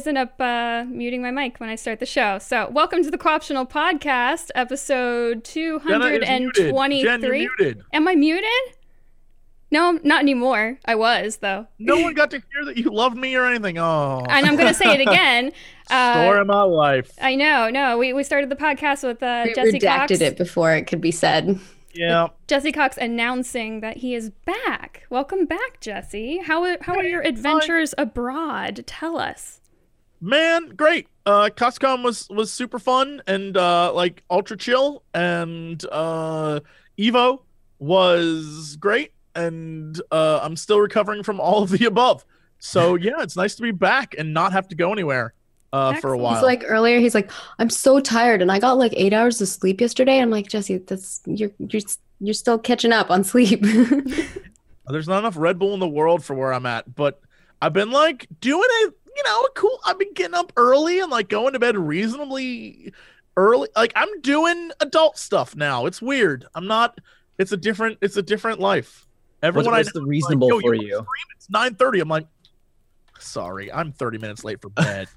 [0.00, 2.38] I always end up uh, muting my mic when I start the show.
[2.38, 7.28] So, welcome to the Co-optional Podcast, episode 223.
[7.28, 7.84] muted.
[7.92, 8.48] Am I muted?
[9.70, 10.78] No, not anymore.
[10.86, 11.66] I was, though.
[11.78, 13.76] No one got to hear that you loved me or anything.
[13.76, 14.24] Oh.
[14.30, 15.52] And I'm going to say it again.
[15.90, 17.12] Uh, Story of my life.
[17.20, 17.68] I know.
[17.68, 20.20] No, we, we started the podcast with uh, We Jesse redacted Cox.
[20.22, 21.60] it before it could be said.
[21.92, 22.28] Yeah.
[22.48, 25.04] Jesse Cox announcing that he is back.
[25.10, 26.38] Welcome back, Jesse.
[26.38, 28.84] How, how are your adventures abroad?
[28.86, 29.59] Tell us.
[30.20, 31.08] Man, great.
[31.24, 36.60] Uh Costcom was was super fun and uh like ultra chill and uh
[36.98, 37.42] Evo
[37.78, 42.24] was great and uh I'm still recovering from all of the above.
[42.58, 45.32] So yeah, it's nice to be back and not have to go anywhere
[45.72, 46.34] uh for a while.
[46.34, 49.48] He's like earlier, he's like, I'm so tired and I got like eight hours of
[49.48, 50.18] sleep yesterday.
[50.20, 51.82] I'm like, Jesse, that's you're you're
[52.20, 53.62] you're still catching up on sleep.
[54.86, 57.20] There's not enough Red Bull in the world for where I'm at, but
[57.62, 59.78] I've been like doing it, you know, cool.
[59.84, 62.92] I've been getting up early and like going to bed reasonably
[63.36, 63.68] early.
[63.76, 65.86] Like I'm doing adult stuff now.
[65.86, 66.46] It's weird.
[66.54, 66.98] I'm not.
[67.38, 67.98] It's a different.
[68.00, 69.06] It's a different life.
[69.40, 71.06] What's, Everyone what's I the know is reasonable like, Yo, for wanna you?
[71.36, 72.02] It's 9:30.
[72.02, 72.26] I'm like,
[73.18, 75.08] sorry, I'm 30 minutes late for bed.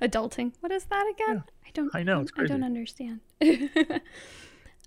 [0.00, 0.52] Adulting.
[0.60, 1.44] What is that again?
[1.66, 3.20] I don't I know, it's I don't understand.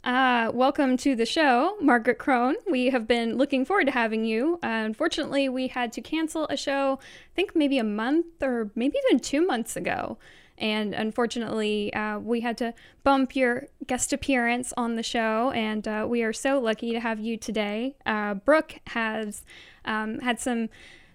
[0.03, 2.53] uh, welcome to the show, Margaret Krohn.
[2.69, 4.59] We have been looking forward to having you.
[4.64, 8.98] Uh, unfortunately, we had to cancel a show, I think maybe a month or maybe
[9.05, 10.17] even two months ago.
[10.58, 12.73] And unfortunately, uh, we had to
[13.04, 15.52] bump your guest appearance on the show.
[15.52, 17.95] And uh, we are so lucky to have you today.
[18.05, 19.43] Uh, Brooke has
[19.86, 20.70] um, had some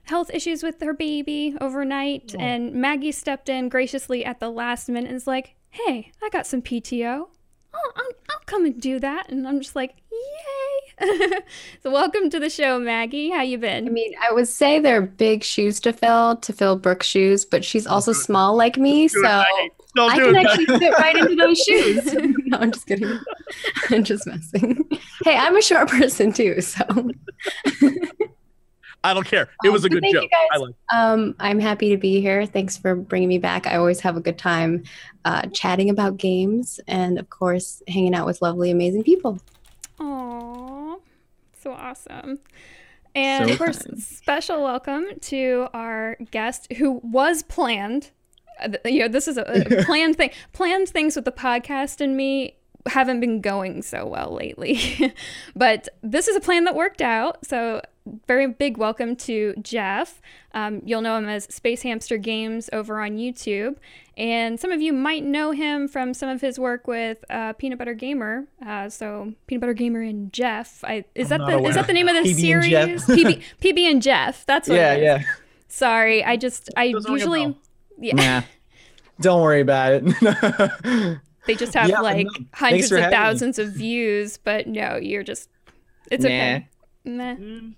[0.04, 5.08] health issues with her baby overnight, and Maggie stepped in graciously at the last minute
[5.08, 7.28] and is like, "Hey, I got some PTO.
[7.74, 10.94] I'll, I'll, I'll come and do that." And I'm just like, "Yay!"
[11.82, 13.30] so welcome to the show, Maggie.
[13.30, 13.86] How you been?
[13.86, 17.64] I mean, I would say they're big shoes to fill to fill Brooke's shoes, but
[17.64, 19.44] she's also small like me, so
[19.98, 22.14] I can it, actually fit right into those shoes.
[22.46, 23.18] no, I'm just kidding.
[23.90, 24.88] I'm just messing.
[25.24, 26.84] Hey, I'm a short person too, so
[29.04, 29.48] I don't care.
[29.64, 30.30] It was a Um, good thank you joke.
[30.30, 30.48] guys.
[30.52, 30.74] I like.
[30.92, 32.46] Um, I'm happy to be here.
[32.46, 33.66] Thanks for bringing me back.
[33.66, 34.82] I always have a good time
[35.24, 39.38] uh, chatting about games and, of course, hanging out with lovely, amazing people.
[40.00, 40.98] Aww,
[41.60, 42.38] so awesome.
[43.14, 48.10] And So of course, special welcome to our guest who was planned.
[48.60, 50.30] Uh, You know, this is a, a planned thing.
[50.52, 55.14] Planned things with the podcast and me haven't been going so well lately.
[55.56, 57.44] but this is a plan that worked out.
[57.46, 57.80] So,
[58.26, 60.20] very big welcome to Jeff.
[60.52, 63.76] Um, you'll know him as Space Hamster Games over on YouTube.
[64.16, 67.78] And some of you might know him from some of his work with uh, Peanut
[67.78, 68.44] Butter Gamer.
[68.64, 70.84] Uh, so, Peanut Butter Gamer and Jeff.
[70.84, 72.70] I, is I'm that not the is that the name of the PB and series?
[72.70, 73.06] Jeff.
[73.06, 74.44] PB, PB and Jeff.
[74.46, 75.02] That's what Yeah, it is.
[75.04, 75.22] yeah.
[75.68, 77.56] Sorry, I just I Doesn't usually
[77.98, 78.14] yeah.
[78.40, 78.42] Nah.
[79.20, 81.18] Don't worry about it.
[81.46, 83.16] They just have Yeah, like no, hundreds of having me.
[83.16, 85.50] thousands of views, but no, you're just
[86.10, 86.66] it's okay.
[87.04, 87.34] Meh.
[87.36, 87.74] Mm,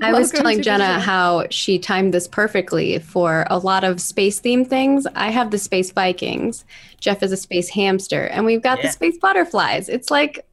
[0.00, 4.68] I was telling Genna how she timed this perfectly for a lot of space themed
[4.68, 5.06] things.
[5.14, 6.64] I have the space Vikings.
[7.00, 8.86] Jeff is a space hamster, and we've got Yeah.
[8.86, 9.88] the space butterflies.
[9.88, 10.44] It's like,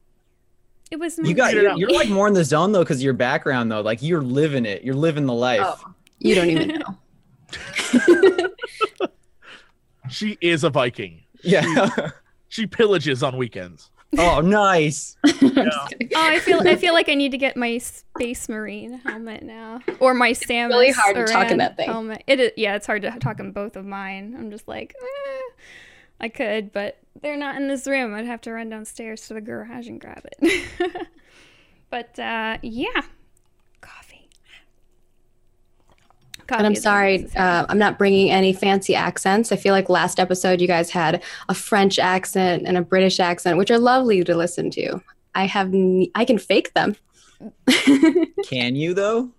[0.90, 3.12] It was you got it you're, you're like more in the zone though because your
[3.14, 3.80] background though.
[3.80, 4.82] Like you're living it.
[4.82, 5.60] You're living the life.
[5.62, 8.48] oh, you don't even know.
[10.08, 11.22] She is a Viking.
[11.42, 12.10] Yeah.
[12.48, 13.90] She pillages on weekends.
[14.18, 15.16] Oh, nice.
[15.40, 15.68] Yeah.
[15.72, 19.80] Oh, I feel I feel like I need to get my Space Marine helmet now,
[19.98, 20.68] or my Samus.
[20.68, 21.88] really hard to talk in that thing.
[21.88, 22.22] Helmet.
[22.26, 24.34] It is, yeah, it's hard to talk in both of mine.
[24.38, 25.62] I'm just like, eh,
[26.20, 28.14] I could, but they're not in this room.
[28.14, 30.66] I'd have to run downstairs to the garage and grab it.
[31.90, 33.02] but uh, yeah,
[36.58, 39.52] And I'm sorry, uh, I'm not bringing any fancy accents.
[39.52, 43.56] I feel like last episode you guys had a French accent and a British accent,
[43.58, 45.00] which are lovely to listen to.
[45.34, 46.96] I have, n- I can fake them.
[48.48, 49.30] Can you though?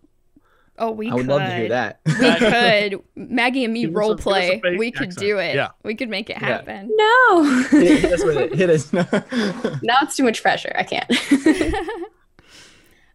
[0.80, 1.30] oh, we I would could.
[1.30, 2.00] love to hear that.
[2.08, 3.02] We could.
[3.16, 4.62] Maggie and me Give role give play.
[4.80, 5.19] We could accent.
[5.19, 5.54] do it.
[5.54, 5.68] Yeah.
[5.84, 6.48] We could make it Yeah.
[6.48, 6.90] happen.
[6.96, 8.56] no, hit, hit us with it.
[8.56, 8.92] Hit us.
[9.84, 10.72] now it's too much pressure.
[10.75, 11.12] I can't.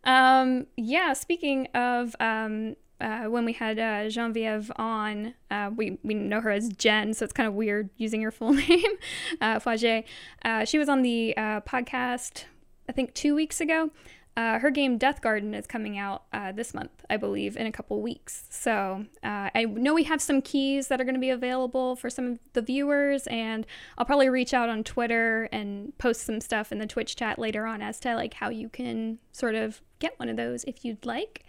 [0.04, 6.14] Um, yeah, speaking of um, uh, when we had uh, Genevieve on, uh, we, we
[6.14, 8.96] know her as Jen, so it's kind of weird using her full name,
[9.40, 10.04] uh, Fage.
[10.44, 12.44] Uh, she was on the uh, podcast,
[12.88, 13.90] I think, two weeks ago.
[14.36, 18.44] Uh, her game Deathgarden is coming out this month, I believe, in a couple weeks.
[18.50, 22.32] So I know we have some keys that are going to be available for some
[22.32, 23.66] of the viewers, and
[23.96, 27.64] I'll probably reach out on Twitter and post some stuff in the Twitch chat later
[27.64, 31.06] on as to like how you can sort of get one of those if you'd
[31.06, 31.42] like.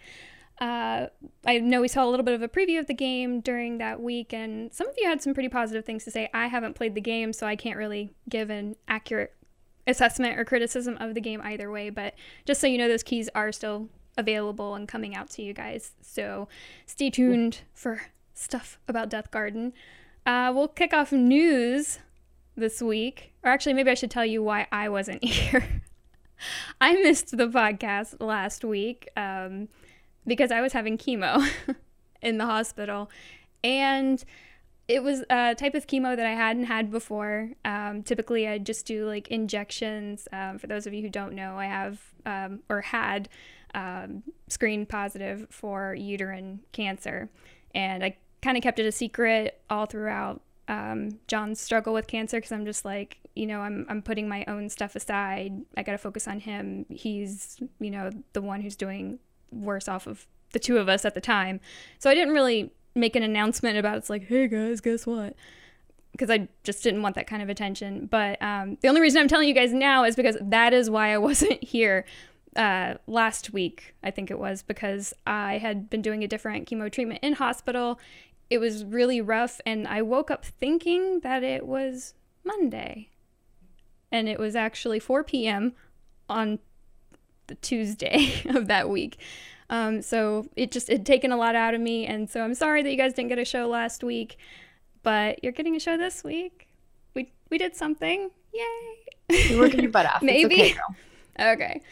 [0.60, 1.06] Uh,
[1.46, 4.00] I know we saw a little bit of a preview of the game during that
[4.00, 6.28] week, and some of you had some pretty positive things to say.
[6.34, 9.34] I haven't played the game, so I can't really give an accurate
[9.86, 11.90] assessment or criticism of the game either way.
[11.90, 12.14] But
[12.44, 15.92] just so you know, those keys are still available and coming out to you guys.
[16.02, 16.48] So
[16.86, 18.02] stay tuned for
[18.34, 19.72] stuff about Deathgarden.
[20.26, 22.00] Uh, we'll kick off news
[22.56, 23.32] this week.
[23.42, 25.82] Or actually, maybe I should tell you why I wasn't here.
[26.80, 29.68] I missed the podcast last week um,
[30.28, 31.46] because I was having chemo
[32.22, 33.10] in the hospital.
[33.64, 34.22] And
[34.86, 37.50] it was a type of chemo that I hadn't had before.
[37.64, 40.28] Um, typically, I just do like injections.
[40.32, 43.28] Um, for those of you who don't know, I have um, or had
[43.74, 47.28] um, screen positive for uterine cancer.
[47.74, 52.38] And I kind of kept it a secret all throughout um, John's struggle with cancer
[52.38, 55.52] because I'm just like, you know, I'm, I'm putting my own stuff aside.
[55.76, 56.86] I got to focus on him.
[56.88, 59.18] He's, you know, the one who's doing
[59.50, 61.60] worse off of the two of us at the time.
[61.98, 65.34] So I didn't really make an announcement about it's like, hey guys, guess what?
[66.12, 68.06] Because I just didn't want that kind of attention.
[68.06, 71.12] But um, the only reason I'm telling you guys now is because that is why
[71.12, 72.06] I wasn't here
[72.56, 76.90] uh, last week, I think it was, because I had been doing a different chemo
[76.90, 78.00] treatment in hospital
[78.50, 82.14] it was really rough and I woke up thinking that it was
[82.44, 83.10] Monday.
[84.10, 85.74] And it was actually 4 p.m.
[86.30, 86.60] on
[87.48, 89.18] the Tuesday of that week.
[89.70, 92.82] Um, so it just had taken a lot out of me, and so I'm sorry
[92.82, 94.38] that you guys didn't get a show last week,
[95.02, 96.68] but you're getting a show this week.
[97.14, 99.48] We we did something, yay!
[99.50, 100.22] You're working your butt off.
[100.22, 100.74] Maybe.
[101.38, 101.82] Okay, okay.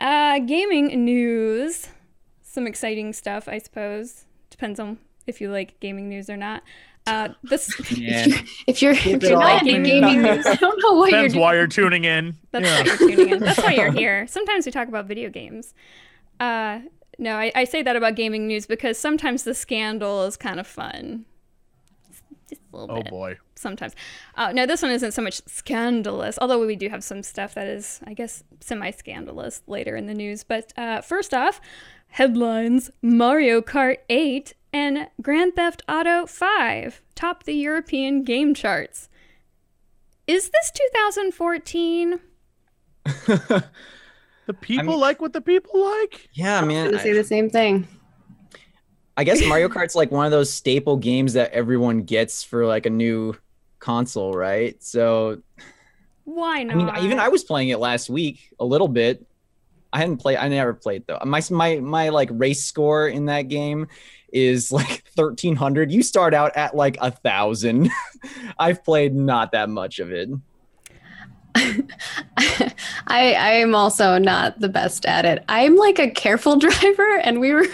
[0.00, 1.88] Uh, gaming news.
[2.42, 4.24] Some exciting stuff, I suppose.
[4.50, 6.62] Depends on if you like gaming news or not.
[7.06, 7.68] Uh, this
[7.98, 8.26] Yeah.
[8.66, 9.68] if you're if it you're not all.
[9.68, 11.42] into gaming news, I don't know what you're Depends doing.
[11.42, 12.36] why you're tuning in.
[12.52, 12.78] That's Yeah.
[12.78, 13.38] why you're tuning in.
[13.40, 14.26] That's why you're here.
[14.28, 15.74] Sometimes we talk about video games.
[16.38, 16.80] Uh,
[17.18, 20.66] no, I, I say that about gaming news because sometimes the scandal is kind of
[20.66, 21.24] fun.
[22.48, 23.10] Just a little Oh bit.
[23.10, 23.38] boy.
[23.56, 23.94] Sometimes.
[24.36, 27.66] Uh, no, this one isn't so much scandalous, although we do have some stuff that
[27.66, 30.42] is, I guess, semi scandalous later in the news.
[30.44, 31.60] But uh, first off,
[32.08, 39.08] headlines Mario Kart 8 and Grand Theft Auto 5 topped the European game charts.
[40.26, 42.20] Is this 2014?
[44.46, 46.28] The people mean- like what the people like.
[46.32, 46.86] yeah, I'm man.
[46.86, 47.86] gonna say I, the same thing.
[49.16, 52.86] I guess Mario Kart's like one of those staple games that everyone gets for like
[52.86, 53.36] a new
[53.78, 54.82] console, right?
[54.82, 55.42] So
[56.24, 56.74] Why not?
[56.74, 59.24] I mean, even I was playing it last week a little bit.
[59.92, 60.38] I hadn't played.
[60.38, 61.18] I never played though.
[61.24, 63.86] My my my like race score in that game
[64.32, 65.92] is like thirteen hundred.
[65.92, 67.90] You start out at like a thousand.
[68.58, 70.30] I've played not that much of it.
[71.56, 72.72] I
[73.08, 75.44] I am also not the best at it.
[75.48, 77.66] I'm like a careful driver, and we were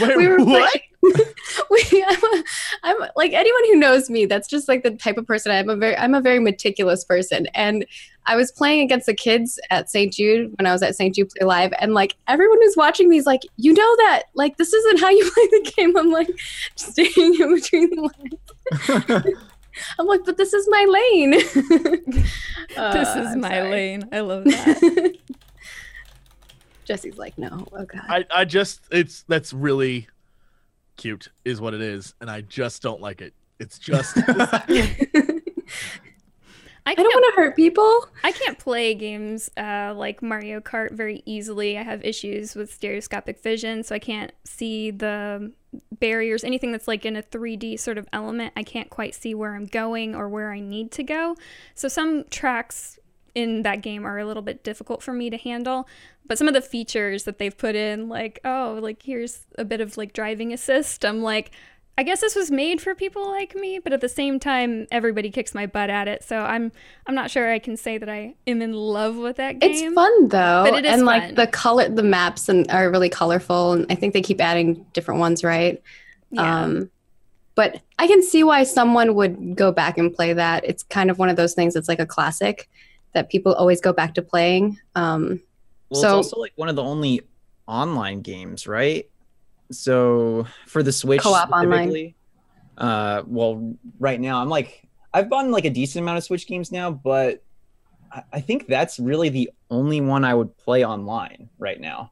[0.00, 0.70] Wait, we were what?
[0.70, 0.82] playing-
[1.70, 2.44] we I'm, a,
[2.82, 4.26] I'm like anyone who knows me.
[4.26, 5.68] That's just like the type of person I am.
[5.68, 7.86] A very I'm a very meticulous person, and
[8.26, 10.12] I was playing against the kids at St.
[10.12, 11.14] Jude when I was at St.
[11.14, 14.56] Jude Play Live, and like everyone who's watching me is like, you know that like
[14.56, 15.96] this isn't how you play the game.
[15.96, 16.28] I'm like
[16.76, 18.10] staying in between the
[19.22, 19.36] lines.
[19.98, 21.30] I'm like, but this is my lane.
[21.32, 23.70] this Uh, is I'm my sorry.
[23.70, 24.08] lane.
[24.10, 25.16] I love that.
[26.86, 28.04] Jesse's like, no, oh god.
[28.08, 30.08] I, I just it's that's really
[30.96, 34.16] cute is what it is and i just don't like it it's just
[36.86, 38.06] I I don't want to hurt people.
[38.22, 41.76] I can't play games uh, like Mario Kart very easily.
[41.76, 45.52] I have issues with stereoscopic vision, so I can't see the
[45.98, 48.52] barriers, anything that's like in a 3D sort of element.
[48.56, 51.36] I can't quite see where I'm going or where I need to go.
[51.74, 53.00] So some tracks
[53.36, 55.86] in that game are a little bit difficult for me to handle.
[56.26, 59.80] But some of the features that they've put in, like, oh, like here's a bit
[59.80, 61.52] of like driving assist, I'm like,
[61.98, 65.30] I guess this was made for people like me, but at the same time, everybody
[65.30, 66.24] kicks my butt at it.
[66.24, 66.72] So I'm
[67.06, 69.70] I'm not sure I can say that I am in love with that game.
[69.70, 71.06] It's fun though, But it is and fun.
[71.06, 74.84] like the color, the maps and are really colorful, and I think they keep adding
[74.94, 75.82] different ones, right?
[76.30, 76.64] Yeah.
[76.64, 76.90] Um,
[77.54, 80.64] but I can see why someone would go back and play that.
[80.64, 82.68] It's kind of one of those things that's like a classic
[83.16, 84.78] that people always go back to playing.
[84.94, 85.40] Um,
[85.88, 87.22] Well, So- it's also like one of the only
[87.66, 89.08] online games, right?
[89.72, 92.14] So for the Switch Co-op online.
[92.76, 96.70] Uh, well, right now I'm like I've bought like a decent amount of Switch games
[96.70, 97.42] now, but
[98.12, 102.10] I, I think that's really the only one I would play online right now.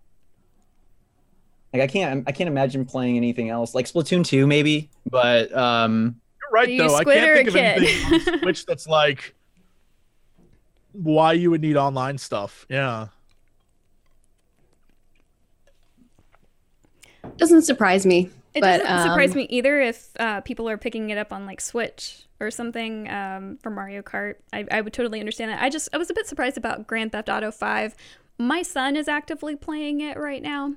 [1.72, 6.20] Like I can't I can't imagine playing anything else like Splatoon 2 maybe, but um
[6.40, 9.34] you're right Are you though i can't a think of anything on switch that's like
[10.94, 13.08] why you would need online stuff yeah
[17.36, 18.30] doesn't surprise me.
[18.54, 21.46] It But, doesn't surprise um, me either if uh, people are picking it up on
[21.46, 24.36] like Switch or something um, for Mario Kart.
[24.52, 25.60] I, I would totally understand that.
[25.62, 27.96] I just I was a bit surprised about Grand Theft Auto Five.
[28.38, 30.74] My son is actively playing it right now.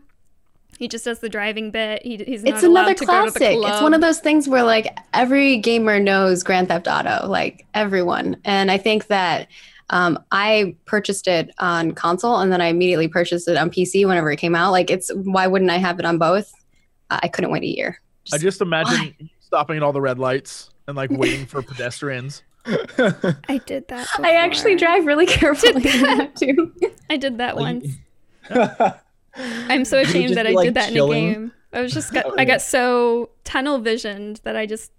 [0.80, 2.04] He just does the driving bit.
[2.04, 3.58] He, he's not It's another allowed to go to the classic.
[3.58, 3.74] club.
[3.74, 8.38] It's one of those things where like every gamer knows Grand Theft Auto, like everyone.
[8.44, 9.48] And I think that
[9.89, 14.32] um, I purchased it on console and then I immediately purchased it on PC whenever
[14.32, 14.72] it came out.
[14.72, 16.51] Like it's why wouldn't I have it on both?
[17.10, 18.01] I couldn't wait a year.
[18.34, 22.44] I just imagine stopping at all the red lights and like waiting for pedestrians.
[22.65, 24.08] I did that.
[24.20, 25.82] I actually drive really carefully
[26.36, 26.74] too.
[27.10, 27.88] I did that once.
[29.36, 31.24] I'm so ashamed that be, I like, did that chilling.
[31.24, 31.51] in a game.
[31.72, 34.91] I was just got, I got so tunnel visioned that I just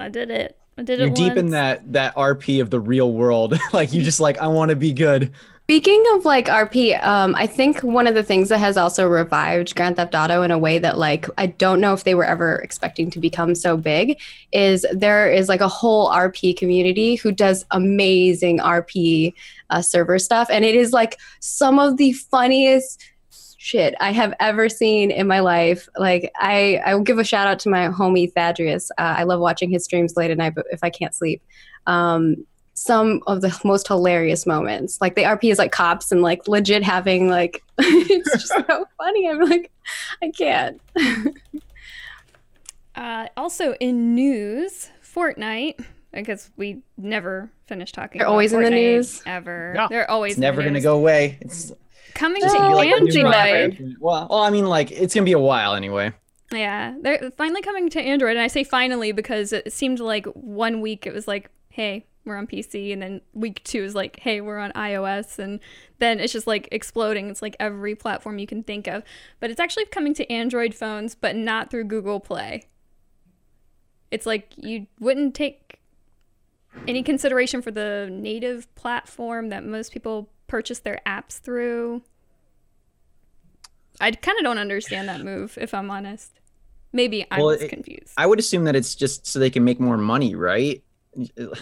[0.00, 0.58] I did it.
[0.80, 1.14] I did You're it.
[1.14, 1.50] deep in once.
[1.52, 3.58] that that RP of the real world.
[3.72, 5.30] like you just like I want to be good.
[5.64, 9.76] Speaking of like RP, um, I think one of the things that has also revived
[9.76, 12.56] Grand Theft Auto in a way that like I don't know if they were ever
[12.56, 14.18] expecting to become so big
[14.52, 19.34] is there is like a whole RP community who does amazing RP
[19.68, 23.04] uh, server stuff, and it is like some of the funniest
[23.62, 25.86] shit I have ever seen in my life.
[25.98, 28.90] Like I, I will give a shout out to my homie Thaddeus.
[28.92, 31.42] Uh, I love watching his streams late at night, but if I can't sleep.
[31.86, 34.98] Um, some of the most hilarious moments.
[35.02, 39.28] Like the RP is like cops and like legit having like it's just so funny.
[39.28, 39.70] I'm like,
[40.22, 40.80] I can't.
[42.96, 45.82] Uh, also in news, Fortnite.
[46.12, 48.18] Because we never finish talking.
[48.18, 49.22] They're about always in the news.
[49.24, 49.72] ever.
[49.76, 49.86] Yeah.
[49.88, 51.38] They're always It's in the never gonna go away.
[51.40, 51.72] It's
[52.14, 53.96] coming to like Android.
[54.00, 56.12] well, well, I mean, like it's gonna be a while anyway.
[56.52, 60.80] Yeah, they're finally coming to Android, and I say finally because it seemed like one
[60.80, 64.40] week it was like, "Hey, we're on PC," and then week two is like, "Hey,
[64.40, 65.60] we're on iOS," and
[65.98, 67.30] then it's just like exploding.
[67.30, 69.04] It's like every platform you can think of,
[69.38, 72.64] but it's actually coming to Android phones, but not through Google Play.
[74.10, 75.78] It's like you wouldn't take
[76.88, 82.02] any consideration for the native platform that most people purchase their apps through.
[84.00, 86.32] I kind of don't understand that move, if I'm honest.
[86.92, 88.12] Maybe I'm Well, just it- confused.
[88.16, 90.82] I would assume that it's just so they can make more money, right?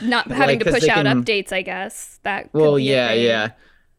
[0.03, 2.19] Not like, having to 'cause push out can- updates, I guess.
[2.23, 3.25] That Well, yeah, thing.
[3.25, 3.51] yeah.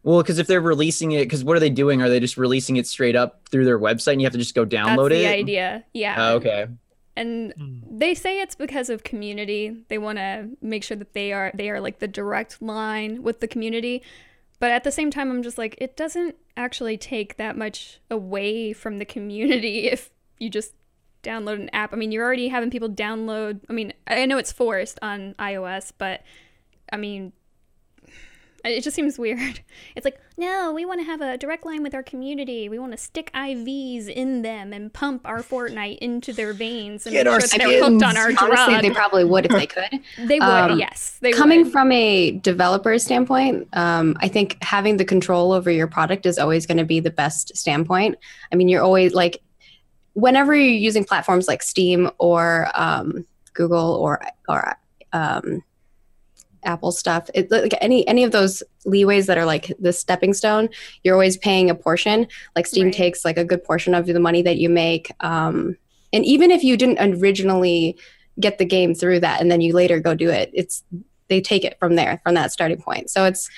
[0.03, 2.01] Well, because if they're releasing it, because what are they doing?
[2.01, 4.55] Are they just releasing it straight up through their website, and you have to just
[4.55, 5.29] go That's download the it?
[5.39, 5.83] idea.
[5.93, 6.15] Yeah.
[6.17, 6.67] Oh, okay.
[7.17, 7.79] And Hmm.
[7.99, 9.75] they say it's because of community.
[9.89, 13.41] They want to make sure that they are they are like the direct line with
[13.41, 14.01] the community.
[14.59, 18.73] But at the same time, I'm just like, it doesn't actually take that much away
[18.73, 20.73] from the community if you just
[21.23, 21.93] download an app.
[21.93, 23.61] I mean, you're already having people download.
[23.69, 26.21] I mean, I know it's forced on iOS, but
[26.91, 27.33] I mean,
[28.65, 29.61] it just seems weird.
[29.95, 32.69] It's like, no, we want to have a direct line with our community.
[32.69, 37.13] We want to stick IVs in them and pump our Fortnite into their veins and
[37.13, 38.81] Get make our sure that they're hooked on our Honestly, drug.
[38.81, 39.89] they probably would if they could.
[40.17, 41.17] They would, Um, yes.
[41.21, 41.71] They Coming would.
[41.73, 46.65] from a developer standpoint, um, I think having the control over your product is always
[46.65, 48.15] going to be the best standpoint.
[48.51, 49.41] I mean, you're always like,
[50.13, 54.77] whenever you're using platforms like Steam or um, Google or or
[55.13, 55.63] um,
[56.63, 60.69] Apple stuff, it, like any any of those leeways that are like the stepping stone,
[61.03, 62.27] you're always paying a portion.
[62.55, 62.93] Like Steam Right.
[62.93, 65.77] takes like a good portion of the money that you make, um,
[66.13, 67.95] and even if you didn't originally
[68.39, 70.83] get the game through that, and then you later go do it, it's
[71.27, 73.09] they take it from there from that starting point.
[73.09, 73.49] So it's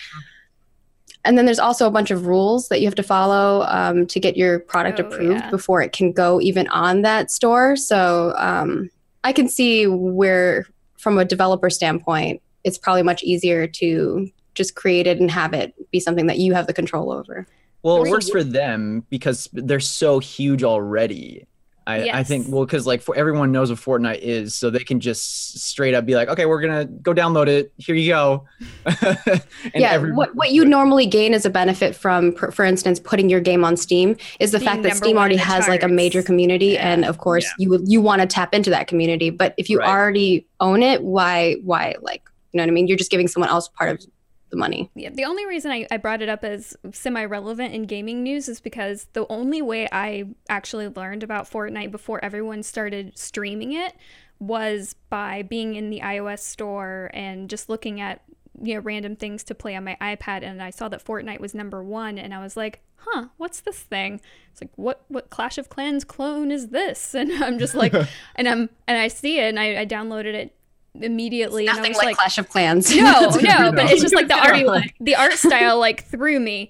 [1.23, 4.19] and then there's also a bunch of rules that you have to follow um, to
[4.19, 5.49] get your product Oh, approved yeah.
[5.51, 7.75] before it can go even on that store.
[7.75, 8.89] So um,
[9.23, 10.65] I can see where,
[10.97, 15.73] from a developer standpoint, it's probably much easier to just create it and have it
[15.91, 17.47] be something that you have the control over.
[17.83, 21.47] Well, it works for them because they're so huge already.
[21.87, 24.99] I, I think well because like for everyone knows what Fortnite is, so they can
[24.99, 27.73] just straight up be like, okay, we're gonna go download it.
[27.77, 28.45] Here you go.
[28.85, 29.41] and
[29.73, 33.39] yeah, what, what you normally gain as a benefit from, per- for instance, putting your
[33.41, 36.21] game on Steam is the Being fact that Steam already the has like a major
[36.21, 36.93] community, Yeah.
[36.93, 37.51] and of course, Yeah.
[37.57, 39.31] you would you want to tap into that community.
[39.31, 39.89] But if you Right.
[39.89, 42.87] already own it, why why like you know what I mean?
[42.87, 44.05] You're just giving someone else part of
[44.51, 44.91] the money.
[44.95, 48.47] Yeah, the only reason I, I brought it up as semi relevant in gaming news
[48.47, 53.95] is because the only way I actually learned about Fortnite before everyone started streaming it
[54.39, 58.21] was by being in the iOS store and just looking at
[58.61, 61.55] you know random things to play on my iPad and I saw that Fortnite was
[61.55, 64.19] number 1 and I was like, "Huh, what's this thing?"
[64.51, 67.93] It's like, "What what Clash of Clans clone is this?" And I'm just like
[68.35, 70.55] and I'm and I see it and I, I downloaded it
[70.99, 72.95] immediately and I Nothing was like, like Clash of Clans.
[72.95, 74.35] no, no, but it's just like the
[74.73, 76.69] art, the art style like threw me,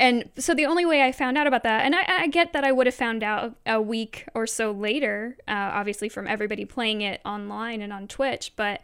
[0.00, 2.64] and so the only way I found out about that, and I, I get that
[2.64, 7.02] I would have found out a week or so later, uh, obviously from everybody playing
[7.02, 8.80] it online and on Twitch, but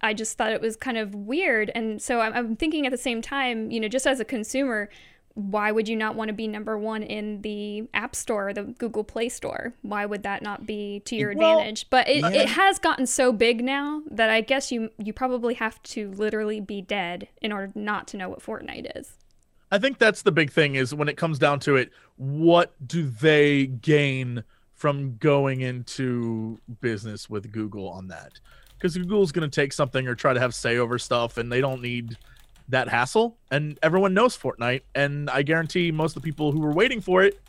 [0.00, 1.70] I just thought it was kind of weird.
[1.74, 4.88] And so I'm, I'm thinking at the same time, you know, just as a consumer,
[5.34, 9.04] why would you not want to be number one in the App Store the Google
[9.04, 9.74] Play Store?
[9.82, 11.88] Why would that not be to your Well, advantage?
[11.90, 12.30] But it, yeah.
[12.30, 16.60] it has gotten so big now that I guess you you probably have to literally
[16.60, 19.12] be dead in order not to know what Fortnite is.
[19.70, 23.08] I think that's the big thing is when it comes down to it, what do
[23.08, 28.32] they gain from going into business with Google on that?
[28.76, 31.62] Because Google's going to take something or try to have say over stuff, and they
[31.62, 32.18] don't need
[32.72, 33.38] that hassle.
[33.50, 37.22] And everyone knows Fortnite, and I guarantee most of the people who were waiting for
[37.22, 37.40] it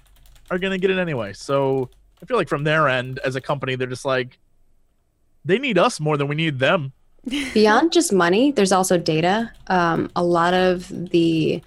[0.51, 1.33] are going to get it anyway.
[1.33, 1.89] So
[2.21, 4.37] I feel like from their end, as a company, they're just like,
[5.43, 6.93] they need us more than we need them.
[7.53, 9.51] Beyond just money, there's also data.
[9.67, 11.61] Um, a lot of the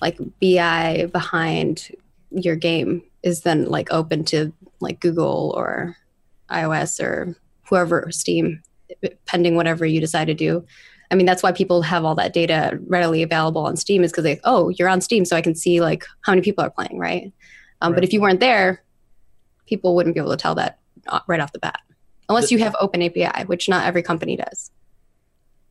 [0.00, 1.94] like BI behind
[2.30, 5.96] your game is then like open to like Google or
[6.50, 7.36] iOS or
[7.68, 8.62] whoever Steam,
[9.26, 10.64] pending whatever you decide to do.
[11.12, 14.24] I mean, that's why people have all that data readily available on Steam is because
[14.24, 16.98] they, oh, you're on Steam, so I can see like how many people are playing,
[16.98, 17.30] right?
[17.82, 18.82] Um, But if you weren't there,
[19.66, 20.78] people wouldn't be able to tell that
[21.08, 21.80] uh, right off the bat,
[22.30, 24.70] unless you have Open API, which not every company does.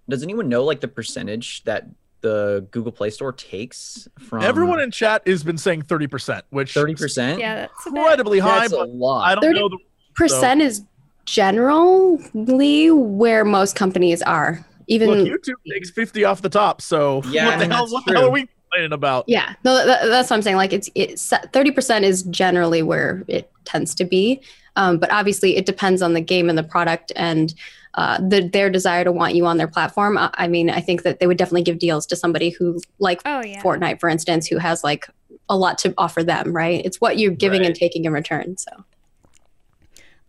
[0.08, 1.88] Does anyone know like the percentage that
[2.22, 6.94] the Google Play Store takes from Everyone in chat has been saying 30%, which thirty
[6.94, 7.40] percent?
[7.40, 7.98] Yeah, that's a bit.
[7.98, 9.24] incredibly high, That's a lot.
[9.24, 9.80] I don't 30 know the
[10.14, 10.84] percent is
[11.26, 14.64] generally where most companies are.
[14.92, 18.06] Even Look, YouTube takes 50 off the top, so Yeah, what, I the, hell, what
[18.06, 19.24] the hell are we complaining about?
[19.26, 20.58] yeah, no, that, that's what I'm saying.
[20.58, 24.42] Like it's it's thirty percent is generally where it tends to be,
[24.76, 27.54] um, but obviously it depends on the game and the product and
[27.94, 30.18] uh, the, their desire to want you on their platform.
[30.18, 33.22] I, I mean, I think that they would definitely give deals to somebody who like
[33.24, 33.62] Oh yeah.
[33.62, 35.08] Fortnite, for instance, who has like
[35.48, 36.52] a lot to offer them.
[36.52, 36.86] Right?
[36.86, 38.58] It's what you're giving and taking in return.
[38.58, 38.72] So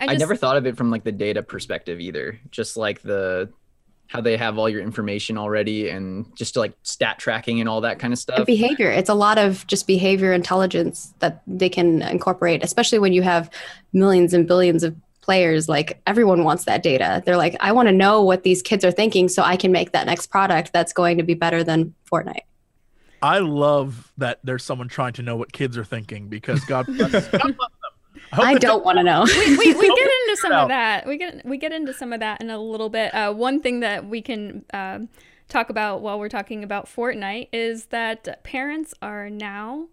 [0.00, 2.38] I I never thought of it from like the data perspective either.
[2.52, 3.50] Just like the
[4.12, 7.98] how they have all your information already and just like stat tracking and all that
[7.98, 8.44] kind of And stuff.
[8.46, 13.22] behavior it's a lot of just behavior intelligence that they can incorporate especially when you
[13.22, 13.48] have
[13.94, 17.92] millions and billions of players like everyone wants that data they're like i want to
[17.92, 21.16] know what these kids are thinking so i can make that next product that's going
[21.16, 22.42] to be better than fortnite
[23.24, 27.12] I love that there's someone trying to know what kids are thinking because God bless,
[27.28, 27.40] God bless them.
[27.40, 27.56] hope
[28.32, 31.06] i don't want to know we, we, we get into some of that.
[31.06, 33.14] We get we get into some of that in a little bit.
[33.14, 35.08] Uh, one thing that we can um,
[35.48, 39.88] talk about while we're talking about Fortnite is that parents are now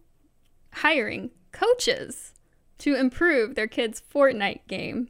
[0.73, 2.33] hiring coaches
[2.79, 5.09] to improve their kids' Fortnite game.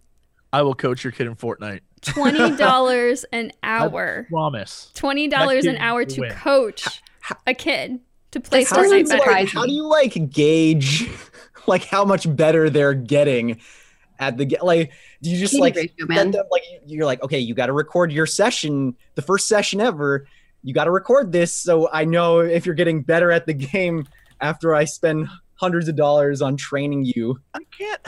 [0.52, 1.82] I will coach your kid in Fortnite.
[2.02, 4.26] Twenty dollars an hour.
[4.30, 4.92] Promise.
[4.96, 6.32] Twenty dollars an hour to win.
[6.32, 7.02] coach
[7.46, 8.00] a kid
[8.32, 9.60] to play Fortnite surprise better.
[9.60, 11.10] how do you like gauge
[11.70, 13.60] like how much better they're getting
[14.20, 17.24] at the ge- like do you just Kitty like ratio, let them like you're like
[17.24, 20.28] okay you got to record your session the first session ever
[20.64, 24.06] you got to record this so i know if you're getting better at the game
[24.42, 28.02] after i spend hundreds of dollars on training you I can't.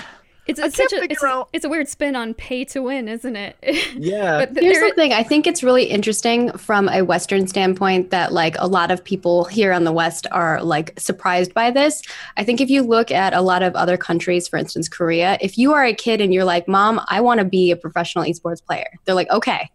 [0.48, 3.36] It's, it's such a it's, out- it's a weird spin on pay to win, isn't
[3.36, 3.56] it?
[3.96, 5.14] yeah but th- Here's there- the thing.
[5.14, 9.46] I think it's really interesting from a Western standpoint that like a lot of people
[9.46, 12.02] here on the West are like surprised by this.
[12.38, 15.58] I think if you look at a lot of other countries, for instance, Korea, if
[15.58, 18.64] you are a kid and you're like, Mom, I want to be a professional esports
[18.66, 19.70] player, they're like, okay.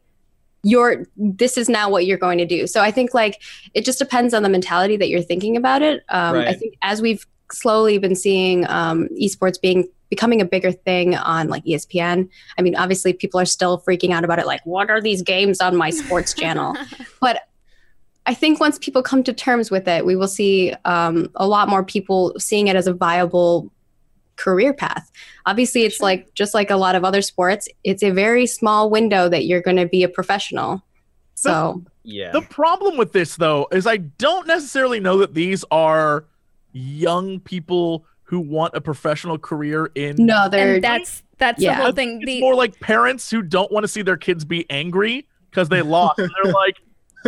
[0.62, 2.66] You're this is now what you're going to do.
[2.66, 3.40] So I think like
[3.72, 6.02] it just depends on the mentality that you're thinking about it.
[6.08, 11.14] Um, I think as we've slowly been seeing um, esports being becoming a bigger thing
[11.16, 14.46] on like ESPN, I mean, obviously, people are still freaking out about it.
[14.46, 16.76] Like, what are these games on my sports channel?
[17.20, 17.42] But
[18.26, 21.68] I think once people come to terms with it, we will see um, a lot
[21.68, 23.70] more people seeing it as a viable
[24.36, 25.10] career path.
[25.46, 26.06] Obviously, it's Sure.
[26.06, 29.62] like just like a lot of other sports, it's a very small window that you're
[29.62, 30.82] going to be a professional.
[31.34, 36.24] So, yeah The problem with this, though, is I don't necessarily know that these are
[36.72, 40.16] young people who want a professional career in.
[40.18, 41.76] no, they're and that's that's Yeah.
[41.78, 42.20] the whole thing.
[42.22, 45.68] it's The, more like parents who don't want to see their kids be angry because
[45.68, 46.16] they lost.
[46.18, 46.76] they're like,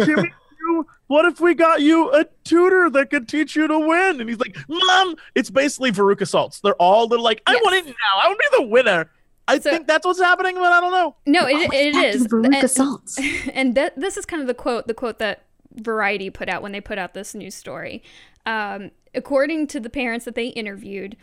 [0.05, 4.21] Jimmy, you, what if we got you a tutor that could teach you to win?
[4.21, 6.61] And he's like, Mom, it's basically Veruca Salts.
[6.61, 7.63] They're all they're like, I Yes.
[7.65, 8.23] want it now.
[8.23, 9.11] I want to be the winner.
[9.47, 11.17] I So- think that's what's happening, but I don't know.
[11.27, 12.27] no, it, it Back to is.
[12.27, 13.19] Veruca And- Salts.
[13.55, 16.73] and th- this is kind of the quote the quote that variety put out when
[16.73, 18.03] they put out this news story
[18.49, 21.17] um, according to the parents that they interviewed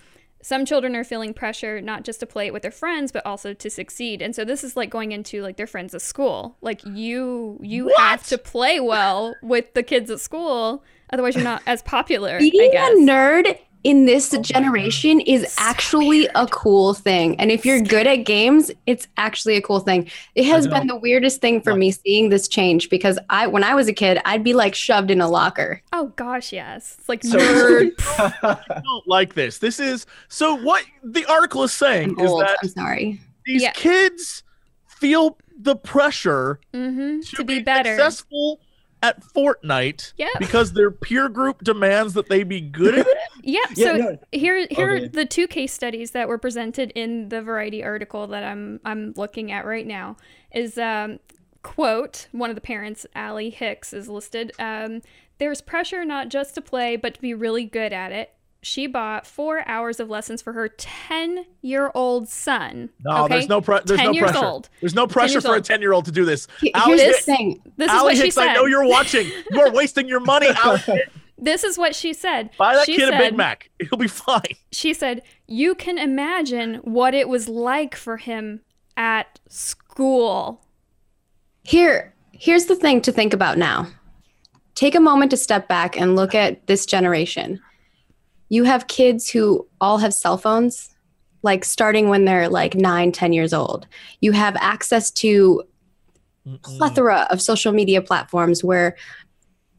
[0.46, 3.52] some children are feeling pressure not just to play it with their friends but also
[3.52, 4.22] to succeed.
[4.22, 6.56] And so this is like going into like their friends at school.
[6.62, 10.84] Like you you have to play well with the kids at school.
[11.12, 12.36] Otherwise, you're not as popular.
[12.36, 17.40] I Being a nerd in this Oh generation is So actually a cool thing.
[17.40, 20.10] And if you're good at games, it's actually a cool thing.
[20.34, 21.78] It has been the weirdest thing for Yeah.
[21.78, 25.12] me seeing this change because I when I was a kid, I'd be like shoved
[25.12, 25.84] in a locker.
[25.94, 26.96] Oh gosh, yes.
[26.98, 27.92] It's like So- nerd.
[28.44, 29.60] I don't like this.
[29.60, 32.42] This is so what the article is saying I'm is old.
[32.42, 33.22] that I'm sorry.
[33.46, 33.72] these Yeah.
[33.74, 34.42] kids
[34.88, 37.92] feel the pressure hmm to, To be be, better.
[37.96, 38.60] successful
[39.08, 40.28] at Fortnite Yeah.
[40.40, 43.18] because their peer group demands that they be good at it.
[43.48, 43.60] Yeah.
[43.76, 44.18] Yeah, So no.
[44.32, 45.06] here, here Okay.
[45.06, 49.14] are the two case studies that were presented in the Variety article that I'm I'm
[49.16, 50.18] looking at right now.
[50.52, 51.20] Is um,
[51.62, 54.52] quote one of the parents, Allie Hicks, is listed.
[54.58, 55.02] Um,
[55.38, 58.34] There's pressure not just to play, but to be really good at it.
[58.66, 62.90] She bought four hours of lessons for her 10 year old son.
[63.04, 63.36] No, okay?
[63.36, 64.46] there's no pre- there's 10 no years pressure.
[64.48, 64.70] old.
[64.82, 66.48] There's no pressure years for a 10 year old to do this.
[66.60, 67.62] He- Allie Here's the Hicks- thing.
[67.78, 68.48] This is Allie what she Hicks, said.
[68.48, 69.30] I know you're watching.
[69.52, 70.48] You are wasting your money.
[71.38, 72.50] This is what she said.
[72.58, 73.70] Buy that she kid said, a Big Mac.
[73.82, 74.42] He'll be fine.
[74.72, 78.62] She said, You can imagine what it was like for him
[78.96, 80.62] at school.
[81.64, 83.88] Here, here's the thing to think about now.
[84.76, 87.60] Take a moment to step back and look at this generation.
[88.50, 90.96] You have kids who all have cell phones,
[91.42, 93.88] like starting when they're like nine, ten years old.
[94.22, 95.64] You have access to
[96.62, 98.96] plethora of social media platforms where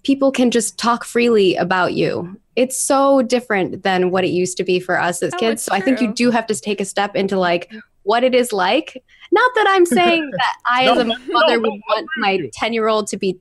[0.02, 2.40] people can just talk freely about you.
[2.56, 5.52] It's so different than what it used to be for us as Oh, kids.
[5.60, 7.70] it's So I think you do have to take a step into like
[8.02, 9.02] what it is like.
[9.32, 12.72] Not that I'm saying that I, No, as a mother, no, would want my 10
[12.72, 13.38] year old to be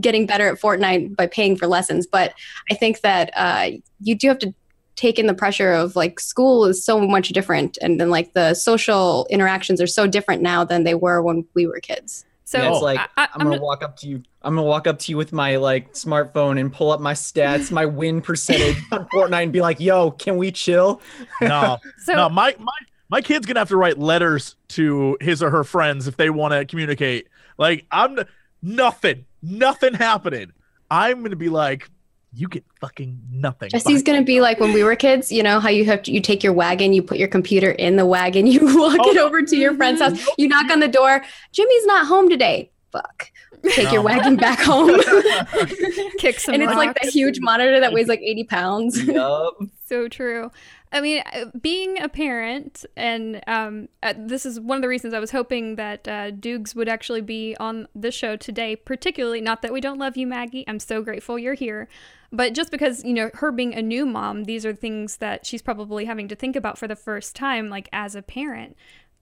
[0.00, 2.06] getting better at Fortnite by paying for lessons.
[2.06, 2.34] But
[2.70, 3.70] I think that uh,
[4.00, 4.54] you do have to
[4.96, 7.78] take in the pressure of like school is so much different.
[7.80, 11.66] And then like the social interactions are so different now than they were when we
[11.66, 12.24] were kids.
[12.44, 14.22] So Yeah, it's like I, I, I'm, gonna, walk up to you.
[14.42, 17.72] I'm gonna walk up to you with my like smartphone and pull up my stats,
[17.72, 21.00] my win percentage on Fortnite, and be like, "Yo, can we chill?"
[21.40, 22.72] No, so no, my my
[23.08, 26.52] my kid's gonna have to write letters to his or her friends if they want
[26.54, 27.26] to communicate.
[27.58, 28.20] Like I'm
[28.62, 30.52] nothing, nothing happening.
[30.90, 31.88] I'm gonna be like,
[32.32, 33.70] you get fucking nothing.
[33.70, 34.12] Jesse's Bye.
[34.12, 36.42] gonna be like when we were kids, you know how you have to you take
[36.42, 39.56] your wagon, you put your computer in the wagon, you walk Oh, it over to
[39.56, 42.70] your friend's house, you knock on the door, Jimmy's not home today.
[42.92, 43.30] Fuck.
[43.70, 45.00] Take your wagon back home.
[46.18, 49.02] kick some and it's like that huge monitor that weighs like 80 pounds.
[49.02, 49.54] yup.
[49.86, 50.52] so true.
[50.92, 55.14] I mean, uh, being a parent, and um, uh, this is one of the reasons
[55.14, 56.30] I was hoping that uh,
[56.74, 60.64] would actually be on the show today, particularly not that we don't love you, Maggie.
[60.68, 61.88] I'm so grateful you're here.
[62.32, 65.62] But just because, you know, her being a new mom, these are things that she's
[65.62, 68.76] probably having to think about for the first time, like as a parent.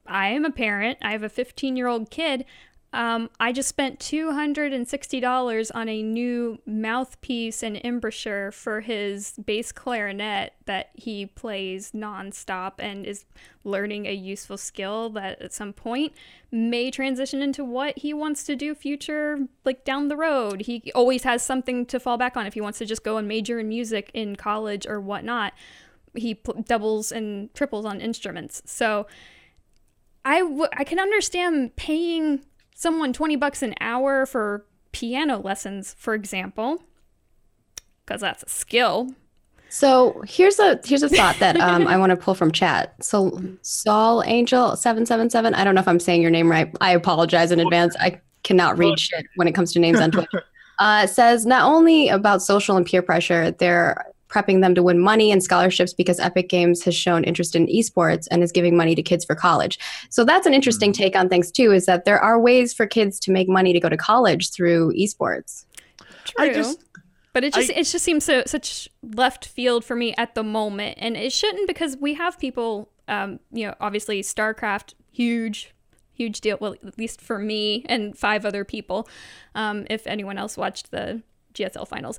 [0.06, 2.44] I am a parent, I have a 15 year old kid.
[2.94, 10.52] Um, I just spent $260 on a new mouthpiece and embouchure for his bass clarinet
[10.66, 13.24] that he plays nonstop and is
[13.64, 16.12] learning a useful skill that at some point
[16.52, 20.60] may transition into what he wants to do future like down the road.
[20.60, 23.26] He always has something to fall back on if he wants to just go and
[23.26, 25.52] major in music in college or whatnot.
[26.14, 28.62] He pl- doubles and triples on instruments.
[28.66, 29.08] So
[30.24, 32.44] I, w- I can understand paying
[32.84, 36.84] someone 20 bucks an hour for piano lessons, for example,
[38.04, 39.08] because that's a skill.
[39.70, 42.94] So here's a here's a thought that um, I want to pull from chat.
[43.02, 45.54] So Saul Angel seven seven seven.
[45.54, 46.70] I don't know if I'm saying your name right.
[46.82, 47.96] I apologize in advance.
[47.98, 50.44] I cannot read shit when it comes to names on Twitter.
[50.80, 55.30] Uh, says not only about social and peer pressure, they're prepping them to win money
[55.30, 59.02] and scholarships because Epic Games has shown interest in esports and is giving money to
[59.02, 59.78] kids for college.
[60.10, 61.72] So that's an interesting take on things too.
[61.72, 64.92] Is that there are ways for kids to make money to go to college through
[64.94, 65.64] esports.
[66.24, 66.46] True.
[66.46, 66.82] I just
[67.32, 70.42] but it just I- it just seems so such left field for me at the
[70.42, 75.74] moment, and it shouldn't because we have people, um, you know, obviously StarCraft, huge,
[76.12, 76.58] huge deal.
[76.60, 79.08] Well, at least for me and five other people,
[79.54, 81.22] um, if anyone else watched the
[81.54, 82.18] GSL finals,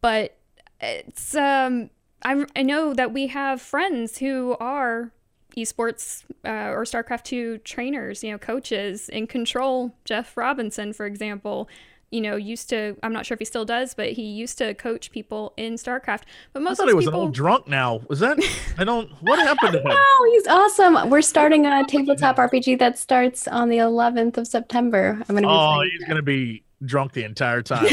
[0.00, 0.36] but
[0.80, 1.90] it's um,
[2.22, 5.12] I'm, I know that we have friends who are
[5.56, 9.94] esports uh, or StarCraft 2 trainers, you know, coaches in control.
[10.04, 11.68] Geoff Robinson, for example,
[12.10, 14.74] you know, used to, I'm not sure if he still does, but he used to
[14.74, 16.22] coach people in StarCraft.
[16.52, 18.00] But I most thought of he was people, an old drunk now.
[18.08, 18.38] Was that?
[18.78, 19.10] I don't.
[19.22, 19.86] What happened to him?
[19.90, 21.10] Oh, he's awesome.
[21.10, 25.18] We're starting a tabletop RPG that starts on the 11th of September.
[25.28, 27.84] I'm going to be Oh, playing he's gonna be drunk the entire time.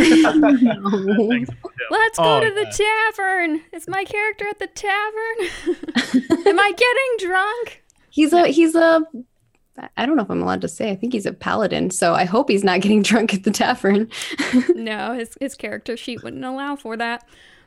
[1.92, 2.66] Let's go Oh, to the
[3.16, 3.62] tavern.
[3.72, 5.68] Is my character at the tavern?
[6.48, 7.84] Am I getting drunk?
[8.10, 9.04] he's a he's a
[9.98, 10.92] I don't know if I'm allowed to say.
[10.92, 14.08] I think he's a paladin, so I hope he's not getting drunk at the tavern.
[14.76, 17.26] no, his his character sheet wouldn't allow for that.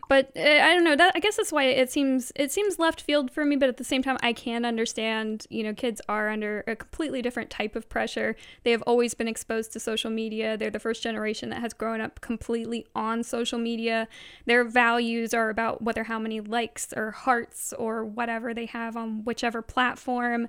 [0.09, 0.97] But uh, I don't know.
[0.97, 3.57] That I guess that's why it seems it seems left field for me.
[3.57, 5.47] But at the same time, I can understand.
[5.51, 8.37] You know, kids are under a completely different type of pressure.
[8.63, 10.57] They have always been exposed to social media.
[10.57, 14.09] They're the first generation that has grown up completely on social media.
[14.45, 19.25] Their values are about whether how many likes or hearts or whatever they have on
[19.25, 20.49] whichever platform.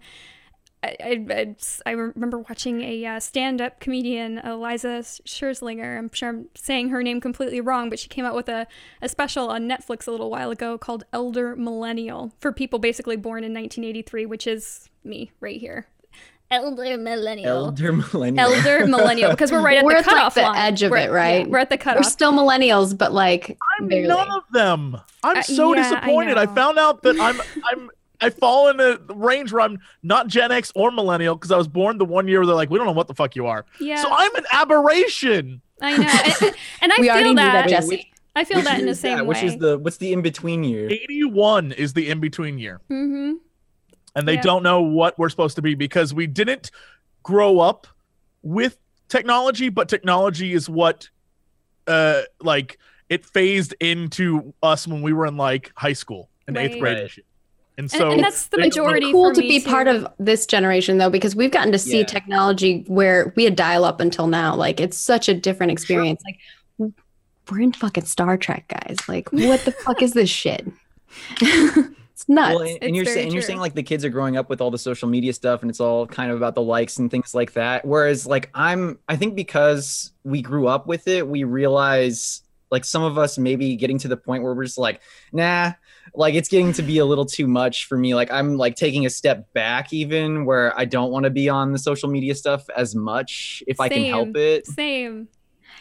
[1.01, 5.97] I, I, I remember watching a uh, stand-up comedian, Iliza Shlesinger.
[5.97, 8.67] I'm sure I'm saying her name completely wrong, but she came out with a,
[9.01, 13.43] a special on Netflix a little while ago called Elder Millennial for people basically born
[13.43, 15.87] in 1983, which is me right here.
[16.49, 17.65] Elder Millennial.
[17.65, 18.39] Elder millennial.
[18.53, 20.55] Elder Millennial, because we're right at We're the at, like, the line.
[20.55, 21.41] edge of We're- it, right?
[21.45, 22.05] yeah, we're at the cutoff.
[22.05, 24.07] We're still millennials, but like I'm barely.
[24.07, 24.95] none of them.
[25.25, 26.37] I'm Uh, so yeah, disappointed.
[26.37, 26.55] I, know.
[26.55, 30.71] found out that I'm I'm I fall in a range where I'm not Gen X
[30.75, 32.93] or millennial because I was born the one year where they're like, we don't know
[32.93, 33.65] what the fuck you are.
[33.79, 35.61] yeah, So I'm an aberration.
[35.81, 36.03] I know,
[36.47, 37.69] and, and I we feel already knew that, that.
[37.69, 37.87] Jesse.
[37.87, 39.25] Which- I feel which that in the same that?
[39.25, 39.29] way.
[39.41, 40.87] Which is the what's the in between year?
[40.91, 42.79] 81 is the in between year.
[42.87, 43.33] mm-hmm.
[44.15, 44.41] and they Yeah.
[44.41, 46.69] don't know what we're supposed to be because we didn't
[47.23, 47.87] grow up
[48.43, 48.77] with
[49.09, 51.09] technology but technology is what
[51.87, 52.77] uh like
[53.09, 57.25] it phased into us when we were in like high school and eighth grade Right.
[57.77, 57.93] Shit.
[57.93, 59.11] and And, so and that's the they- majority.
[59.11, 59.69] cool for to me, be too.
[59.69, 62.05] part of this generation though because we've gotten to see Yeah.
[62.05, 66.39] technology where we had dial up until now like it's such a different experience like
[67.49, 70.67] we're in fucking star trek guys like what the fuck is this shit
[71.41, 74.37] it's nuts Well, and, and you're very saying you're saying like the kids are growing
[74.37, 76.97] up with all the social media stuff, and it's all kind of about the likes
[76.97, 77.85] and things like that.
[77.85, 83.03] Whereas, like I'm, I think because we grew up with it, we realize like some
[83.03, 85.71] of us maybe getting to the point where we're just like, nah,
[86.17, 88.15] like it's getting to be a little too much for me.
[88.15, 91.71] Like I'm like taking a step back, even where I don't want to be on
[91.71, 94.65] the social media stuff as much if I can help it.
[94.65, 95.27] Same.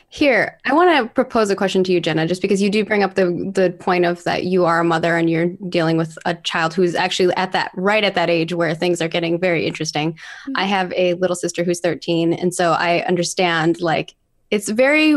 [0.08, 3.02] Here, I want to propose a question to you, Genna, just because you do bring
[3.02, 6.34] up the the point of that you are a mother and you're dealing with a
[6.34, 10.12] child who's actually at that right at that age where things are getting very interesting.
[10.12, 10.52] Mm-hmm.
[10.56, 14.14] I have a little sister who's 13, and so I understand like
[14.50, 15.16] it's very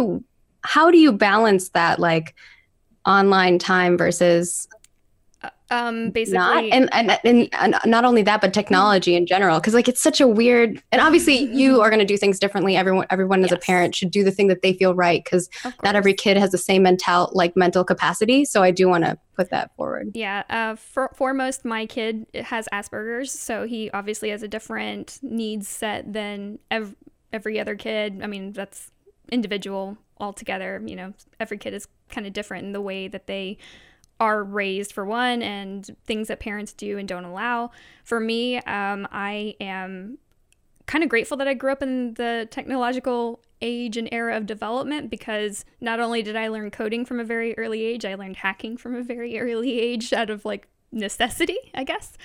[0.64, 2.36] how do you balance that like
[3.06, 4.68] online time versus
[5.72, 9.74] Um, basically, not and, and and and not only that but technology in general because
[9.74, 13.06] like it's such a weird and obviously you are going to do things differently everyone
[13.10, 15.50] everyone as a parent should do the thing that they feel right because
[15.84, 19.18] not every kid has the same mental like mental capacity so i do want to
[19.36, 20.44] put that forward Yeah.
[20.50, 26.12] Uh, for, foremost, my kid has Asperger's, so he obviously has a different needs set
[26.12, 26.96] than ev-
[27.32, 28.20] every other kid.
[28.22, 28.92] I mean, that's
[29.32, 30.82] individual altogether.
[30.86, 33.58] You know, every kid is kind of different in the way that they
[34.20, 37.72] are raised for one and things that parents do and don't allow.
[38.04, 40.18] For me um, i am
[40.88, 45.10] kind of grateful that i grew up in the technological age and era of development
[45.10, 48.78] because not only did i learn coding from a very early age i learned hacking
[48.78, 52.18] from a very early age out of like necessity i guess.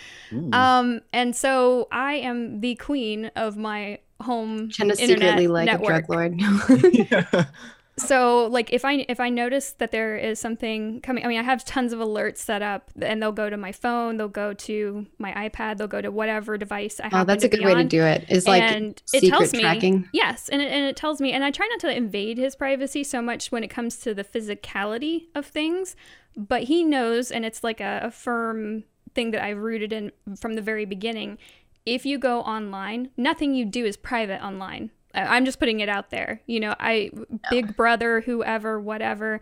[0.53, 6.05] Um, and so i am the queen of my home Genna's internet secretly like network
[6.05, 6.95] a drug lord.
[6.95, 7.45] Yeah.
[7.97, 11.43] so like if i if i notice that there is something coming i mean i
[11.43, 15.07] have tons of alerts set up and they'll go to my phone they'll go to
[15.19, 17.85] my ipad they'll go to whatever device i have oh that's a good way to
[17.85, 20.09] do it is like and it secret tells me tracking.
[20.13, 23.05] Yes and it, and it tells me and i try not to invade his privacy
[23.05, 25.95] so much when it comes to the physicality of things
[26.37, 30.55] but he knows and it's like a, a firm thing that i've rooted in from
[30.55, 31.39] the very beginning
[31.87, 36.11] if you go online nothing you do is private online i'm just putting it out
[36.11, 37.11] there you know i
[37.51, 39.41] big brother whoever whatever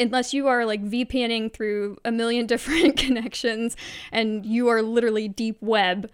[0.00, 3.76] unless you are like VPNing through a million different connections
[4.10, 6.10] and you are literally deep web,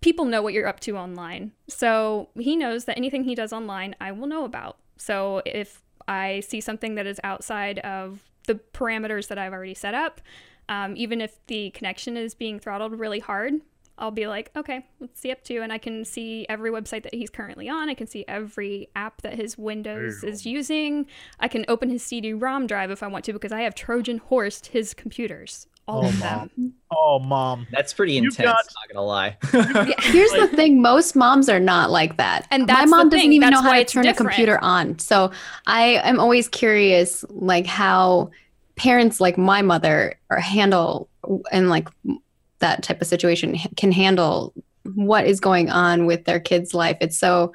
[0.00, 1.52] people know what you're up to online.
[1.68, 4.78] So he knows that anything he does online, I will know about.
[4.96, 9.94] So if I see something that is outside of the parameters that I've already set
[9.94, 10.20] up,
[10.68, 13.54] um, even if the connection is being throttled really hard,
[14.02, 15.58] I'll be like, okay, let's see up to.
[15.62, 17.88] And I can see every website that he's currently on.
[17.88, 21.06] I can see every app that his Windows is using.
[21.38, 24.18] I can open his CD ROM drive if I want to because I have Trojan
[24.18, 26.50] horsed his computers, all Oh, of mom.
[26.56, 26.74] them.
[26.90, 27.68] Oh, mom.
[27.70, 28.46] That's pretty You intense.
[28.46, 29.36] got- Not gonna lie.
[29.88, 29.94] Yeah.
[30.00, 33.20] Here's the thing: most moms are not like that, And my that's the mom doesn't
[33.20, 34.08] thing, even know how to turn different.
[34.10, 34.98] a computer on.
[34.98, 35.30] So
[35.68, 38.30] I am always curious, like how
[38.74, 41.08] parents like my mother or handle
[41.52, 41.88] and like
[42.62, 44.54] that type of situation can handle
[44.94, 46.96] what is going on with their kid's life.
[47.00, 47.52] It's so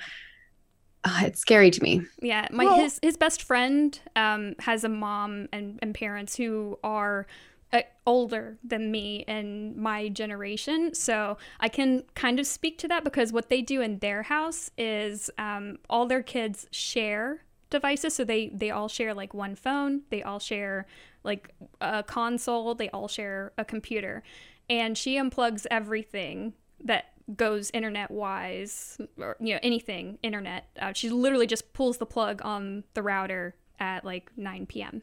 [1.03, 2.01] uh, it's scary to me.
[2.21, 6.77] Yeah, my Well- his his best friend um, has a mom and, and parents who
[6.83, 7.27] are
[7.73, 13.03] uh, older than me and my generation, so I can kind of speak to that
[13.03, 18.15] because what they do in their house is um, all their kids share devices.
[18.15, 20.03] So they they all share like one phone.
[20.09, 20.85] They all share
[21.23, 22.73] like a console.
[22.75, 24.23] They all share a computer,
[24.69, 26.53] and she unplugs everything
[26.83, 30.69] that goes internet wise or you know anything internet.
[30.79, 35.01] Uh, she literally just pulls the plug on the router at like 9 p.m.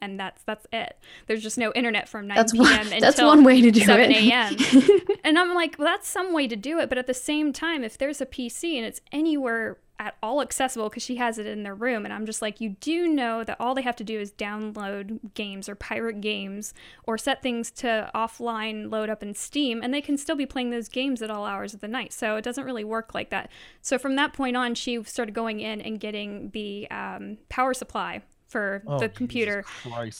[0.00, 0.98] And that's that's it.
[1.26, 2.64] There's just no internet from 9 That's p.m.
[2.64, 2.78] one.
[2.80, 4.16] until That's one way to do 7 it.
[4.24, 4.98] a.m.
[5.24, 6.88] and I'm like, well, that's some way to do it.
[6.88, 10.88] But at the same time, if there's a PC and it's anywhere at all accessible
[10.88, 13.56] because she has it in their room, and I'm just like, you do know that
[13.60, 18.10] all they have to do is download games or pirate games or set things to
[18.14, 21.44] offline load up in Steam, and they can still be playing those games at all
[21.44, 22.12] hours of the night.
[22.12, 23.50] So it doesn't really work like that.
[23.82, 28.22] So from that point on, she started going in and getting the um, power supply
[28.46, 29.64] for Oh, the computer.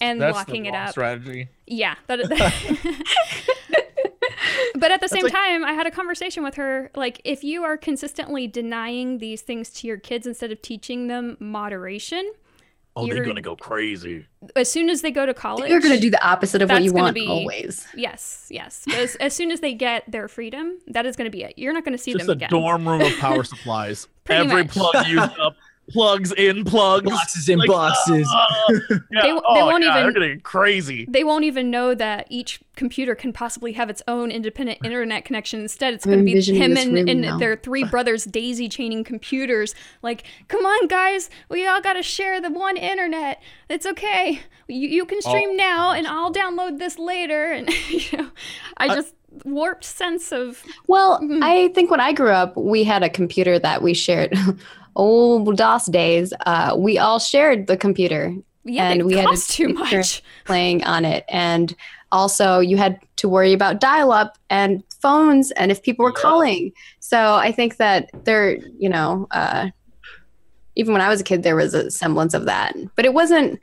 [0.01, 0.91] And That's locking it up.
[0.91, 1.49] Strategy.
[1.67, 2.19] Yeah, that,
[4.85, 6.91] but at the same like- time, I had a conversation with her.
[6.95, 11.39] Like, if you are consistently denying these things to your kids instead of teaching them
[11.41, 12.31] moderation,
[12.97, 14.27] Oh, they're gonna go crazy.
[14.55, 16.75] as soon as they go to college, You're going to do the opposite of what
[16.77, 17.89] That's you gonna want be- always.
[17.97, 18.85] Yes, yes.
[18.95, 21.55] As, as soon as they get their freedom, that is going to be it.
[21.57, 22.51] You're not going to see Just them a again.
[22.51, 24.07] dorm room of power supplies.
[24.29, 24.69] Every much.
[24.69, 25.57] plug used up,
[25.91, 27.09] plugs in, plugs.
[27.11, 28.29] boxes in Like, boxes.
[28.35, 28.79] uh, yeah,
[29.11, 31.07] They- they oh, won't yeah, even- They're getting crazy.
[31.09, 35.61] They won't even know that each computer can possibly have its own independent internet connection.
[35.61, 39.75] Instead, it's going to be him and, and their three brothers daisy chaining computers.
[40.03, 43.43] Like, come on, guys, we all got to share the one internet.
[43.69, 44.41] It's okay.
[44.69, 45.57] You, you can stream Oh.
[45.57, 47.53] now, and I'll download this later.
[47.53, 48.31] And you know,
[48.79, 51.43] I just warped sense of Well, Mhm.
[51.43, 54.33] I think when I grew up, we had a computer that we shared.
[54.97, 58.35] Old DOS days, uh, we all shared the computer
[58.67, 60.23] yeah, And it we had to too much.
[60.47, 61.25] playing on it.
[61.29, 61.75] And
[62.13, 66.23] also, you had to worry about dial up and phones and if people were Yeah.
[66.23, 66.73] calling.
[67.01, 69.69] So I think that there, you know, uh,
[70.77, 72.75] even when I was a kid, there was a semblance of that.
[72.97, 73.61] But it wasn't.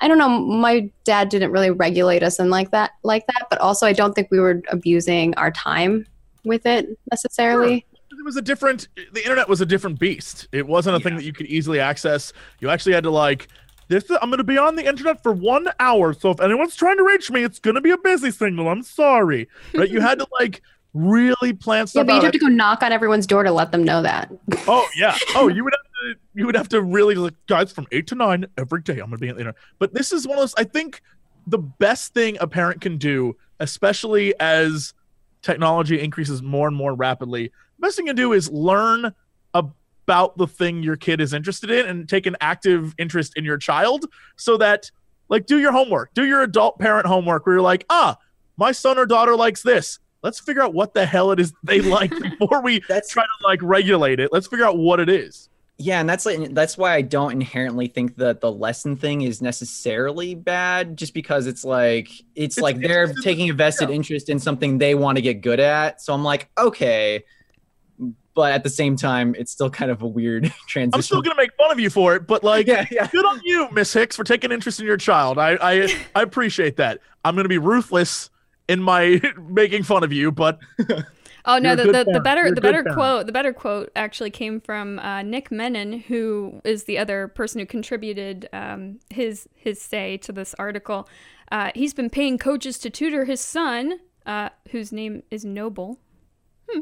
[0.00, 0.28] I don't know.
[0.28, 3.46] My dad didn't really regulate us and like that, like that.
[3.50, 6.06] But also, I don't think we were abusing our time
[6.44, 7.78] with it necessarily.
[7.92, 7.93] It
[8.24, 8.88] was a different.
[9.12, 10.48] The internet was a different beast.
[10.52, 12.32] It wasn't a thing that you could easily access.
[12.60, 13.48] You actually had to like.
[13.88, 16.96] This I'm going to be on the internet for one hour, so if anyone's trying
[16.96, 18.68] to reach me, it's going to be a busy signal.
[18.68, 20.62] I'm sorry, but You had to like
[20.94, 23.84] really plan Yeah, but you'd have to go knock on everyone's door to let them
[23.84, 24.32] know that.
[24.66, 25.16] Oh yeah.
[25.34, 26.20] Oh, you would have to.
[26.34, 28.94] You would have to really like, guys, from eight to nine every day.
[28.94, 29.56] I'm gonna be on the internet.
[29.78, 30.54] But this is one of those.
[30.56, 31.02] I think
[31.46, 34.94] the best thing a parent can do, especially as
[35.42, 39.12] technology increases more and more rapidly, best thing to do is learn
[39.52, 43.56] about the thing your kid is interested in and take an active interest in your
[43.56, 44.04] child,
[44.36, 44.90] so that
[45.28, 48.16] like do your homework, do your adult parent homework, where you're like, ah,
[48.56, 49.98] my son or daughter likes this.
[50.22, 53.46] Let's figure out what the hell it is they like before we That's try to
[53.46, 54.30] like regulate it.
[54.32, 55.48] Let's figure out what it is.
[55.76, 59.42] Yeah, and that's like that's why I don't inherently think that the lesson thing is
[59.42, 64.38] necessarily bad, just because it's like it's, It's- like they're taking a vested interest in
[64.38, 66.00] something they want to get good at.
[66.00, 67.24] So I'm like, okay,
[68.34, 70.94] but at the same time, it's still kind of a weird transition.
[70.94, 73.06] I'm still gonna make fun of you for it, but like, yeah, yeah.
[73.06, 75.38] good on you, Miss Hicks, for taking interest in your child.
[75.38, 77.00] I I, I appreciate that.
[77.24, 78.30] I'm gonna be ruthless
[78.68, 80.58] in my making fun of you, but
[81.46, 82.96] Oh no, the, the, the better You're the good better parent.
[82.96, 87.60] quote the better quote actually came from uh, Nick Menon, who is the other person
[87.60, 91.06] who contributed um, his his say to this article.
[91.52, 95.98] Uh, he's been paying coaches to tutor his son, uh, whose name is Noble,
[96.70, 96.80] hmm.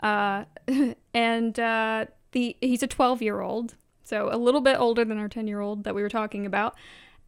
[0.00, 0.44] Uh,
[1.14, 3.74] and uh, the he's a 12 year old,
[4.04, 6.74] so a little bit older than our 10 year old that we were talking about,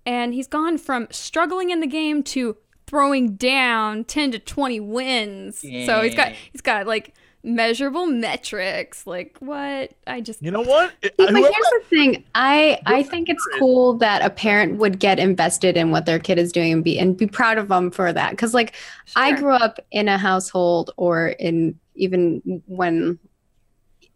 [0.07, 2.57] and he's gone from struggling in the game to
[2.87, 5.61] throwing down 10 to 20 wins.
[5.61, 9.07] So he's got he's got like measurable metrics.
[9.07, 9.93] Like what?
[10.07, 10.93] I just you know what?
[11.03, 12.25] It- But here's the thing.
[12.35, 16.39] I I think it's cool that a parent would get invested in what their kid
[16.39, 18.31] is doing and be and be proud of them for that.
[18.33, 18.75] Because like
[19.17, 23.19] I grew up in a household or in even when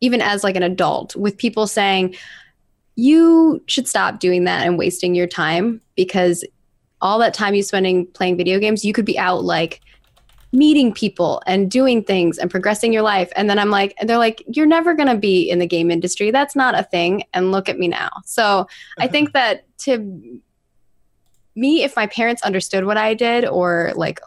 [0.01, 2.15] even as like an adult with people saying
[2.97, 6.45] you should stop doing that and wasting your time because
[7.01, 9.81] all that time you're spending playing video games you could be out like
[10.55, 13.31] meeting people and doing things and progressing your life.
[13.35, 15.91] And then i'm like and they're like you're never going to be in the game
[15.91, 16.31] industry.
[16.31, 17.25] That's not a thing.
[17.35, 18.11] And look at me now.
[18.25, 18.67] So
[18.99, 20.41] i think that to
[21.57, 24.21] me if my parents understood what i did or like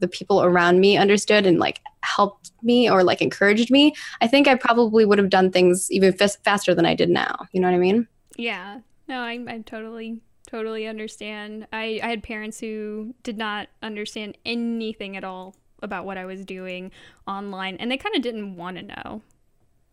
[0.00, 4.48] the people around me understood and like helped me or like encouraged me i think
[4.48, 7.68] i probably would have done things even fas- faster than i did now you know
[7.68, 8.78] what i mean yeah.
[9.06, 10.20] No, I I totally
[10.50, 11.68] Totally understand.
[11.72, 16.44] I, I had parents who did not understand anything at all about what I was
[16.44, 16.90] doing
[17.24, 19.22] online, and they kind of didn't want to know.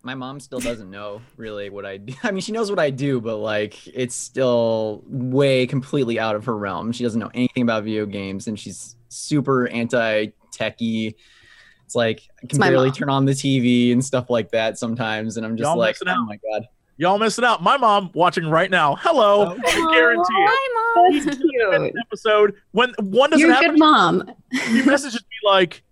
[0.08, 2.14] My mom still doesn't know really what I do.
[2.24, 6.46] I mean, she knows what I do, but like it's still way completely out of
[6.46, 6.94] her realm.
[6.94, 11.14] She doesn't know anything about video games, and she's super anti-techie.
[11.84, 12.96] It's like I can my barely mom.
[12.96, 16.08] turn on the TV and stuff like that sometimes, and I'm just Y'all like, missing
[16.08, 16.20] out.
[16.20, 16.70] oh my god.
[16.96, 17.62] Y'all missing out.
[17.62, 18.96] My mom watching right now.
[18.96, 19.58] Hello.
[19.58, 19.62] Oh.
[19.62, 20.50] I guarantee it.
[20.50, 21.26] Hi, mom.
[21.26, 21.94] That's cute.
[22.08, 24.32] Episode when one doesn't You're a happen, good mom.
[24.54, 25.84] she messages me like,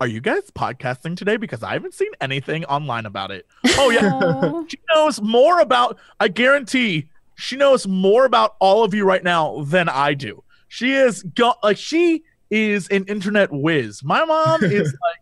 [0.00, 1.36] "Are you guys podcasting today?
[1.36, 3.46] Because I haven't seen anything online about it."
[3.78, 5.98] Oh yeah, she knows more about.
[6.18, 10.42] I guarantee she knows more about all of you right now than I do.
[10.68, 14.02] She is go like she is an internet whiz.
[14.02, 15.20] My mom is like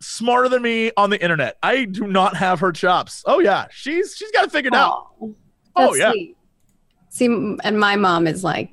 [0.00, 1.56] smarter than me on the internet.
[1.62, 3.22] I do not have her chops.
[3.26, 5.08] Oh yeah, she's she's got to figure it figured out.
[5.74, 6.10] Oh, yeah.
[6.10, 6.36] sweet.
[7.08, 8.72] See, and my mom is like,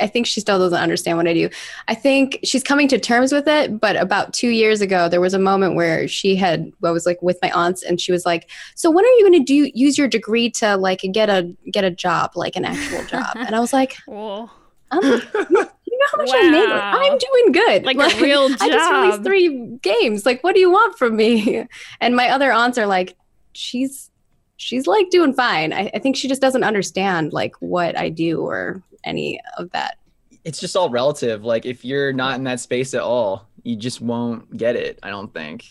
[0.00, 1.48] I, think she still doesn't understand what I do.
[1.86, 5.34] I think she's coming to terms with it, but about two years ago, there was
[5.34, 8.50] a moment where she had, I was like with my aunts, and she was like,
[8.74, 11.84] "So when are you going to do use your degree to like get a get
[11.84, 15.10] a job, like an actual job?" And I was like, um, "You
[15.50, 16.68] know how much I make?
[16.70, 17.84] I'm doing good.
[17.84, 18.58] Like a real job.
[18.60, 20.26] I just released three games.
[20.26, 21.66] Like, what do you want from me?"
[22.00, 23.16] And my other aunts are like,
[23.52, 24.10] "She's
[24.58, 25.72] she's like doing fine.
[25.72, 29.98] I, I think she just doesn't understand like what I do or any of that."
[30.44, 31.44] It's just all relative.
[31.44, 34.98] Like if you're not in that space at all, you just won't get it.
[35.02, 35.64] I don't think.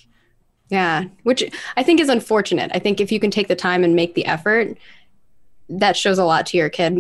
[0.70, 1.44] Yeah, which
[1.78, 2.72] I think is unfortunate.
[2.74, 4.78] I think if you can take the time and make the effort,
[5.70, 6.96] that shows a lot to your kid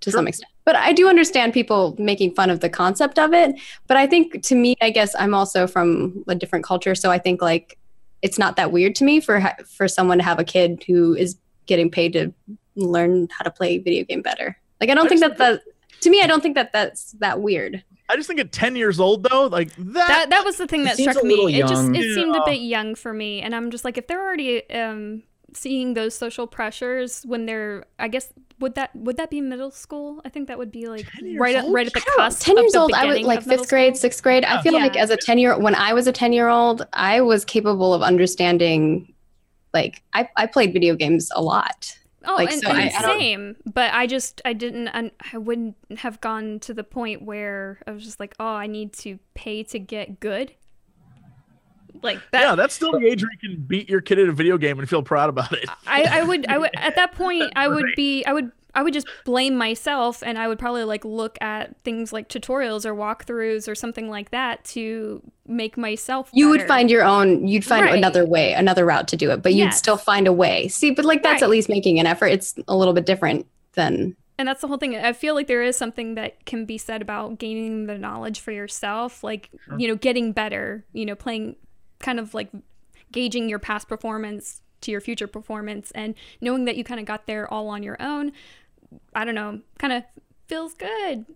[0.00, 0.18] to Sure.
[0.18, 0.50] some extent.
[0.64, 3.56] But I do understand people making fun of the concept of it.
[3.88, 7.18] But I think to me, I guess I'm also from a different culture, so I
[7.18, 7.78] think like
[8.22, 11.14] it's not that weird to me for ha- for someone to have a kid who
[11.14, 11.36] is
[11.66, 12.32] getting paid to
[12.76, 14.56] learn how to play video game better.
[14.82, 17.12] Like I don't I think just that that to me, I don't think that that's
[17.20, 17.84] that weird.
[18.08, 19.94] I just think at ten years old though, like that.
[20.08, 21.30] That that was the thing that struck me.
[21.30, 21.94] little It just young.
[21.94, 25.22] it seemed a bit young for me, and I'm just like, if they're already um,
[25.54, 30.20] seeing those social pressures when they're, I guess would that would that be middle school?
[30.24, 32.42] I think that would be like 10 years right at, right at the I cusp.
[32.42, 34.00] 10 of years the old i was like fifth grade school.
[34.00, 34.80] sixth grade i feel Yeah.
[34.80, 37.92] like as a 10 year when i was a 10 year old i was capable
[37.94, 39.12] of understanding
[39.74, 43.18] like i, I played video games a lot Oh, Like, and, so and I- I
[43.18, 43.56] same.
[43.72, 48.04] But I just I didn't I wouldn't have gone to the point where I was
[48.04, 50.52] just like, oh, I need to pay to get good.
[52.02, 52.40] Like that.
[52.42, 54.78] yeah, that's still the age where you can beat your kid at a video game
[54.78, 55.68] and feel proud about it.
[55.86, 58.94] I, I would I would at that point I would be I would I would
[58.94, 63.68] just blame myself and I would probably like look at things like tutorials or walkthroughs
[63.68, 67.98] or something like that to make myself you would find your own you'd find Right.
[67.98, 69.78] another way another route to do it but you'd Yes.
[69.78, 71.46] still find a way see but like that's Right.
[71.48, 74.78] at least making an effort it's a little bit different than and that's the whole
[74.78, 74.96] thing.
[74.96, 78.50] I feel like there is something that can be said about gaining the knowledge for
[78.50, 80.84] yourself, like you know, getting better.
[80.94, 81.56] You know, playing
[82.00, 82.50] kind of like
[83.12, 87.26] gauging your past performance to your future performance, and knowing that you kind of got
[87.26, 88.32] there all on your own.
[89.14, 90.04] I don't know, kind of
[90.46, 91.26] feels good.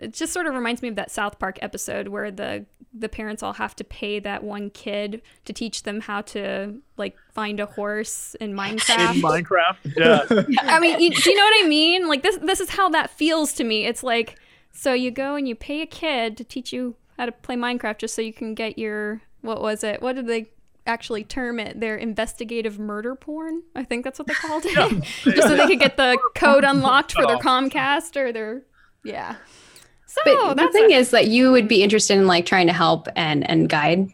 [0.00, 3.42] It just sort of reminds me of that South Park episode where the the parents
[3.42, 7.66] all have to pay that one kid to teach them how to like find a
[7.66, 9.16] horse in Minecraft.
[9.16, 10.62] In Minecraft, yeah.
[10.62, 12.08] I mean, you, do you know what I mean?
[12.08, 13.86] Like this this is how that feels to me.
[13.86, 14.36] It's like
[14.72, 17.98] so you go and you pay a kid to teach you how to play Minecraft
[17.98, 20.00] just so you can get your what was it?
[20.00, 20.48] What did they
[20.86, 21.80] actually term it?
[21.80, 23.62] Their investigative murder porn?
[23.74, 25.02] I think that's what they called it.
[25.22, 28.62] just so they could get the code unlocked for their Comcast or their
[29.04, 29.36] yeah.
[30.06, 32.72] So but the thing a- is that you would be interested in like trying to
[32.72, 34.08] help and and guide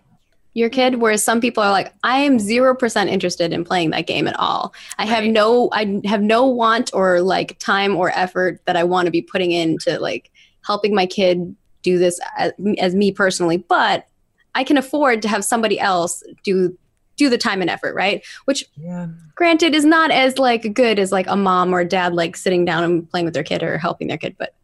[0.55, 0.75] your mm-hmm.
[0.75, 4.39] kid whereas some people are like i am 0% interested in playing that game at
[4.39, 8.85] all i have no i have no want or like time or effort that i
[8.85, 10.31] want to be putting into like
[10.65, 14.07] helping my kid do this as, as me personally but
[14.55, 16.77] i can afford to have somebody else do
[17.17, 19.09] do the time and effort right which Yeah.
[19.35, 22.65] granted is not as like good as like a mom or a dad like sitting
[22.65, 24.55] down and playing with their kid or helping their kid but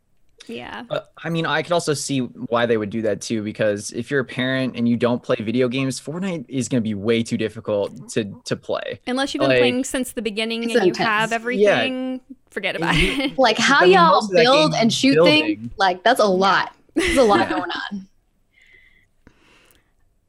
[0.48, 0.84] yeah.
[0.90, 4.12] Uh, I mean, I could also see why they would do that too, because if
[4.12, 7.24] you're a parent and you don't play video games, Fortnite is going to be way
[7.24, 9.00] too difficult to to play.
[9.08, 11.08] Unless you've been like- playing since the beginning It's and you intense.
[11.08, 11.34] have Yeah.
[11.34, 12.20] everything,
[12.50, 13.36] forget about it.
[13.36, 15.44] like how I y'all most of that build and shoot building.
[15.56, 17.48] things like that's a lot there's a lot Yeah.
[17.58, 18.06] going on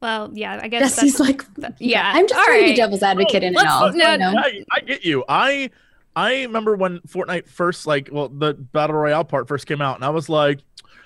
[0.02, 2.12] Well, yeah, I guess Jesse's that's like that- yeah.
[2.16, 4.34] i'm just all trying to be devil's advocate in it Let's- all no, you know?
[4.38, 5.24] I, I get you.
[5.28, 5.70] I
[6.16, 10.06] I remember when Fortnite first like well the battle royale part first came out, and
[10.06, 10.60] I was like,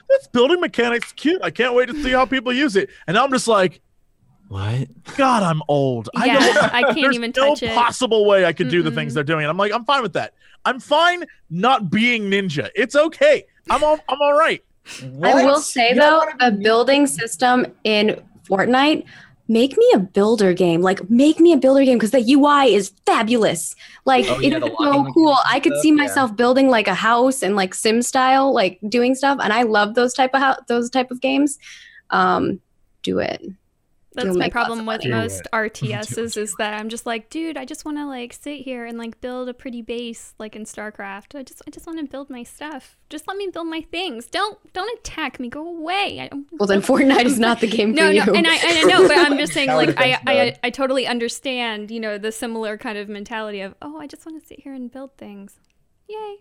[0.10, 1.42] "This building mechanic's cute.
[1.44, 3.82] I can't wait to see how people use it." And now I'm just like,
[4.50, 4.88] What?
[5.18, 6.10] God, I'm old.
[6.16, 7.74] I Yeah, don't, I can't there's even no touch it.
[7.76, 9.42] possible way I could do the things they're doing.
[9.44, 10.34] And I'm like, I'm fine with that.
[10.66, 12.70] I'm fine not being ninja.
[12.76, 13.46] It's okay.
[13.70, 14.64] I'm all I'm all right.
[15.24, 18.22] I will say You though, wanna a building system in
[18.52, 19.06] Fortnite,
[19.47, 20.82] make me a builder game.
[20.82, 23.76] Like make me a builder game because the UI is fabulous.
[24.06, 25.38] Like Oh, yeah, the so cool.
[25.49, 25.95] I could stuff, see yeah.
[25.95, 29.39] myself building like a house and like sim style, like doing stuff.
[29.41, 31.58] And I love those type of hou- those type of games.
[32.10, 32.60] Um,
[33.04, 33.41] do it.
[34.14, 37.86] That's You'll my problem with most RTSs is that I'm just like, dude, I just
[37.86, 41.38] want to like sit here and like build a pretty base like in StarCraft.
[41.38, 42.97] I just I just want to build my stuff.
[43.09, 44.26] Just let me build my things.
[44.26, 45.47] Don't don't attack me.
[45.47, 46.20] Go away.
[46.20, 48.26] I Well, then Fortnite is not the game no, for you.
[48.26, 50.55] no, and I and I know, but I'm just saying, like, I, I.
[50.64, 54.41] I totally understand, you know, the similar kind of mentality of, oh, I just want
[54.41, 55.59] to sit here and build things,
[56.07, 56.38] yay.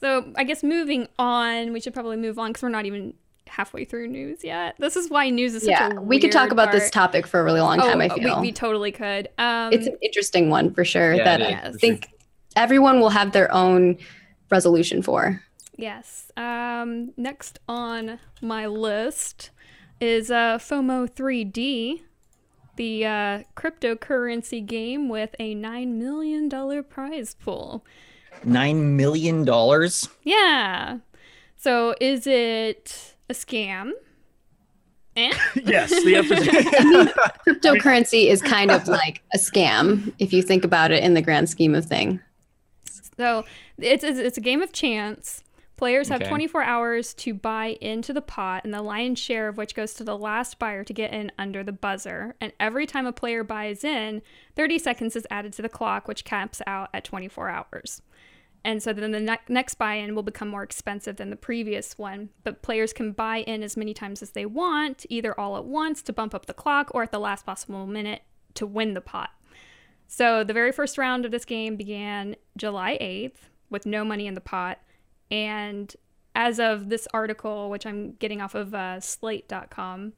[0.00, 3.14] so I guess moving on, we should probably move on because we're not even
[3.46, 4.74] halfway through news yet.
[4.78, 7.26] This is why news is such yeah, a we could talk weird about this topic
[7.26, 8.00] for a really long time.
[8.00, 9.28] I Oh, feel we, we totally could.
[9.38, 11.14] Um, it's an interesting one for sure.
[11.14, 12.08] Yeah, that it I is, for think
[12.56, 13.98] everyone will have their own
[14.50, 15.42] resolution for.
[15.76, 16.30] Yes.
[16.36, 19.50] Um, next on my list
[20.00, 22.00] is uh, FOMO 3D,
[22.76, 27.84] the uh, cryptocurrency game with a $9 million prize pool.
[28.44, 30.08] Nine million dollars.
[30.22, 30.98] Yeah.
[31.56, 33.92] So is it a scam?
[35.16, 35.32] Eh?
[35.64, 36.46] yes, the answer is
[37.46, 41.48] Cryptocurrency is kind of like a scam if you think about it in the grand
[41.48, 42.20] scheme of thing.
[43.18, 43.44] So
[43.78, 45.42] it's, it's, it's a game of chance.
[45.76, 46.30] Players have Okay.
[46.30, 50.04] 24 hours to buy into the pot, and the lion's share of which goes to
[50.04, 52.34] the last buyer to get in under the buzzer.
[52.40, 54.22] And every time a player buys in,
[54.54, 58.00] 30 seconds is added to the clock, which caps out at 24 hours.
[58.66, 61.96] And so then the ne- next buy in will become more expensive than the previous
[61.96, 62.30] one.
[62.42, 66.02] But players can buy in as many times as they want, either all at once
[66.02, 68.22] to bump up the clock or at the last possible minute
[68.54, 69.30] to win the pot.
[70.08, 74.34] So the very first round of this game began July 8th with no money in
[74.34, 74.80] the pot.
[75.30, 75.94] And
[76.34, 80.12] as of this article, which I'm getting off of uh, slate.com,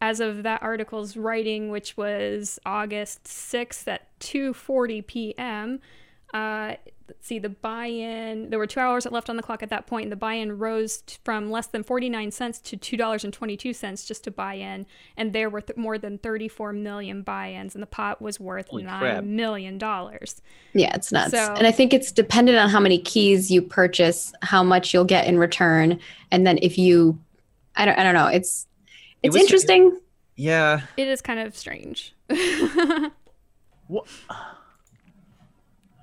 [0.00, 5.80] as of that article's writing, which was August 6th at 2:40 p.m.,
[6.32, 6.76] uh,
[7.12, 8.48] let's see the buy-in.
[8.48, 11.02] There were two hours left on the clock at that point, and the buy-in rose
[11.02, 14.54] t- from less than 49 cents to two dollars and 22 cents just to buy
[14.54, 14.86] in.
[15.16, 18.84] And there were th- more than 34 million buy-ins, and the pot was worth Holy
[18.84, 19.24] nine crap.
[19.24, 20.40] million dollars.
[20.72, 21.32] Yeah, it's nuts.
[21.32, 25.04] So- and I think it's dependent on how many keys you purchase, how much you'll
[25.04, 26.00] get in return,
[26.30, 27.18] and then if you
[27.76, 28.26] I don't I don't know.
[28.28, 28.66] It's
[29.22, 29.98] It it's was- interesting.
[30.36, 30.80] Yeah.
[30.96, 32.14] It is kind of strange.
[33.88, 34.06] What?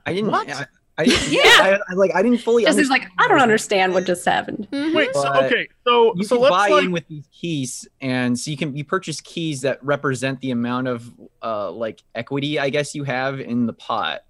[0.05, 0.32] I didn't.
[0.32, 0.49] What?
[0.49, 0.68] I,
[1.00, 1.41] I Yeah.
[1.43, 2.66] I, I, like I didn't fully.
[2.66, 3.93] Just is like I don't understand.
[3.93, 4.68] understand what just happened.
[4.72, 4.93] Mhm.
[4.93, 8.38] Wait, so okay, so You so can let's buy like in with these keys, and
[8.38, 11.10] so you can you purchase keys that represent the amount of
[11.41, 14.22] uh like equity I guess you have in the pot,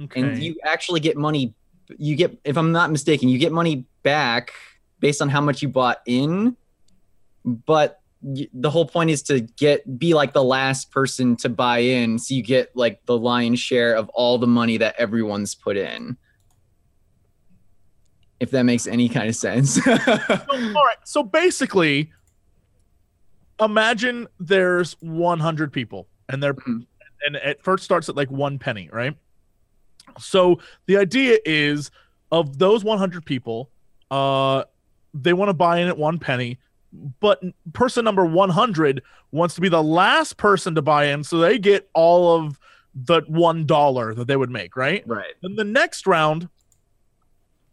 [0.00, 0.20] okay.
[0.22, 1.52] and you actually get money.
[1.98, 4.52] You get, if I'm not mistaken, you get money back
[5.00, 6.56] based on how much you bought in,
[7.44, 8.03] but y-
[8.54, 12.34] the whole point is to get be like the last person to buy in so
[12.34, 16.16] you get like the lion's share of all the money that everyone's put in
[18.40, 19.98] if that makes any kind of sense So, all
[20.84, 20.96] right.
[21.04, 22.12] So basically,
[23.60, 26.86] imagine there's 100 people, and they're Mhm.
[27.26, 29.16] and it first starts at like one penny, right?
[30.18, 31.90] So the idea is,
[32.30, 33.70] of those 100 people,
[34.10, 34.64] uh,
[35.14, 36.58] they want to buy in at one penny,
[37.20, 37.42] but
[37.72, 41.88] person number 100 wants to be the last person to buy in, so they get
[41.94, 42.58] all of
[42.94, 45.02] the one dollar that they would make, right?
[45.06, 46.48] right Then the next round,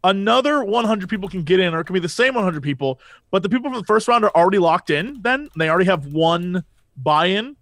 [0.04, 3.00] another 100 people can get in, or it can be the same 100 people,
[3.30, 5.20] but the people from the first round are already locked in.
[5.22, 6.64] Then they already have one
[6.96, 7.56] buy-in.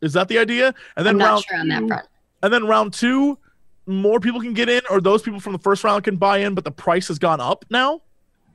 [0.00, 0.74] Is that the idea?
[0.96, 2.08] And then I'm not round sure on that two-
[2.42, 3.38] And then round two,
[3.86, 6.54] more people can get in, or those people from the first round can buy in,
[6.54, 8.02] but the price has gone up now.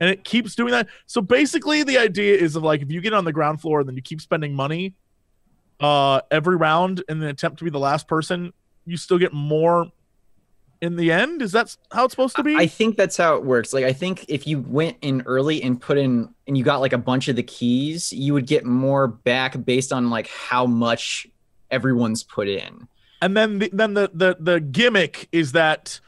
[0.02, 0.88] And it keeps doing that.
[1.06, 3.88] So basically, the idea is of like if you get on the ground floor, and
[3.88, 4.94] then you keep spending money
[5.78, 8.52] uh every round in the attempt to be the last person,
[8.84, 9.86] you still get more
[10.80, 11.40] in the end.
[11.40, 12.56] Is that how it's supposed to be?
[12.56, 13.72] I think that's how it works.
[13.72, 16.92] Like I think if you went in early and put in and you got like
[16.92, 21.28] a bunch of the keys, you would get more back based on like how much
[21.70, 22.88] everyone's put in.
[23.22, 26.00] and then the, then the, the the gimmick is that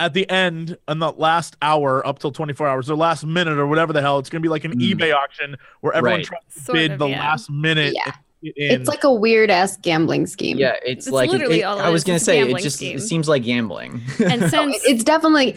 [0.00, 3.66] at the end in the last hour up till 24 hours or last minute or
[3.66, 4.92] whatever the hell it's going to be like an Mm.
[4.92, 6.26] ebay auction where everyone Right.
[6.26, 7.20] tries to Sort bid of, the yeah.
[7.20, 8.12] last minute Yeah.
[8.42, 8.52] in.
[8.80, 10.58] It's like a weird ass gambling scheme.
[10.58, 12.96] Yeah, it's, It's like literally it- all I was gonna say it just scheme.
[12.96, 14.02] it seems like gambling.
[14.24, 15.56] And No, since it's definitely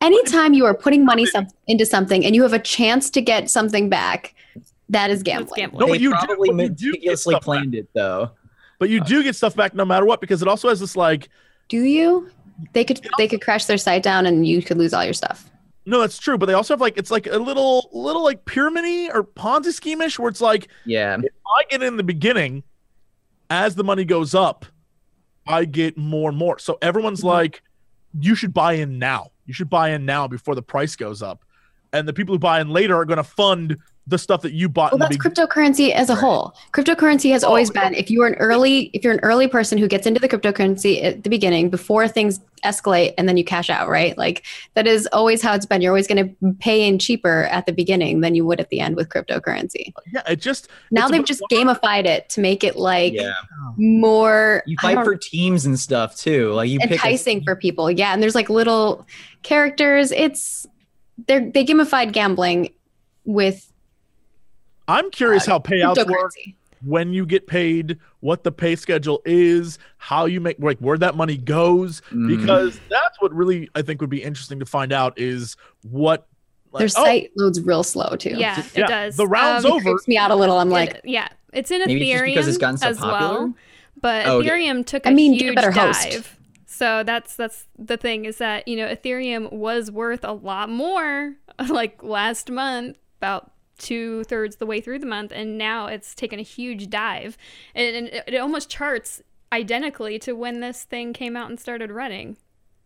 [0.00, 3.50] anytime you are putting money some, into something and you have a chance to get
[3.50, 4.34] something back,
[4.88, 5.52] that is gambling.
[5.56, 5.80] gambling.
[5.80, 7.42] No, but you probably but you do get meticulously stuff back.
[7.44, 8.30] planned it though.
[8.78, 11.28] but you do get stuff back no matter what because it also has this like
[11.68, 12.30] Do you?
[12.72, 15.48] They could they could crash their site down and you could lose all your stuff.
[15.86, 19.10] No, that's true, but they also have like it's like a little little like pyramid
[19.14, 21.16] or Ponzi scheme-ish where it's like Yeah.
[21.16, 22.62] I get in the beginning,
[23.48, 24.66] as the money goes up,
[25.46, 26.58] I get more and more.
[26.58, 27.24] So everyone's Mhm.
[27.28, 27.62] like,
[28.20, 29.28] you should buy in now.
[29.46, 31.42] You should buy in now before the price goes up.
[31.94, 33.78] And the people who buy in later are going to fund
[34.08, 35.34] the stuff that you bought Well, that's beginning.
[35.48, 36.20] cryptocurrency as a Right.
[36.20, 36.54] whole.
[36.72, 37.84] Cryptocurrency has Oh, always yeah.
[37.90, 41.02] been if you're an early if you're an early person who gets into the cryptocurrency
[41.04, 44.16] at the beginning before things escalate and then you cash out, right?
[44.18, 44.44] Like
[44.74, 45.80] that is always how it's been.
[45.82, 48.80] You're always going to pay in cheaper at the beginning than you would at the
[48.80, 49.92] end with cryptocurrency.
[49.96, 53.34] Uh, yeah, it just Now they've about- just gamified it to make it like Yeah.
[53.76, 56.52] more You fight for teams and stuff too.
[56.52, 57.90] Like you pick a- enticing for people.
[57.90, 59.06] Yeah, and there's like little
[59.42, 60.12] characters.
[60.12, 60.66] It's
[61.26, 62.70] they're they gamified gambling
[63.24, 63.72] with
[64.88, 66.32] I'm curious Uh, how payouts work,
[66.84, 71.14] when you get paid, what the pay schedule is, how you make like where that
[71.16, 72.28] money goes, Mhm.
[72.38, 76.26] because that's what really I think would be interesting to find out is what
[76.70, 78.30] like, Their oh, site loads real slow too.
[78.36, 79.16] Yeah, Yeah, it does.
[79.16, 79.84] the round's Um, It over.
[79.84, 80.58] creeps me out a little.
[80.58, 83.18] I'm it- like, yeah, it's in Ethereum Maybe just because it's gotten so as popular?
[83.40, 83.54] well.
[84.00, 84.48] But Oh, okay.
[84.50, 86.10] Ethereum took a I mean, get a huge better host.
[86.10, 86.38] dive.
[86.66, 91.34] So that's that's the thing is that you know Ethereum was worth a lot more
[91.68, 96.38] like last month, about two thirds the way through the month, and now it's taken
[96.38, 97.38] a huge dive,
[97.74, 99.22] and, and it, it almost charts
[99.52, 102.36] identically to when this thing came out and started running.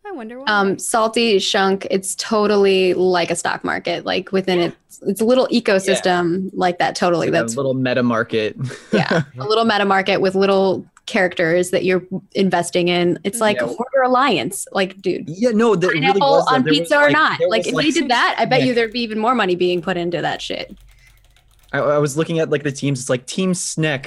[0.04, 0.46] I wonder why.
[0.48, 1.86] um, salty shunk.
[1.90, 4.04] It's totally like a stock market.
[4.04, 6.96] Like within it, it's a little ecosystem like that.
[6.96, 7.30] Totally.
[7.30, 8.56] like a little meta market.
[8.92, 13.18] yeah, a little meta market with little characters that you're investing in.
[13.24, 13.66] It's like Yeah.
[14.04, 14.66] Alliance.
[14.72, 15.28] Like, dude.
[15.28, 16.54] yeah, no, really Pineapple was that.
[16.54, 17.40] on There was, pizza or like- not?
[17.48, 18.66] Like, was, if they did that, I bet Yeah.
[18.66, 20.76] you there'd be even more money being put into that shit.
[21.72, 23.00] I, I was looking at like the teams.
[23.00, 24.06] It's like Team Snek,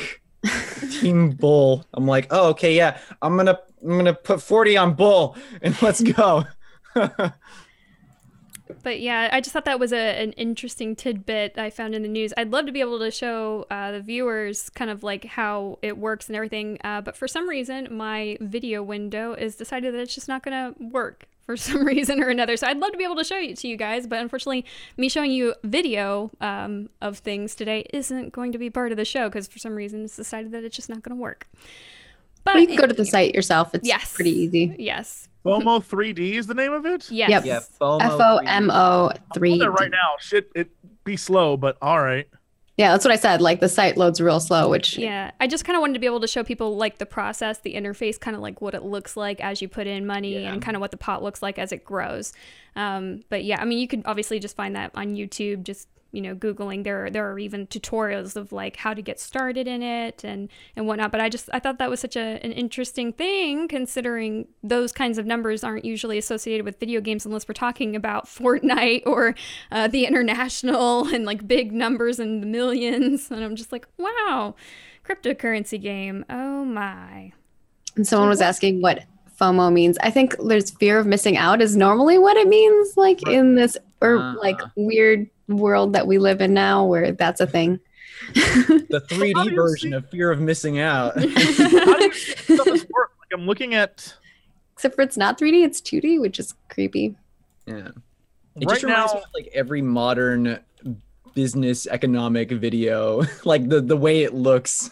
[1.02, 1.86] Team Bull.
[1.94, 3.00] I'm like, oh, okay, yeah.
[3.22, 6.46] I'm gonna I'm gonna put 40 on Bull and let's go.
[8.84, 12.08] But yeah, I just thought that was a, an interesting tidbit I found in the
[12.08, 12.34] news.
[12.36, 15.98] I'd love to be able to show uh, the viewers kind of like how it
[15.98, 16.80] works and everything.
[16.84, 20.74] Uh, but for some reason, my video window is decided that it's just not going
[20.74, 22.58] to work for some reason or another.
[22.58, 24.08] So I'd love to be able to show it to you guys.
[24.08, 24.66] But unfortunately,
[24.98, 29.06] me showing you video um, of things today isn't going to be part of the
[29.06, 31.48] show because for some reason it's decided that it's just not going to work.
[32.44, 33.74] But Or you can go to the site yourself.
[33.76, 34.14] It's Yes.
[34.14, 34.76] pretty easy.
[34.80, 35.30] Yes.
[35.46, 37.10] FOMO 3D is the name of it.
[37.12, 37.30] Yes.
[37.30, 37.46] Yep.
[37.46, 38.02] yeah, FOMO.
[38.02, 39.54] F O M O I'm three.
[39.54, 40.14] on there right now.
[40.20, 40.70] Shit, it
[41.04, 42.28] be slow, but all right.
[42.78, 43.42] Yeah, that's what I said.
[43.42, 46.08] Like the site loads real slow, which Yeah, I just kind of wanted to be
[46.08, 49.16] able to show people like the process, the interface, kind of like what it looks
[49.16, 50.52] like as you put in money Yeah.
[50.52, 52.34] and kind of what the pot looks like as it grows.
[52.76, 56.22] Um, but yeah, I mean, you could obviously just find that on YouTube, just you
[56.22, 56.84] know, googling.
[56.84, 60.88] There, there are even tutorials of like how to get started in it and and
[60.88, 61.12] whatnot.
[61.12, 65.18] But I just I thought that was such a, an interesting thing, considering those kinds
[65.18, 69.36] of numbers aren't usually associated with video games unless we're talking about Fortnite or
[69.72, 73.30] uh, the international and like big numbers and the millions.
[73.30, 74.56] And I'm just like, wow,
[75.06, 76.26] cryptocurrency game.
[76.30, 77.34] Oh my.
[77.96, 79.04] And someone was asking what
[79.40, 79.98] FOMO means.
[80.02, 83.78] I think there's fear of missing out is normally what it means, like in this
[84.02, 84.36] or Ah.
[84.42, 87.80] like weird world that we live in now, where that's a thing.
[88.34, 91.16] The 3D you version see- of fear of missing out.
[91.20, 93.12] How do you see some of this work?
[93.20, 94.14] Like I'm looking at
[94.74, 97.16] Except for it's not 3D, it's 2D, which is creepy.
[97.66, 97.90] yeah.
[98.58, 99.20] It right just reminds now.
[99.20, 100.60] me of like every modern
[101.34, 103.24] business economic video.
[103.46, 104.90] like the the way it looks.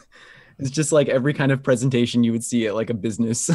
[0.60, 3.50] It's just like every kind of presentation you would see at like a business.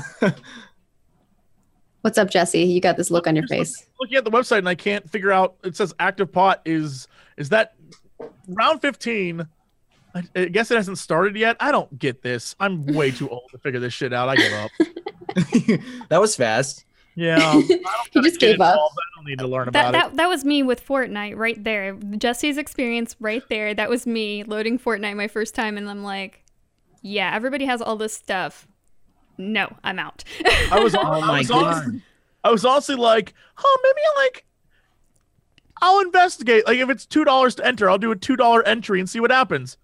[2.08, 2.62] What's up, Jesse?
[2.62, 3.84] You got this look on your face.
[4.00, 5.56] looking at the website and I can't figure out.
[5.62, 7.06] It says active pot is
[7.36, 7.74] is that
[8.46, 9.46] round 15.
[10.14, 11.58] I, I guess it hasn't started yet.
[11.60, 12.56] I don't get this.
[12.58, 14.30] I'm way too old to figure this shit out.
[14.30, 14.70] I give up.
[16.08, 16.86] that was fast.
[17.14, 17.60] Yeah,
[18.10, 18.72] He just gave up.
[18.72, 18.96] involved.
[18.96, 21.92] I don't need to learn That, about that that was me with Fortnite right there.
[21.92, 23.74] Jesse's experience right there.
[23.74, 26.42] That was me loading Fortnite my first time, and I'm like,
[27.02, 28.66] yeah, everybody has all this stuff.
[29.38, 30.24] No, I'm out.
[30.70, 30.94] I was.
[30.98, 31.64] Oh I was god.
[31.64, 32.02] honestly,
[32.44, 34.44] I was honestly like, huh, maybe I like.
[35.80, 36.66] I'll investigate.
[36.66, 39.20] Like if it's two dollars to enter, I'll do a two dollar entry and see
[39.20, 39.76] what happens.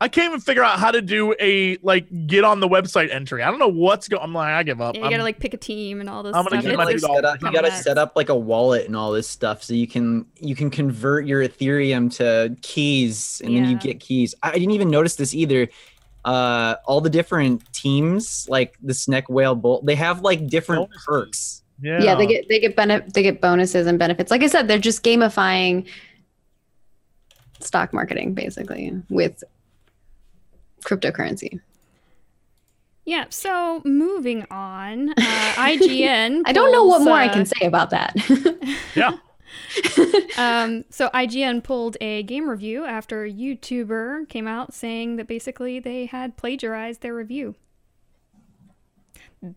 [0.00, 3.42] I can't even figure out how to do a like get on the website entry.
[3.42, 4.22] I don't know what's going.
[4.22, 4.94] I'm like, I give up.
[4.94, 6.62] Yeah, you I'm- gotta like pick a team and all this I'm gonna stuff.
[6.64, 8.94] get You my gotta, $2 set up, you gotta set up like a wallet and
[8.96, 13.64] all this stuff so you can you can convert your Ethereum to keys and then
[13.70, 14.34] you get keys.
[14.42, 15.68] I didn't even notice this either.
[16.24, 21.04] Uh, all the different teams, like the Snek Whale Bull, they have like different Bonuses.
[21.06, 21.62] perks.
[21.82, 22.02] yeah.
[22.02, 24.30] Yeah, they get they get benef- they get bonuses and benefits.
[24.30, 25.86] Like I said, they're just gamifying
[27.60, 29.42] stock marketing basically with
[30.84, 31.60] cryptocurrency.
[33.06, 36.40] Yeah, so moving on, uh, IGN.
[36.46, 38.16] I don't know what pulls, more I uh, can say about that.
[38.94, 39.12] Yeah.
[40.36, 45.78] Um, so IGN pulled a game review after a YouTuber came out saying that basically
[45.78, 47.54] they had plagiarized their review.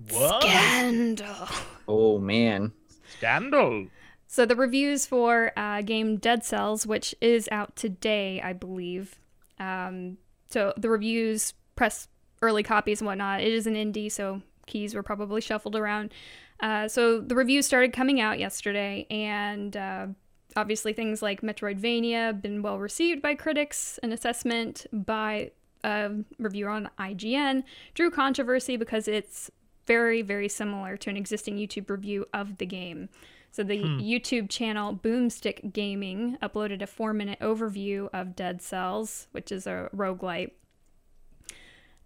[0.10, 0.44] What?
[0.44, 1.48] Scandal.
[1.88, 2.74] Oh man.
[3.18, 3.88] Scandal.
[4.28, 9.16] So the reviews for uh, game Dead Cells, which is out today, I believe.
[9.60, 10.18] Um,
[10.50, 12.08] so the reviews press
[12.42, 13.42] early copies and whatnot.
[13.42, 16.14] It is an indie, so keys were probably shuffled around.
[16.60, 20.08] Uh, so the reviews started coming out yesterday, and uh,
[20.56, 24.00] obviously things like Metroidvania have been well received by critics.
[24.02, 25.52] An assessment by
[25.84, 29.52] a reviewer on IGN drew controversy because it's
[29.86, 33.10] very, very similar to an existing YouTube review of the game.
[33.52, 39.66] So the YouTube channel Boomstick Gaming uploaded a four-minute overview of Dead Cells, which is
[39.66, 40.52] a roguelite.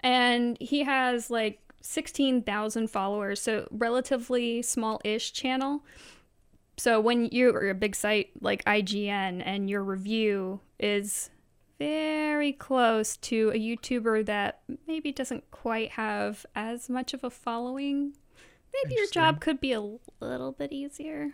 [0.02, 5.84] And he has like 16,000 followers, so relatively small-ish channel.
[6.78, 11.30] So when you're a big site like IGN and your review is
[11.78, 18.14] very close to a YouTuber that maybe doesn't quite have as much of a following,
[18.74, 19.82] maybe your job could be a
[20.20, 21.34] little bit easier.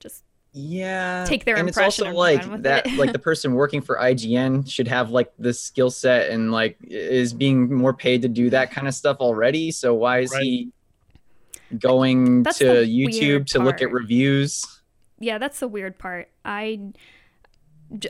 [0.00, 0.24] Just
[0.54, 1.24] Yeah.
[1.26, 4.88] Take their and impression it's also like that like the person working for IGN should
[4.88, 8.86] have like the skill set and like is being more paid to do that kind
[8.86, 9.70] of stuff already.
[9.70, 10.42] So why is Right.
[10.42, 10.68] he
[11.78, 14.64] going That's to YouTube weird to look at reviews?
[15.18, 16.28] yeah, that's the weird part.
[16.44, 16.80] I,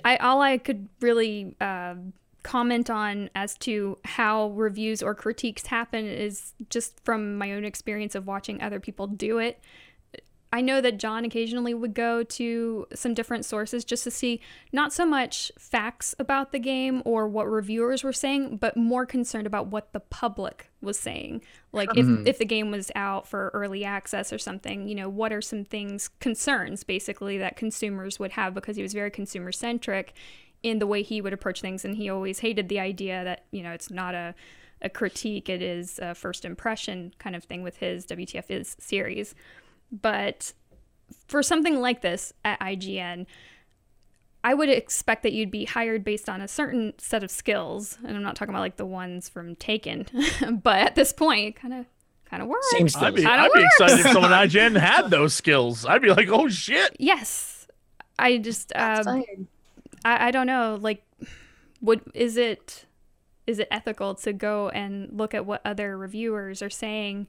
[0.04, 1.94] I all I could really uh,
[2.42, 8.14] comment on as to how reviews or critiques happen is just from my own experience
[8.14, 9.60] of watching other people do it.
[10.54, 14.40] I know that John occasionally would go to some different sources just to see
[14.70, 19.46] not so much facts about the game or what reviewers were saying, but more concerned
[19.46, 21.40] about what the public was saying.
[21.72, 22.26] Like if, Mhm.
[22.26, 25.64] if the game was out for early access or something, you know, what are some
[25.64, 30.12] things, concerns basically that consumers would have because he was very consumer centric
[30.62, 31.82] in the way he would approach things.
[31.82, 34.34] And he always hated the idea that, you know, it's not a,
[34.82, 39.34] a critique, it is a first impression kind of thing with his WTF is series.
[39.92, 40.52] But
[41.28, 43.26] for something like this at IGN,
[44.44, 48.16] I would expect that you'd be hired based on a certain set of skills, and
[48.16, 50.06] I'm not talking about like the ones from Taken,
[50.62, 51.86] but at this point, it kind of
[52.24, 52.66] kind of works.
[52.70, 55.86] Same I'd be, I'd be excited if someone at IGN had those skills.
[55.86, 56.96] I'd be like, oh shit.
[56.98, 57.68] Yes,
[58.18, 59.24] I just um.
[60.04, 61.04] I, I don't know like
[61.80, 62.86] would is it
[63.46, 67.26] is it ethical to go and look at what other reviewers are saying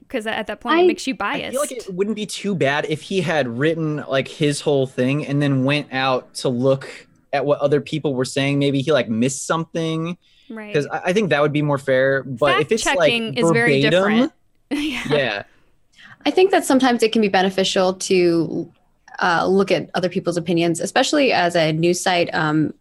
[0.00, 1.48] because at that point I- it makes you biased.
[1.48, 4.86] I feel like it wouldn't be too bad if he had written like his whole
[4.86, 8.58] thing and then went out to look at what other people were saying.
[8.58, 10.16] Maybe he like missed something
[10.48, 12.22] right because I, I think that would be more fair.
[12.22, 14.32] But Fact if it's checking like is very verbatim, different
[14.70, 15.02] yeah.
[15.10, 15.42] yeah,
[16.24, 18.72] I think that sometimes it can be beneficial to
[19.20, 22.32] uh, look at other people's opinions, especially as a news site.
[22.34, 22.74] Um,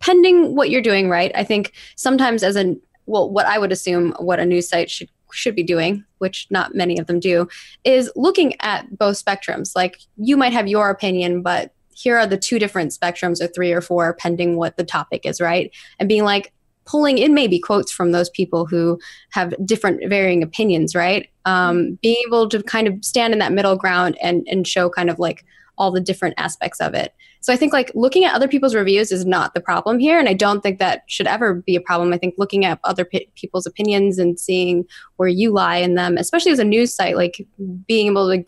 [0.00, 1.30] pending what you're doing, right?
[1.34, 2.76] I think sometimes as a
[3.06, 6.74] well, what I would assume what a news site should should be doing, which not
[6.74, 7.48] many of them do,
[7.84, 9.72] is looking at both spectrums.
[9.74, 13.72] Like you might have your opinion, but here are the two different spectrums or three
[13.72, 15.70] or four, pending what the topic is, right?
[15.98, 16.52] And being like
[16.86, 18.98] pulling in maybe quotes from those people who
[19.30, 21.28] have different varying opinions, right?
[21.44, 25.10] Um, being able to kind of stand in that middle ground and and show kind
[25.10, 25.44] of like
[25.78, 27.14] all the different aspects of it.
[27.40, 30.28] So I think like looking at other people's reviews is not the problem here, and
[30.28, 32.12] I don't think that should ever be a problem.
[32.12, 34.84] I think looking at other pe- people's opinions and seeing
[35.16, 37.46] where you lie in them, especially as a news site, like
[37.86, 38.44] being able to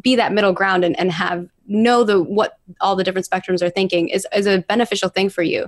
[0.00, 3.70] be that middle ground and, and have know the what all the different spectrums are
[3.70, 5.66] thinking is, is a beneficial thing for you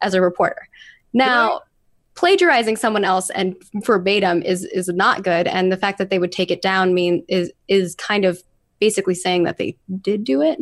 [0.00, 0.68] as a reporter.
[1.12, 1.62] Now,
[2.14, 6.32] plagiarizing someone else and verbatim is is not good, and the fact that they would
[6.32, 8.42] take it down mean is is kind of
[8.78, 10.58] basically saying that they did do it,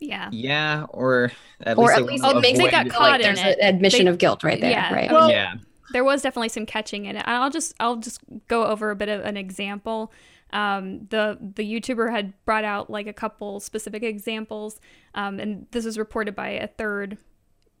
[0.00, 1.30] yeah yeah, or
[1.60, 3.40] at or least at they least wanna Oh, they avoid got caught like in there's
[3.40, 3.58] it.
[3.60, 4.92] an admission They- of guilt right there, yeah.
[4.94, 5.10] right?
[5.12, 5.54] Well- yeah,
[5.92, 7.24] there was definitely some catching in it.
[7.26, 10.12] I'll just I'll just go over a bit of an example.
[10.52, 14.80] Um, the the YouTuber had brought out like a couple specific examples,
[15.14, 17.18] um, and this was reported by a third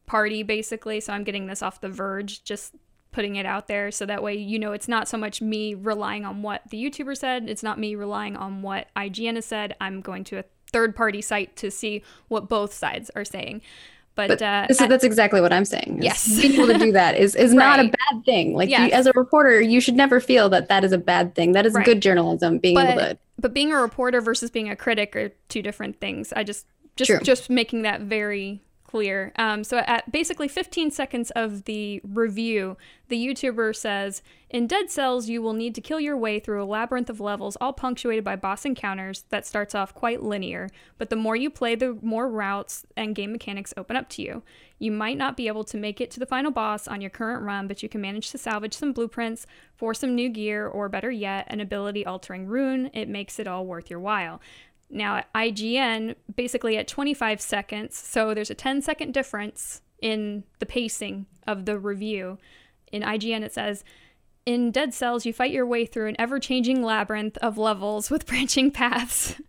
[0.06, 1.00] party basically.
[1.00, 2.74] So I'm getting this off the Verge, just
[3.12, 6.24] putting it out there so that way you know it's not so much me relying
[6.24, 7.48] on what the YouTuber said.
[7.50, 9.74] It's not me relying on what IGN has said.
[9.80, 13.62] I'm going to a third party site to see what both sides are saying.
[14.16, 16.00] But, But uh, at- that's exactly what I'm saying.
[16.02, 16.40] Yes.
[16.40, 18.54] being able to do that is is not a bad thing.
[18.54, 18.90] Like Yes.
[18.90, 21.52] you, as a reporter, you should never feel that that is a bad thing.
[21.52, 21.84] That is Right.
[21.86, 22.58] good journalism.
[22.58, 25.98] Being able But- to but being a reporter versus being a critic are two different
[26.00, 26.32] things.
[26.34, 26.66] I just
[26.96, 27.20] just True.
[27.20, 28.60] just making that very
[28.90, 29.32] clear.
[29.36, 32.76] Um, so at basically 15 seconds of the review,
[33.08, 36.64] the YouTuber says, "In Dead Cells, you will need to kill your way through a
[36.64, 40.68] labyrinth of levels, all punctuated by boss encounters that starts off quite linear.
[40.98, 44.42] But the more you play, the more routes and game mechanics open up to you.
[44.78, 47.42] You might not be able to make it to the final boss on your current
[47.42, 51.10] run, but you can manage to salvage some blueprints for some new gear, or better
[51.10, 52.90] yet, an ability-altering rune.
[52.92, 54.40] It makes it all worth your while."
[54.90, 60.66] Now, at IGN, basically at 25 seconds, so there's a 10 second difference in the
[60.66, 62.38] pacing of the review.
[62.90, 63.84] In IGN, it says,
[64.46, 68.26] in Dead Cells, you fight your way through an ever changing labyrinth of levels with
[68.26, 69.40] branching paths.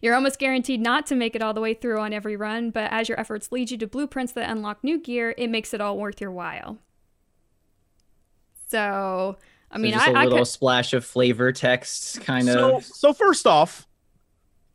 [0.00, 2.90] You're almost guaranteed not to make it all the way through on every run, but
[2.90, 5.96] as your efforts lead you to blueprints that unlock new gear, it makes it all
[5.98, 6.78] worth your while.
[8.68, 9.36] So,
[9.70, 12.76] I So mean, just I a I little could, splash of flavor text, kind so
[12.78, 12.84] of.
[12.84, 13.87] so first off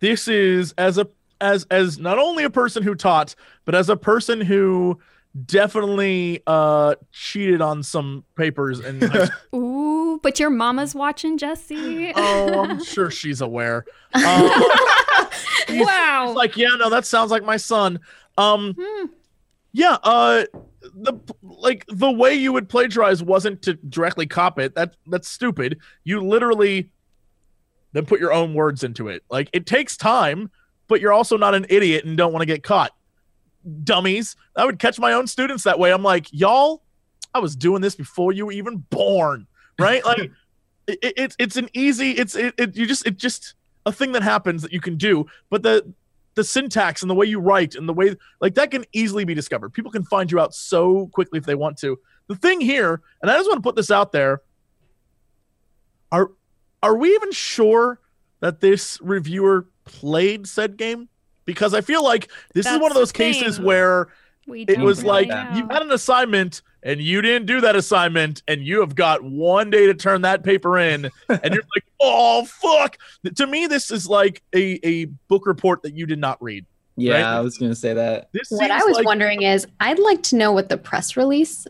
[0.03, 1.07] this is as a
[1.39, 3.33] as as not only a person who taught
[3.65, 4.99] but as a person who
[5.45, 9.01] definitely uh cheated on some papers and
[9.55, 12.11] Ooh, but your mama's watching, Jesse.
[12.15, 14.23] oh i'm sure she's aware um,
[15.67, 16.25] he's- wow.
[16.27, 17.99] he's like yeah no that sounds like my son
[18.37, 19.05] um Hmm.
[19.71, 20.43] yeah uh
[20.95, 25.79] the like the way you would plagiarize wasn't to directly copy it that that's stupid
[26.03, 26.91] you literally
[27.93, 29.23] then put your own words into it.
[29.29, 30.51] Like it takes time
[30.87, 32.91] but you're also not an idiot and don't want to get caught.
[33.83, 35.91] Dummies i would catch my own students that way.
[35.91, 36.83] I'm like y'all
[37.33, 39.47] i was doing this before you were even born
[39.79, 40.05] right?
[40.05, 40.19] Like
[40.87, 44.11] it, it, it's it's an easy it's it, it you just it just a thing
[44.13, 45.93] that happens that you can do but the
[46.35, 49.35] the syntax and the way you write and the way like that can easily be
[49.35, 49.69] discovered.
[49.69, 51.99] People can find you out so quickly if they want to.
[52.27, 54.41] The thing here and i just want to put this out there
[56.11, 56.31] are
[56.83, 57.99] are we even sure
[58.41, 61.09] that this reviewer played said game
[61.45, 64.09] because i feel like this is one of those cases where
[64.47, 65.57] it was really like know.
[65.57, 69.69] you had an assignment and you didn't do that assignment and you have got one
[69.69, 72.97] day to turn that paper in and you're like oh fuck
[73.35, 76.65] to me this is like a, a book report that you did not read
[76.97, 77.23] Yeah, right?
[77.23, 78.27] I was gonna say that.
[78.33, 81.65] this What I was like- wondering is, I'd like to know what the press release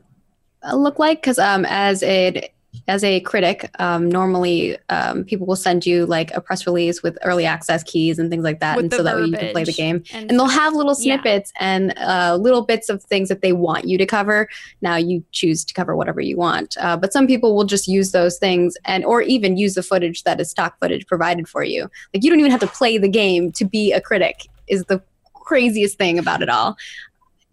[0.64, 2.50] uh, looked like, because um, as a
[2.88, 7.18] as a critic, um, normally um, people will send you like a press release with
[7.24, 9.64] early access keys and things like that, With and so that way you can play
[9.64, 10.04] the game.
[10.14, 11.16] and, And they'll have little Yeah.
[11.16, 14.50] snippets and uh, little bits of things that they want you to cover.
[14.82, 18.12] Now you choose to cover whatever you want, uh, but some people will just use
[18.12, 21.90] those things and or even use the footage that is stock footage provided for you.
[22.14, 24.48] Like you don't even have to play the game to be a critic.
[24.68, 25.02] Is the
[25.34, 26.78] craziest thing about it all.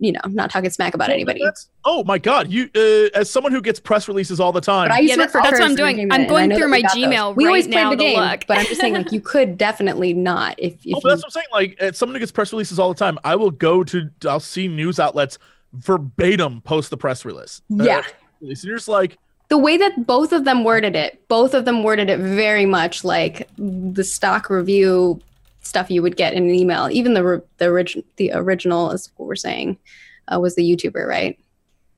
[0.02, 1.44] You know, not talking smack about anybody.
[1.84, 4.96] oh my god you uh, as someone who gets press releases all the time But
[4.96, 6.10] I used Yeah, to work that's what I'm doing.
[6.10, 7.02] I'm going through my we got those.
[7.04, 8.46] Gmail We right always now played the to game, look.
[8.46, 11.22] but I'm just saying, like, you could definitely not if, if oh, you but that's
[11.22, 11.46] what I'm saying.
[11.52, 14.40] Like, as someone who gets press releases all the time, I will go to, I'll
[14.40, 15.38] see news outlets
[15.72, 17.60] verbatim post the press release.
[17.78, 18.02] Uh, Yeah.
[18.40, 18.62] release.
[18.62, 21.82] And you're just like, the way that both of them worded it, both of them
[21.82, 25.20] worded it very much like the stock review
[25.70, 26.88] stuff you would get in an email.
[26.90, 29.78] Even the the original the original is what we're saying
[30.28, 31.38] uh, was the YouTuber, right?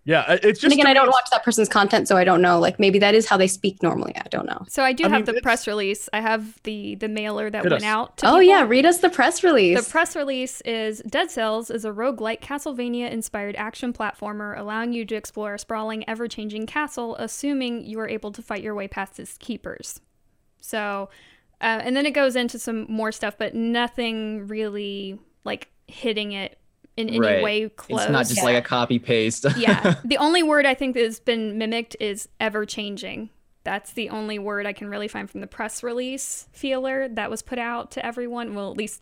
[0.04, 0.64] yeah, it's just.
[0.64, 2.58] and again, I don't watch that person's content, so I don't know.
[2.58, 4.12] Like maybe that is how they speak normally.
[4.16, 4.64] I don't know.
[4.68, 6.08] So I do I have mean, the it's- press release.
[6.12, 7.82] I have the the mailer that went us.
[7.84, 8.16] out.
[8.18, 8.42] To Oh people.
[8.42, 9.82] yeah, read us the press release.
[9.84, 15.04] The press release is Dead Cells is a roguelike Castlevania inspired action platformer allowing you
[15.04, 18.88] to explore a sprawling, ever changing castle, assuming you are able to fight your way
[18.88, 20.00] past its keepers.
[20.60, 21.10] So,
[21.62, 26.58] uh, and then it goes into some more stuff, but nothing really like hitting it
[26.96, 27.42] in any Right.
[27.42, 28.02] way close.
[28.02, 29.46] It's not just like a copy paste.
[29.56, 29.94] yeah.
[30.04, 33.30] The only word I think that has been mimicked is ever changing.
[33.64, 37.42] That's the only word I can really find from the press release feeler that was
[37.42, 38.54] put out to everyone.
[38.54, 39.00] Well, at least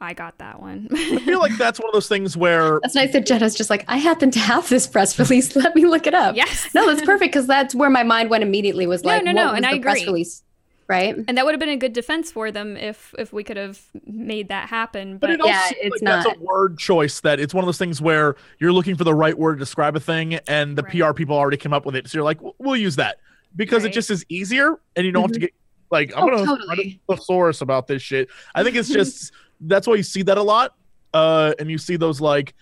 [0.00, 0.88] I got that one.
[0.92, 3.84] I feel like that's one of those things where That's nice that Genna's just like,
[3.86, 5.54] I happen to have this press release.
[5.56, 6.36] Let me look it up.
[6.36, 6.68] yes.
[6.74, 8.86] No, that's perfect because that's where my mind went immediately.
[8.86, 10.42] Was like, no, what no, was and the I press release,
[10.88, 11.14] right?
[11.28, 13.80] And that would have been a good defense for them if if we could have
[14.06, 15.18] made that happen.
[15.18, 17.78] But But, it Yeah, it's like that's a word choice that it's one of those
[17.78, 20.98] things where you're looking for the right word to describe a thing, and the Right.
[20.98, 22.08] PR people already came up with it.
[22.08, 23.18] So you're like, "We'll- we'll use that
[23.54, 25.50] because it just is easier, and you don't have to get
[25.90, 27.00] like I'm Oh, gonna write totally.
[27.08, 28.28] a thesaurus about this shit.
[28.54, 30.74] I think it's just that's why you see that a lot,
[31.14, 32.54] uh, and you see those like,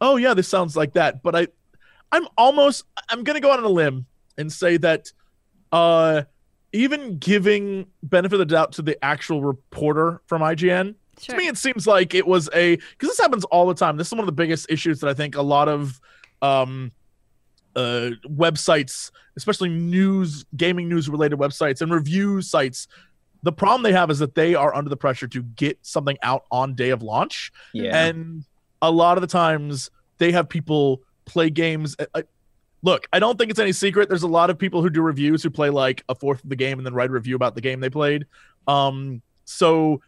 [0.00, 1.22] oh yeah, this sounds like that.
[1.22, 1.48] But I,
[2.12, 4.06] I'm almost I'm gonna go out on a limb
[4.38, 5.12] and say that,
[5.72, 6.22] uh,
[6.72, 11.34] even giving benefit of the doubt to the actual reporter from IGN sure.
[11.34, 14.08] to me it seems like it was a because this happens all the time this
[14.08, 16.00] is one of the biggest issues that i think a lot of
[16.42, 16.90] um
[17.76, 22.88] uh websites especially news gaming news related websites and review sites
[23.42, 26.44] the problem they have is that they are under the pressure to get something out
[26.50, 28.06] on day of launch yeah.
[28.06, 28.44] and
[28.82, 31.96] a lot of the times they have people play games.
[31.98, 32.24] I, I-
[32.82, 34.08] look, I don't think it's any secret.
[34.08, 36.56] There's a lot of people who do reviews who play like a fourth of the
[36.56, 38.26] game and then write a review about the game they played.
[38.66, 40.00] Um, so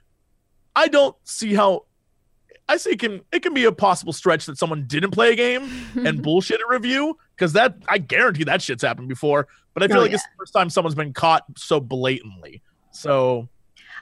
[0.74, 1.84] I don't see how.
[2.68, 5.36] I see it can it can be a possible stretch that someone didn't play a
[5.36, 5.68] game
[6.06, 9.48] and bullshit a review because that I guarantee that shit's happened before.
[9.74, 12.62] But I feel Oh, like it's the first time someone's been caught so blatantly.
[12.92, 13.48] So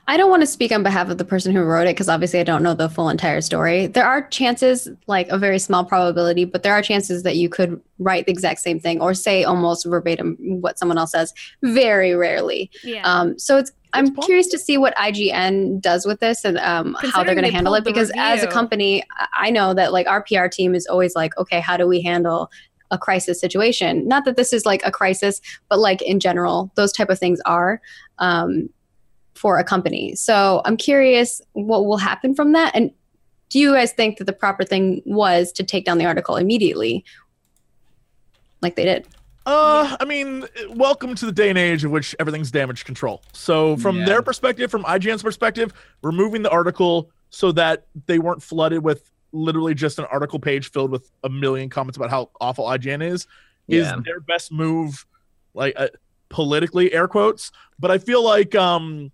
[0.09, 2.41] I don't want to speak on behalf of the person who wrote it because obviously
[2.41, 3.87] I don't know the full entire story.
[3.87, 7.81] There are chances, like a very small probability, but there are chances that you could
[8.01, 11.33] write the exact same thing or say almost verbatim what someone else says.
[11.63, 12.71] Very rarely.
[12.83, 13.03] yeah.
[13.03, 17.25] Um, so it's I'm curious to see what IGN does with this and um, how
[17.25, 20.23] they're going to handle it because as a company, I- I know that like our
[20.23, 22.51] PR team is always like, okay, how do we handle
[22.93, 24.07] a crisis situation?
[24.07, 27.41] Not that this is like a crisis, but like in general, those type of things
[27.47, 27.81] are
[28.21, 28.69] um,
[29.41, 30.15] for a company.
[30.15, 32.73] So I'm curious what will happen from that.
[32.75, 32.91] And
[33.49, 37.07] do you guys think that the proper thing was to take down the article immediately,
[38.61, 39.07] like they did?
[39.47, 43.23] Uh, I mean, welcome to the day and age of which everything's damage control.
[43.33, 44.05] So, from Yeah.
[44.05, 45.73] their perspective, from IGN's perspective,
[46.03, 50.91] removing the article so that they weren't flooded with literally just an article page filled
[50.91, 53.27] with a million comments about how awful IGN is,
[53.69, 55.07] is their best move,
[55.55, 55.89] like uh,
[56.29, 57.51] politically, air quotes.
[57.79, 59.11] But I feel like, um,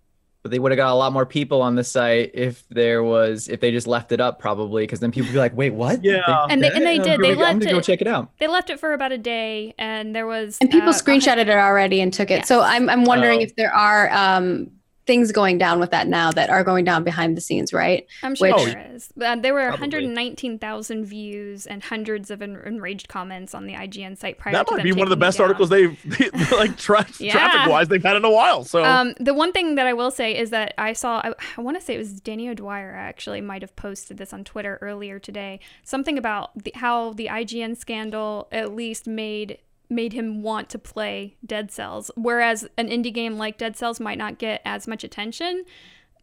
[0.47, 3.49] But they would have got a lot more people on the site if there was
[3.49, 6.01] if they just left it up probably because then people would be like, wait, what?
[6.05, 6.21] Yeah.
[6.49, 7.19] And they- and they did.
[7.19, 7.43] They we go.
[7.43, 8.31] I'm left gonna go check it out.
[8.39, 11.49] they left it for about a day, and there was And people uh, screenshotted it
[11.49, 12.45] already and took it.
[12.45, 13.43] So I'm I'm wondering Oh.
[13.43, 14.71] if there are um,
[15.07, 18.05] things going down with that now that are going down behind the scenes, right?
[18.21, 19.09] I'm sure which- there is.
[19.19, 24.37] Uh, there were 119,000 views and hundreds of en- enraged comments on the IGN site
[24.37, 25.45] prior that to might them be one of the best down.
[25.47, 25.97] articles they've,
[26.51, 27.31] like, tra- Yeah.
[27.31, 28.63] traffic wise, they've had in a while.
[28.63, 31.61] So, Um, the one thing that I will say is that I saw, I, I
[31.61, 35.19] want to say it was Danny O'Dwyer actually might have posted this on Twitter earlier
[35.19, 35.59] today.
[35.83, 39.57] Something about the, how the IGN scandal at least made
[39.89, 44.17] made him want to play Dead Cells, whereas an indie game like Dead Cells might
[44.17, 45.63] not get as much attention.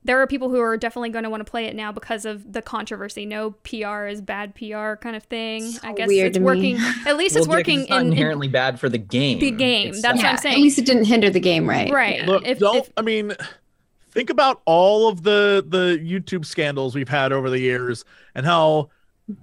[0.06, 2.52] There are people who are definitely going to want to play it now because of
[2.52, 3.24] the controversy.
[3.24, 5.62] No PR is bad PR kind of thing.
[5.70, 6.44] So I guess weird it's to me.
[6.44, 6.76] working.
[7.06, 8.98] At least it's Well, yeah, 'cause working it's not in, in inherently bad for the
[8.98, 9.38] game.
[9.38, 9.86] the game.
[9.88, 10.56] It's- That's what I'm saying.
[10.56, 11.90] At least it didn't hinder the game, right?
[11.90, 12.18] Right.
[12.18, 12.26] Yeah.
[12.26, 12.76] Look, If- don't.
[12.76, 13.32] if- I mean,
[14.10, 18.04] think about all of the the YouTube scandals we've had over the years,
[18.34, 18.90] and how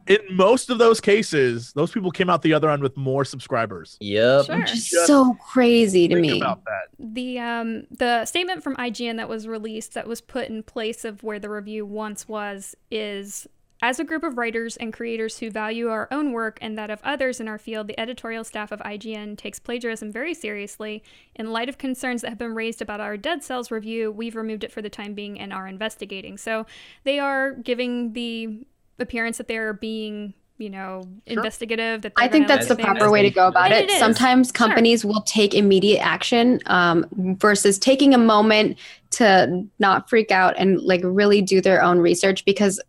[0.08, 3.98] in most of those cases, those people came out the other end with more subscribers.
[4.00, 4.46] Yep.
[4.46, 4.58] Sure.
[4.60, 6.38] Which is Just so crazy to me.
[6.38, 6.90] about that.
[7.00, 11.24] the um the statement from IGN that was released that was put in place of
[11.24, 13.48] where the review once was is
[13.84, 17.00] as a group of writers and creators who value our own work and that of
[17.04, 21.02] others in our field, the editorial staff of IGN takes plagiarism very seriously.
[21.34, 24.64] In light of concerns that have been raised about our Dead Cells review, we've removed
[24.64, 26.38] it for the time being and are investigating.
[26.38, 26.68] So
[27.06, 28.60] they are giving the
[29.00, 32.02] appearance that they're being, you know, investigative.
[32.04, 33.90] That I they're think that's the proper way to go about And it.
[33.90, 34.00] it is.
[34.00, 34.54] Sometimes Sure.
[34.54, 37.06] companies will take immediate action um,
[37.40, 38.78] versus taking a moment
[39.12, 42.80] to not freak out and like really do their own research because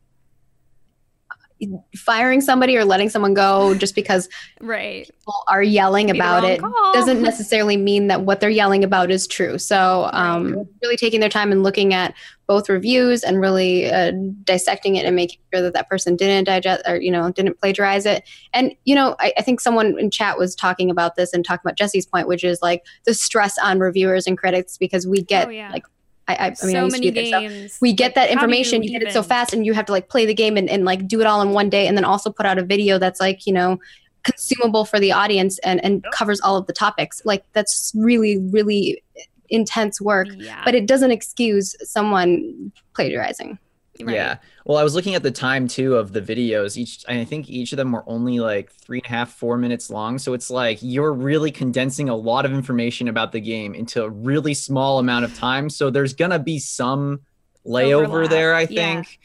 [1.96, 4.28] firing somebody or letting someone go just because
[4.60, 5.06] Right.
[5.06, 6.92] people are yelling about it call.
[6.92, 9.58] doesn't necessarily mean that what they're yelling about is true.
[9.58, 12.14] So, um, really taking their time and looking at
[12.48, 14.12] both reviews and really uh,
[14.44, 18.04] dissecting it and making sure that that person didn't digest or you know didn't plagiarize
[18.04, 18.28] it.
[18.52, 21.62] And you know, I, I think someone in chat was talking about this and talking
[21.64, 25.46] about Jesse's point, which is like the stress on reviewers and critics because we get
[25.48, 25.70] Oh, yeah.
[25.72, 25.84] like
[26.28, 27.78] I, I, I mean, so used to many be there, so games.
[27.80, 30.08] we get like, that information you, get it so fast and you have to like
[30.08, 32.30] play the game and, and like do it all in one day and then also
[32.30, 33.78] put out a video that's like you know
[34.22, 36.12] consumable for the audience and and Yep.
[36.12, 39.02] covers all of the topics like that's really really
[39.48, 40.62] intense work Yeah.
[40.64, 43.58] but it doesn't excuse someone plagiarizing
[44.00, 44.14] right.
[44.14, 44.36] Yeah.
[44.64, 46.76] Well, I was looking at the time too of the videos.
[46.76, 49.90] Each, I think each of them were only like three and a half, four minutes
[49.90, 50.18] long.
[50.18, 54.08] So it's like you're really condensing a lot of information about the game into a
[54.08, 55.68] really small amount of time.
[55.68, 57.20] So there's gonna be some
[57.66, 58.94] layover Overlap, there, I yeah.
[58.94, 59.20] think.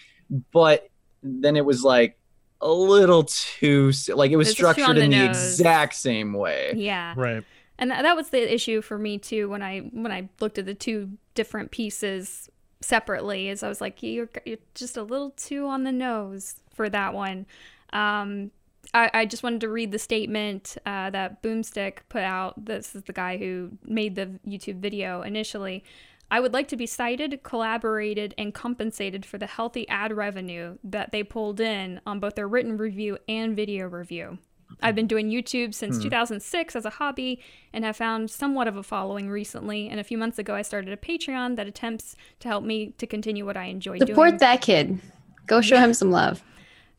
[0.52, 0.90] But
[1.22, 2.18] then it was like
[2.62, 5.94] a little too like it was It's just too on structured in the the exact
[5.94, 6.74] same way.
[6.76, 7.14] Yeah.
[7.16, 7.44] Right.
[7.80, 10.74] And that was the issue for me too when I when I looked at the
[10.74, 12.50] two different pieces
[12.82, 16.90] separately is I was like you're, you're just a little too on the nose for
[16.90, 17.46] that one.
[17.94, 18.52] Um,
[18.94, 22.66] I, I just wanted to read the statement uh, that Boomstick put out.
[22.66, 25.84] This is the guy who made the YouTube video initially.
[26.30, 31.12] I would like to be cited, collaborated, and compensated for the healthy ad revenue that
[31.12, 34.38] they pulled in on both their written review and video review.
[34.82, 36.04] I've been doing YouTube since Hmm.
[36.04, 37.42] 2006 as a hobby
[37.74, 39.90] and have found somewhat of a following recently.
[39.90, 43.08] And a few months ago, I started a Patreon that attempts to help me to
[43.08, 44.16] continue what I enjoy support doing.
[44.16, 45.00] Support that kid
[45.48, 46.44] go show him some love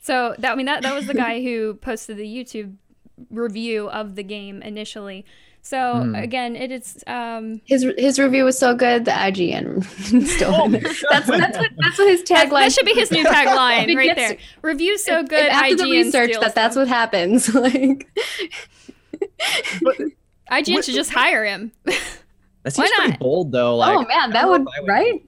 [0.00, 2.74] So that I mean that that was the guy who posted the YouTube
[3.30, 5.24] review of the game initially.
[5.68, 6.22] So Mhm.
[6.22, 9.84] again, it is um His his review was so good, the IGN
[10.26, 10.64] still.
[10.64, 10.80] in there.
[10.80, 12.60] that's that's what that's what his that, tagline.
[12.60, 14.36] that should be his new tagline right gets- there.
[14.62, 15.44] Review so If- good.
[15.44, 17.54] if after the research steals that that's what happens.
[17.54, 18.08] like
[20.50, 21.72] IGN What- should just hire him.
[21.84, 21.94] That
[22.62, 23.18] Why seems pretty not?
[23.20, 23.76] bold though.
[23.76, 25.22] Like, oh man, that don't would know right.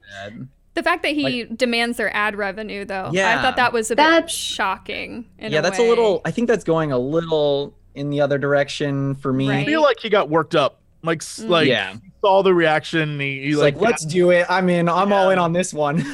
[0.73, 3.95] The fact that he demands their ad revenue, though, yeah, I thought that was a
[3.95, 5.25] bit shocking.
[5.37, 5.85] In yeah, a that's way.
[5.85, 6.21] a little.
[6.25, 9.49] I think that's going a little in the other direction for me.
[9.51, 10.79] I feel like he got worked up.
[11.03, 11.49] Like Mm.
[11.49, 13.19] like yeah, he saw the reaction.
[13.19, 14.45] He, he he's like, like, let's do it.
[14.49, 14.87] I'm in.
[14.87, 16.05] I'm all in on this one.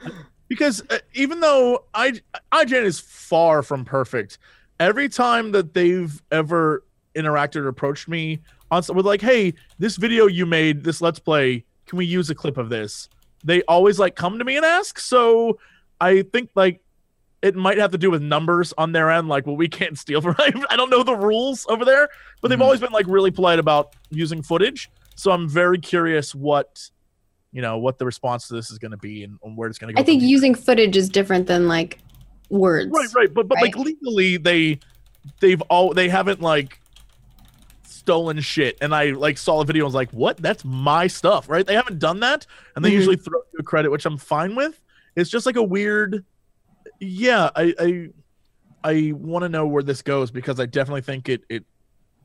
[0.48, 2.20] because uh, even though I
[2.52, 4.38] IGN is far from perfect,
[4.78, 6.84] every time that they've ever
[7.16, 11.64] interacted or approached me on with like, hey, this video you made, this let's play,
[11.86, 13.08] can we use a clip of this?
[13.44, 14.98] They always like come to me and ask.
[14.98, 15.58] So
[16.00, 16.80] I think like
[17.42, 19.28] it might have to do with numbers on their end.
[19.28, 20.34] Like, well, we can't steal from.
[20.70, 22.08] I don't know the rules over there,
[22.42, 22.62] but they've Mhm.
[22.62, 24.90] always been like really polite about using footage.
[25.14, 26.90] So I'm very curious what
[27.50, 29.78] you know what the response to this is going to be and, and where it's
[29.78, 30.00] going to go.
[30.00, 30.32] I think from here.
[30.36, 31.98] using footage is different than like
[32.50, 32.90] words.
[32.92, 34.78] right right but but like legally they
[35.40, 36.80] they've all they haven't like
[37.82, 41.48] stolen shit and i like saw a video and was like what that's my stuff
[41.48, 42.94] right they haven't done that and they Mhm.
[42.94, 44.80] usually throw you a credit which i'm fine with
[45.16, 46.24] it's just like a weird
[47.00, 48.08] yeah i i
[48.84, 51.64] i want to know where this goes because i definitely think it it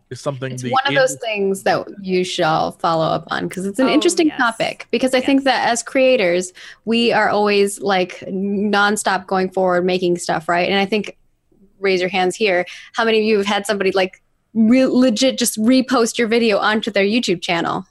[0.09, 3.65] is something It's the one of those things that you shall follow up on because
[3.65, 4.37] it's an Oh, interesting yes.
[4.37, 4.85] topic.
[4.91, 6.53] Because I think that as creators,
[6.85, 10.69] we are always like nonstop going forward, making stuff, right?
[10.69, 11.17] And I think,
[11.79, 14.21] raise your hands here, how many of you have had somebody like
[14.53, 17.85] re- legit just repost your video onto their YouTube channel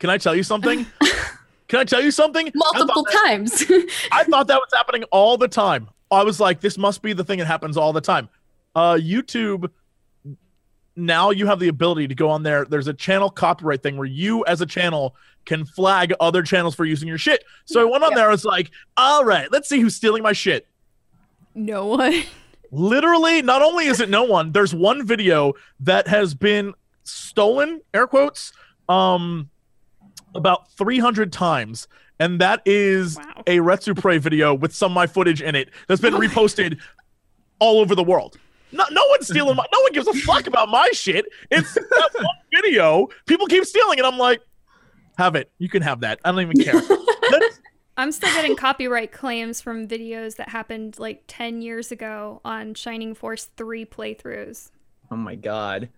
[0.00, 0.84] can i tell you something
[1.68, 3.64] can i tell you something I thought multiple that- times?
[4.10, 5.88] I thought that was happening all the time.
[6.14, 8.28] I was like, this must be the thing that happens all the time.
[8.74, 9.70] Uh, YouTube,
[10.96, 12.64] now you have the ability to go on there.
[12.64, 16.84] There's a channel copyright thing where you, as a channel, can flag other channels for
[16.84, 17.44] using your shit.
[17.64, 18.16] So I went on Yeah.
[18.16, 18.28] there.
[18.28, 20.66] I was like, all right, let's see who's stealing my shit.
[21.54, 22.22] no one.
[22.72, 28.08] Literally, not only is it no one, there's one video that has been stolen, air
[28.08, 28.52] quotes,
[28.88, 29.48] um,
[30.34, 31.86] about 300 times.
[32.20, 33.42] And that is Wow.
[33.46, 36.78] a Retsupurae video with some of my footage in it that's been oh reposted
[37.58, 38.36] all over the world.
[38.72, 39.64] No, no one's stealing my.
[39.72, 41.26] No one gives a fuck about my shit.
[41.50, 43.08] It's that one video.
[43.26, 44.04] People keep stealing it.
[44.04, 44.40] I'm like,
[45.18, 45.50] have it.
[45.58, 46.18] You can have that.
[46.24, 46.80] I don't even care.
[47.96, 53.14] I'm still getting copyright claims from videos that happened like 10 years ago on Shining
[53.14, 54.70] Force 3 playthroughs.
[55.12, 55.88] oh my god.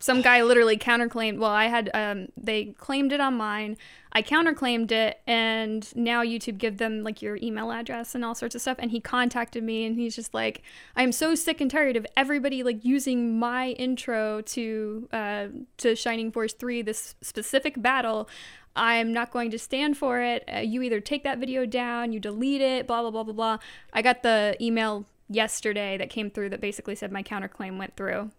[0.00, 1.38] Some guy literally counterclaimed.
[1.38, 3.76] Well, I had um they claimed it on mine.
[4.12, 8.54] I counterclaimed it and now YouTube give them like your email address and all sorts
[8.54, 10.62] of stuff and he contacted me and he's just like
[10.96, 15.46] I'm so sick and tired of everybody like using my intro to uh
[15.78, 18.28] to Shining Force 3 this specific battle.
[18.76, 20.44] I'm not going to stand for it.
[20.52, 23.58] Uh, you either take that video down, you delete it, blah blah blah blah blah.
[23.92, 28.30] I got the email yesterday that came through that basically said my counterclaim went through.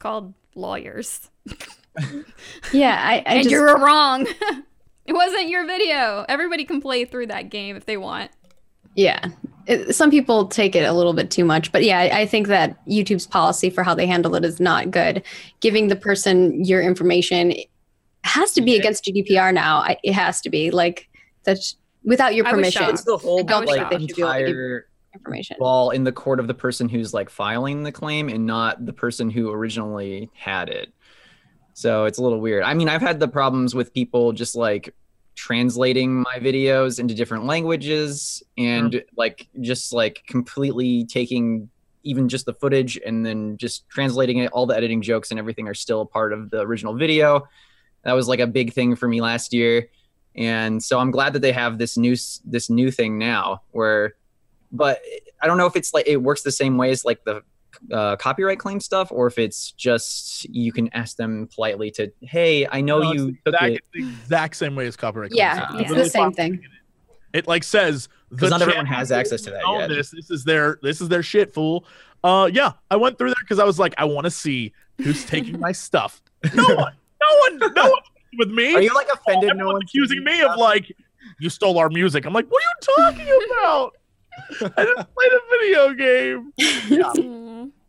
[0.00, 1.28] It's called lawyers.
[2.72, 4.26] yeah, I, I and just you were wrong.
[5.04, 6.24] it wasn't your video.
[6.26, 8.30] Everybody can play through that game if they want.
[8.96, 9.22] Yeah.
[9.66, 12.46] It, some people take it a little bit too much, but yeah, I, I think
[12.46, 15.22] that YouTube's policy for how they handle it is not good.
[15.60, 17.52] Giving the person your information
[18.24, 18.78] has to be Yeah.
[18.78, 19.80] against GDPR now.
[19.80, 21.10] I, it has to be like
[21.44, 22.82] that's without your I was permission.
[22.86, 23.04] shocked.
[23.04, 25.56] The whole don't think like they should be able to give- entire Information.
[25.58, 28.92] ball in the court of the person who's like filing the claim and not the
[28.92, 30.92] person who originally had it.
[31.74, 32.62] So it's a little weird.
[32.62, 34.94] I mean, I've had the problems with people just like
[35.34, 39.14] translating my videos into different languages and mm-hmm.
[39.16, 41.70] like just like completely taking
[42.02, 45.66] even just the footage and then just translating it all the editing jokes and everything
[45.66, 47.46] are still a part of the original video
[48.04, 49.88] that was like a big thing for me last year
[50.34, 54.14] and so i'm glad that they have this new this new thing now where
[54.72, 55.00] but
[55.42, 57.42] I don't know if it's like it works the same way as like the
[57.92, 62.66] uh, copyright claim stuff, or if it's just you can ask them politely to, hey,
[62.70, 63.74] I know No, you it's took the exact, it.
[63.74, 65.32] it's the exact same way as copyright.
[65.34, 65.80] Yeah, claims.
[65.82, 66.64] it's really the same thing.
[67.32, 69.88] It like says Because the not everyone has access to that own yet.
[69.88, 71.84] This this is their this is their shit, fool.
[72.22, 75.24] Uh, yeah, I went through there because I was like, I want to see who's
[75.24, 76.20] taking my stuff.
[76.54, 76.76] No one,
[77.22, 78.00] no one, no one
[78.38, 78.74] with me.
[78.74, 79.44] Are you like offended?
[79.44, 80.94] no Everyone's one's accusing me of like
[81.38, 82.26] you stole our music.
[82.26, 83.94] I'm like, what are you talking about?
[84.76, 86.52] I just played a video game.
[86.58, 87.70] Mm.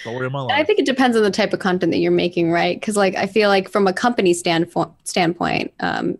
[0.00, 2.10] Story of my And I think it depends on the type of content that you're
[2.10, 2.78] making, right?
[2.78, 6.16] Because like I feel like from a company standpoint, standpoint, um,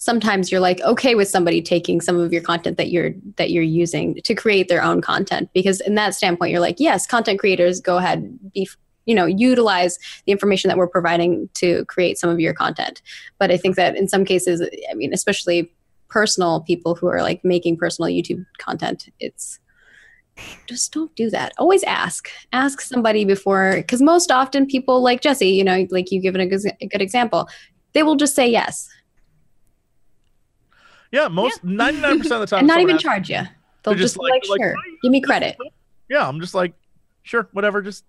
[0.00, 3.62] sometimes you're like okay with somebody taking some of your content that you're that you're
[3.62, 7.80] using to create their own content because in that standpoint you're like yes content creators
[7.80, 8.66] go ahead be
[9.04, 13.02] you know utilize the information that we're providing to create some of your content
[13.38, 15.70] but i think that in some cases i mean especially
[16.10, 19.58] personal people who are like making personal youtube content it's
[20.66, 21.52] just don't do that.
[21.58, 22.30] Always ask.
[22.54, 26.46] Ask somebody before because most often people like jesse you know like you given a
[26.46, 27.46] good, a good example
[27.92, 28.88] they will just say yes.
[31.12, 33.42] Yeah, most ninety nine percent of the time, and not even asks- charge you
[33.82, 35.56] they'll just, just like- like, they're like, sure give me credit.
[36.08, 36.72] Yeah, I'm just like,
[37.22, 37.82] sure, whatever.
[37.82, 38.04] Just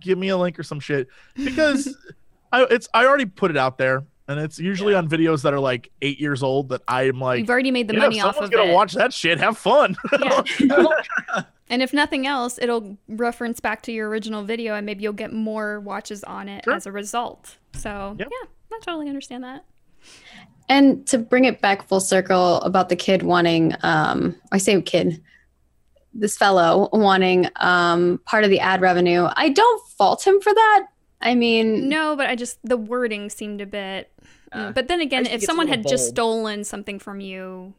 [0.00, 1.08] give me a link or some shit.
[1.34, 1.96] Because
[2.52, 5.60] I it's I already put it out there, and it's usually on videos that are
[5.60, 7.40] like eight years old that I'm like.
[7.40, 8.74] You've already made the yeah, money if off someone's of gonna it.
[8.74, 9.38] watch that shit.
[9.38, 9.96] Have fun.
[10.20, 10.42] Yeah.
[11.70, 15.32] and if nothing else, it'll reference back to your original video and maybe you'll get
[15.32, 16.74] more watches on it Sure.
[16.74, 17.56] as a result.
[17.74, 18.28] So, Yep.
[18.30, 19.64] yeah, I totally understand that.
[20.68, 25.22] And to bring it back full circle about the kid wanting, um, I say kid,
[26.12, 30.86] this fellow wanting um, part of the ad revenue, I don't fault him for that.
[31.20, 34.10] I mean, No, but I just, the wording seemed a bit.
[34.52, 37.74] Uh, but then again, if someone little had just stolen something from you,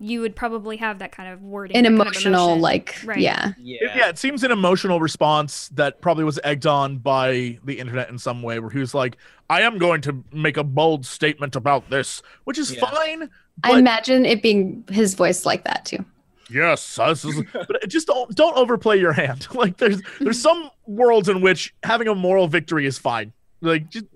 [0.00, 1.76] you would probably have that kind of wording.
[1.76, 2.60] an that kind of emotional, emotion.
[2.62, 3.18] like, Right.
[3.18, 3.52] yeah.
[3.58, 4.08] yeah.
[4.08, 8.42] it seems an emotional response that probably was egged on by the internet in some
[8.42, 9.18] way, where he was like,
[9.50, 12.88] "I am going to make a bold statement about this," which is Yeah.
[12.88, 13.28] fine.
[13.64, 16.04] I imagine it being his voice like that too.
[16.50, 19.46] Yes, this is, but just don't don't overplay your hand.
[19.54, 23.32] like there's there's some worlds in which having a moral victory is fine.
[23.60, 24.06] Like just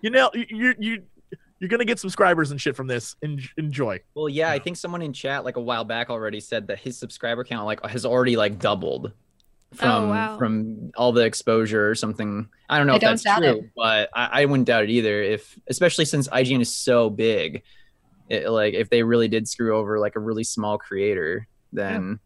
[0.00, 1.02] you know you you
[1.64, 3.16] you're gonna get subscribers and shit from this.
[3.22, 3.98] En- enjoy.
[4.14, 6.98] Well, yeah, I think someone in chat like a while back already said that his
[6.98, 9.12] subscriber count like has already like doubled
[9.72, 10.36] from oh, wow.
[10.36, 12.46] from all the exposure or something.
[12.68, 13.70] I don't know I if don't that's true, it.
[13.74, 15.22] but I, I wouldn't doubt it either.
[15.22, 17.62] If especially since IGN is so big,
[18.28, 22.20] it, like if they really did screw over like a really small creator, then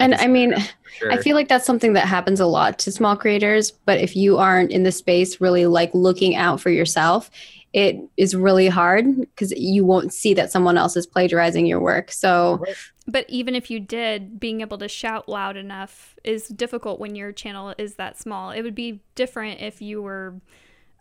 [0.00, 0.54] And I mean,
[0.98, 1.12] sure.
[1.12, 3.70] I feel like that's something that happens a lot to small creators.
[3.70, 7.30] But if you aren't in the space really like looking out for yourself,
[7.74, 12.12] it is really hard because you won't see that someone else is plagiarizing your work.
[12.12, 12.64] So
[13.08, 17.32] But even if you did, being able to shout loud enough is difficult when your
[17.32, 18.52] channel is that small.
[18.52, 20.36] It would be different if you were,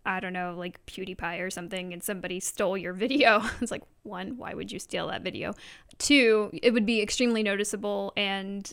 [0.03, 3.43] I don't know, like PewDiePie or something, and somebody stole your video.
[3.61, 5.53] it's like, one, why would you steal that video?
[5.99, 8.13] Two, it would be extremely noticeable.
[8.17, 8.69] And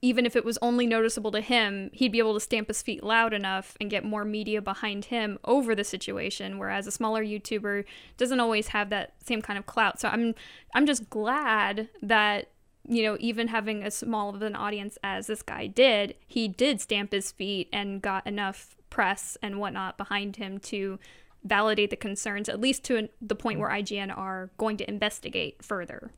[0.00, 3.02] even if it was only noticeable to him, he'd be able to stamp his feet
[3.02, 6.58] loud enough and get more media behind him over the situation.
[6.58, 7.84] Whereas a smaller YouTuber
[8.16, 10.00] doesn't always have that same kind of clout.
[10.00, 10.34] So I'm,
[10.74, 12.48] I'm just glad that
[12.88, 16.80] you know, even having as small of an audience as this guy did, he did
[16.80, 20.98] stamp his feet and got enough press and whatnot behind him to
[21.44, 26.10] validate the concerns, at least to the point where IGN are going to investigate further.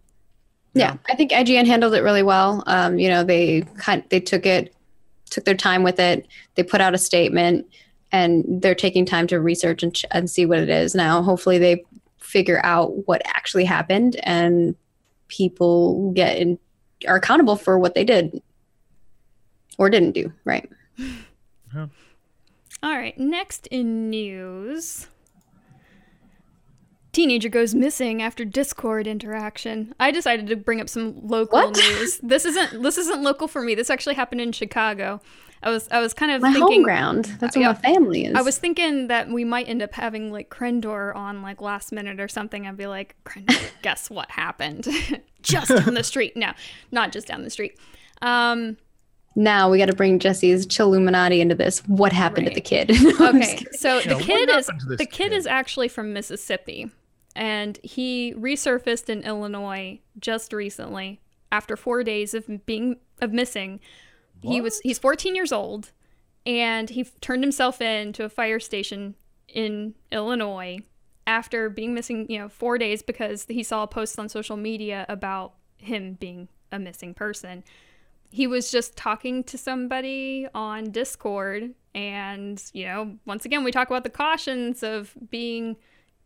[0.75, 2.63] Yeah, I think IGN handled it really well.
[2.67, 4.75] Um, you know, they kind they took it,
[5.31, 6.27] took their time with it.
[6.57, 7.67] They put out a statement,
[8.11, 10.95] and they're taking time to research and, ch- and see what it is.
[10.95, 11.85] Now, hopefully, they
[12.19, 14.75] figure out what actually happened, and
[15.29, 16.59] people get in,
[17.07, 18.43] are accountable for what they did
[19.79, 20.33] or didn't do.
[20.45, 20.69] Right.
[21.77, 21.89] All
[22.83, 25.07] right, next in news.
[27.15, 29.95] Teenager goes missing after Discord interaction.
[29.99, 31.77] I decided to bring up some local What?
[31.77, 32.19] news.
[32.23, 33.75] This isn't this isn't local for me.
[33.75, 35.21] This actually happened in Chicago.
[35.63, 37.25] I was I was kind of My home thinking ground.
[37.41, 37.73] That's where yeah.
[37.73, 38.35] my family is.
[38.35, 42.21] I was thinking that we might end up having like Krendor on like last minute
[42.21, 42.67] or something.
[42.67, 44.87] I'd be like, Krendor, guess what happened?
[45.43, 46.37] just down the street.
[46.37, 46.53] No,
[46.93, 47.79] not just down the street.
[48.21, 48.77] Um,
[49.37, 51.81] now we got to bring Jesse's Chilluminati into this.
[51.87, 52.55] What happened Right.
[52.55, 52.91] to the kid?
[53.21, 55.33] I'm okay, so the kid is happened to this the kid kid?
[55.33, 56.91] is actually from Mississippi,
[57.35, 61.21] and he resurfaced in Illinois just recently
[61.51, 63.81] after four days of being of missing.
[64.43, 65.93] He was he's 14 years old,
[66.45, 69.15] and he turned himself in to a fire station
[69.49, 70.81] in Illinois
[71.27, 75.07] after being missing, you know, four days because he saw a post on social media
[75.09, 77.65] about him being a missing person.
[78.31, 83.89] He was just talking to somebody on Discord, and you know, once again, we talk
[83.89, 85.77] about the cautions of being,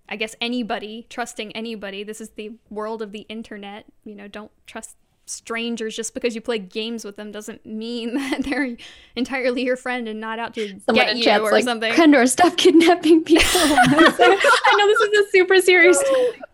[0.09, 2.02] I guess, anybody trusting anybody.
[2.02, 3.86] This is the world of the internet.
[4.05, 4.97] You know, don't trust
[5.30, 8.76] strangers just because you play games with them doesn't mean that they're
[9.16, 11.93] entirely your friend and not out to Someone get you or like, something.
[11.93, 13.44] Krendor, stop kidnapping people.
[13.55, 16.02] I know this is a super serious.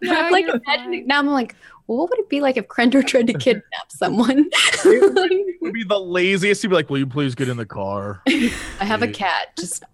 [0.02, 1.18] No, I'm like imagining now.
[1.18, 1.55] I'm like,
[1.86, 4.48] well, what would it be like if Krendor tried to kidnap someone?
[4.85, 6.62] It would be the laziest.
[6.62, 9.55] He'd be like, "Will you please get in the car?" I have a cat.
[9.59, 9.85] Just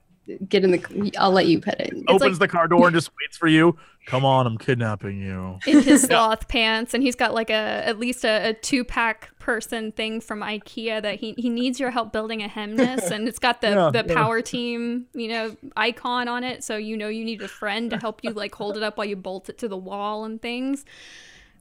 [0.49, 1.13] get in the.
[1.19, 1.93] I'll let you pet it.
[2.09, 3.77] Opens like- the car door and just waits for you.
[4.07, 5.59] Come on, I'm kidnapping you.
[5.67, 7.53] in his sloth pants and he's got like a
[7.87, 11.91] at least a, a two pack person thing from ikea that he, he needs your
[11.91, 14.15] help building a Hemnes and it's got the, Yeah, the yeah.
[14.15, 17.99] power team you know icon on it so you know you need a friend to
[17.99, 20.85] help you like hold it up while you bolt it to the wall and things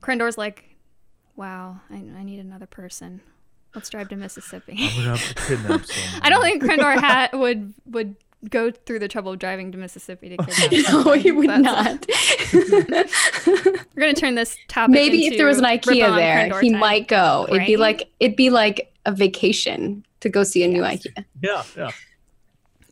[0.01, 0.75] krendor's like
[1.35, 3.21] wow i, I need another person
[3.75, 6.21] let's drive to mississippi I'm gonna have to kidnap someone.
[6.23, 8.15] i don't think krendor hat would would
[8.49, 11.19] go through the trouble of driving to mississippi to kidnap no, someone.
[11.19, 12.07] he would That's-
[12.53, 13.05] not.
[13.95, 16.79] we're gonna turn this topic Maybe if there was an IKEA on there, he time.
[16.79, 17.47] might go.
[17.49, 21.25] It'd be like it'd be like a vacation to go see a new IKEA.
[21.41, 21.91] Yeah, yeah.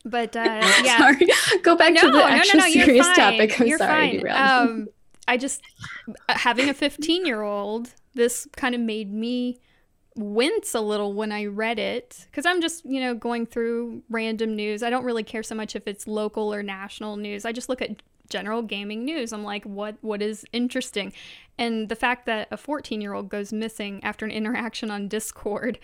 [0.06, 0.42] But uh,
[0.84, 1.28] yeah, Sorry,
[1.64, 3.16] go back no, to the no, no, actual no, serious fine.
[3.16, 3.60] topic.
[3.62, 4.30] I'm you're sorry, fine.
[4.68, 4.88] Um,
[5.28, 5.62] I just
[6.30, 9.60] uh, having a 15 year old, this kind of made me
[10.18, 14.56] wince a little when I read it because I'm just you know going through random
[14.56, 14.84] news.
[14.84, 17.46] I don't really care so much if it's local or national news.
[17.46, 19.32] I just look at general gaming news.
[19.32, 21.14] I'm like, what what is interesting?
[21.58, 25.80] And the fact that a 14 year old goes missing after an interaction on Discord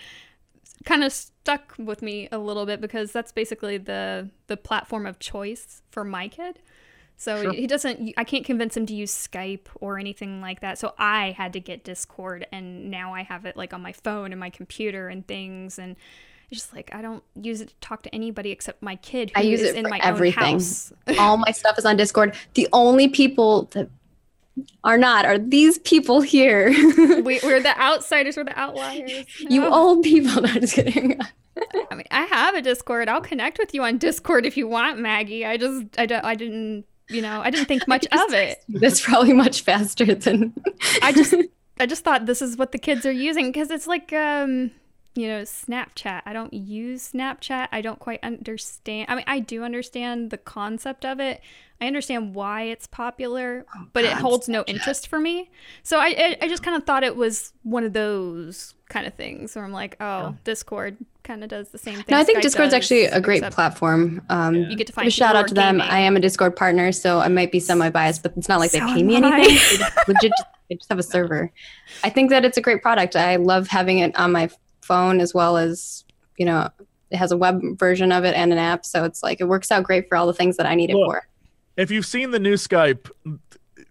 [0.85, 5.19] kind of stuck with me a little bit because that's basically the the platform of
[5.19, 6.60] choice for my kid.
[7.18, 7.53] So Sure.
[7.53, 10.77] he doesn't I can't convince him to use Skype or anything like that.
[10.77, 14.31] So I had to get Discord and now I have it like on my phone
[14.31, 15.95] and my computer and things and
[16.52, 19.41] it's just like I don't use it to talk to anybody except my kid who
[19.41, 20.44] I use is it in for my everything.
[20.44, 20.91] own house.
[21.19, 22.35] All my stuff is on Discord.
[22.56, 23.90] The only people that
[24.84, 26.69] are not are these people here.
[27.23, 29.26] we, we're the outsiders, we're the outliers.
[29.40, 30.41] you old people.
[30.44, 31.19] No, just kidding.
[31.90, 33.07] I mean, I have a Discord.
[33.10, 35.44] I'll connect with you on Discord if you want, Maggie.
[35.45, 38.64] I just, I, don't, I didn't, you know, I didn't think much of it.
[38.69, 40.53] That's probably much faster than.
[41.02, 41.35] I just,
[41.80, 44.72] I just thought this is what the kids are using because it's like, um,
[45.15, 46.23] you know, Snapchat.
[46.26, 47.68] I don't use Snapchat.
[47.72, 49.10] I don't quite understand.
[49.10, 51.41] I mean, I do understand the concept of it.
[51.80, 55.52] I understand why it's popular, but it God, holds no interest for me.
[55.84, 59.14] So I, I, I just kind of thought it was one of those kind of
[59.15, 62.05] things where I'm like, oh, Discord kind of does the same thing.
[62.09, 64.21] No, I think Skype Discord's does, actually a great except platform.
[64.29, 65.77] Um, You get to find a shout out to are them.
[65.77, 65.89] gaming.
[65.91, 68.79] I am a Discord partner, so I might be semi-biased, but it's not like So
[68.79, 69.17] they pay me I.
[69.19, 69.55] anything.
[69.55, 70.31] They just legit,
[70.69, 71.51] they just have a server.
[72.03, 73.15] I think that it's a great product.
[73.15, 74.49] I love having it on my
[74.81, 76.03] phone as well as
[76.37, 76.67] you know,
[77.11, 79.71] it has a web version of it and an app, so it's like it works
[79.71, 81.27] out great for all the things that I need it Look, for.
[81.77, 83.09] If you've seen the new Skype,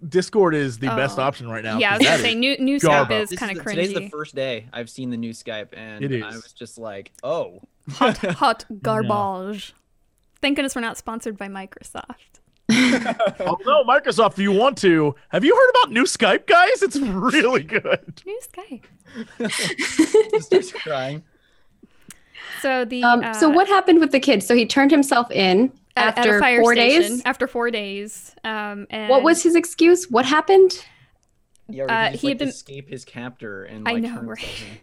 [0.09, 1.23] Discord is the best Oh.
[1.23, 1.79] option right now.
[1.79, 2.79] yeah, I was gonna say new new.
[2.79, 6.05] Skype is kind of the- Today's the first day I've seen the new Skype, and
[6.25, 7.61] I was just like, oh,
[7.93, 9.75] Hot hot garbage.
[10.41, 12.41] Thank goodness we're not sponsored by Microsoft.
[12.71, 16.83] oh no, Microsoft, if you want to, have you heard about new Skype, guys?
[16.83, 18.21] It's really good.
[18.25, 18.85] New Skype.
[20.31, 21.23] just starts crying.
[22.61, 24.43] So the Um, uh, so what happened with the kid?
[24.43, 27.23] So he turned himself in at, at after a fire four station, days.
[27.25, 28.35] After four days.
[28.45, 30.11] Um, and What was his excuse?
[30.11, 30.85] What happened?
[31.69, 34.81] Yeah, Uh, he, just, he like, had been- escape his captor and I know, right?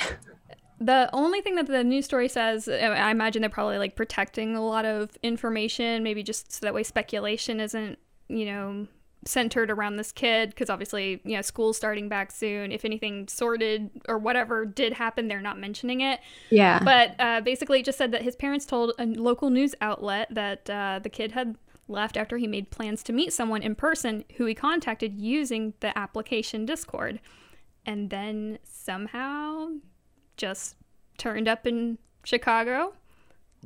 [0.80, 2.68] the only thing that the news story says?
[2.68, 6.74] uh, I imagine they're probably like protecting a lot of information, maybe just so that
[6.74, 7.98] way speculation isn't,
[8.28, 8.86] you know,
[9.24, 13.90] centered around this kid because obviously you know school's starting back soon if anything sorted
[14.08, 16.20] or whatever did happen they're not mentioning it
[16.50, 16.82] Yeah.
[16.82, 20.68] But uh, basically, it just said that his parents told a local news outlet that
[20.68, 24.44] uh, the kid had left after he made plans to meet someone in person who
[24.44, 27.20] he contacted using the application Discord.
[27.86, 29.68] And then somehow
[30.36, 30.76] just
[31.16, 32.94] turned up in Chicago.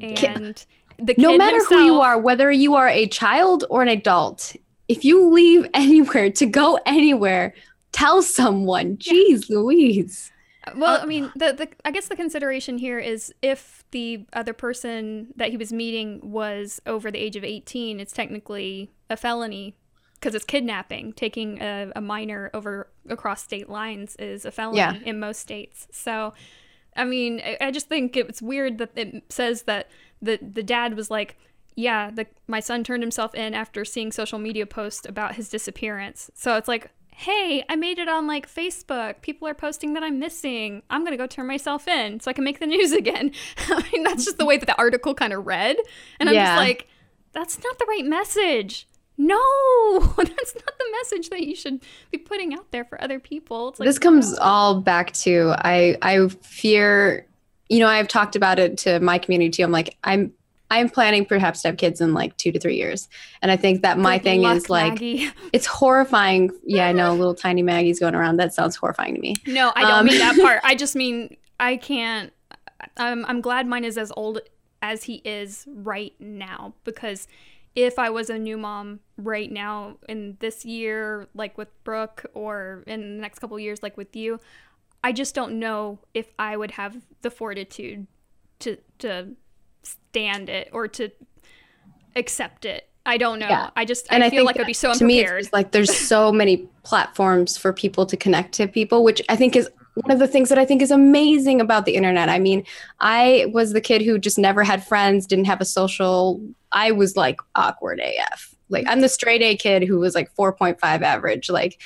[0.00, 0.64] And
[0.98, 4.54] the kid no matter who you are, whether you are a child or an adult,
[4.93, 7.55] if you leave anywhere to go anywhere,
[7.93, 8.97] tell someone.
[8.98, 10.31] Jeez Louise.
[10.77, 14.52] Well, Uh, I mean, the, the I guess the consideration here is if the other
[14.52, 19.74] person that he was meeting was over the age of 18, it's technically a felony
[20.14, 21.12] because it's kidnapping.
[21.14, 24.94] Taking a, a minor over across state lines is a felony Yeah.
[25.05, 25.89] in most states.
[25.90, 26.32] So,
[26.97, 29.90] I mean, I, I just think it's weird that it says that
[30.20, 31.36] the the dad was like,
[31.74, 36.31] yeah, the my son turned himself in after seeing social media posts about his disappearance.
[36.35, 39.23] So it's like, hey, I made it on like Facebook.
[39.23, 40.82] People are posting that I'm missing.
[40.90, 43.32] I'm gonna go turn myself in so I can make the news again.
[43.69, 45.77] I mean, that's just the way that the article kind of read,
[46.20, 46.47] and I'm Yeah.
[46.47, 46.89] just like,
[47.32, 48.86] that's not the right message.
[49.19, 49.39] No,
[50.16, 51.81] that's not the message that you should
[52.11, 53.69] be putting out there for other people.
[53.69, 57.27] It's like this comes all back to I I fear
[57.69, 59.62] you know, I've talked about it to my community too.
[59.62, 60.32] I'm like, I'm
[60.73, 63.09] I'm planning perhaps to have kids in like two to three years.
[63.43, 65.31] And I think that my good thing luck, is like Maggie.
[65.53, 66.51] it's horrifying.
[66.65, 68.39] Yeah, I know little tiny Maggie's going around.
[68.39, 69.35] That sounds horrifying to me.
[69.47, 70.61] No, I don't Um, mean that part.
[70.65, 72.32] I just mean I can't.
[72.97, 74.40] I'm I'm glad mine is as old
[74.81, 77.28] as he is right now because
[77.74, 82.82] if I was a new mom right now in this year, like with Brooke, or
[82.86, 84.40] in the next couple years, like with you,
[85.05, 88.07] I just don't know if I would have the fortitude
[88.61, 89.36] to to
[89.82, 91.10] stand it or to
[92.16, 92.88] accept it.
[93.04, 93.48] I don't know.
[93.48, 93.70] Yeah.
[93.74, 95.94] I just And I I feel like I'd be so to me it's like there's
[95.94, 100.18] so many platforms for people to connect to people which i think is one of
[100.18, 102.64] the things that i think is amazing about the internet i mean
[103.00, 106.40] i was the kid who just never had friends didn't have a social
[106.72, 110.80] i was like awkward af like i'm the straight a kid who was like 4.5
[111.02, 111.80] average like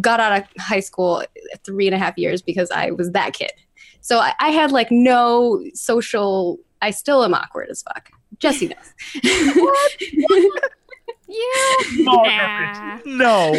[0.00, 1.22] got out of high school
[1.64, 3.52] three and a half years because i was that kid
[4.00, 9.22] so i, I had like no social i still am awkward as fuck jesse knows
[11.28, 12.02] yeah.
[12.04, 12.98] Margaret, Nah.
[13.04, 13.52] No.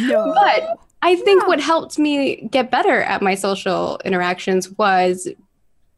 [0.00, 0.34] No.
[0.34, 5.28] But I think what helped me get better at my social interactions was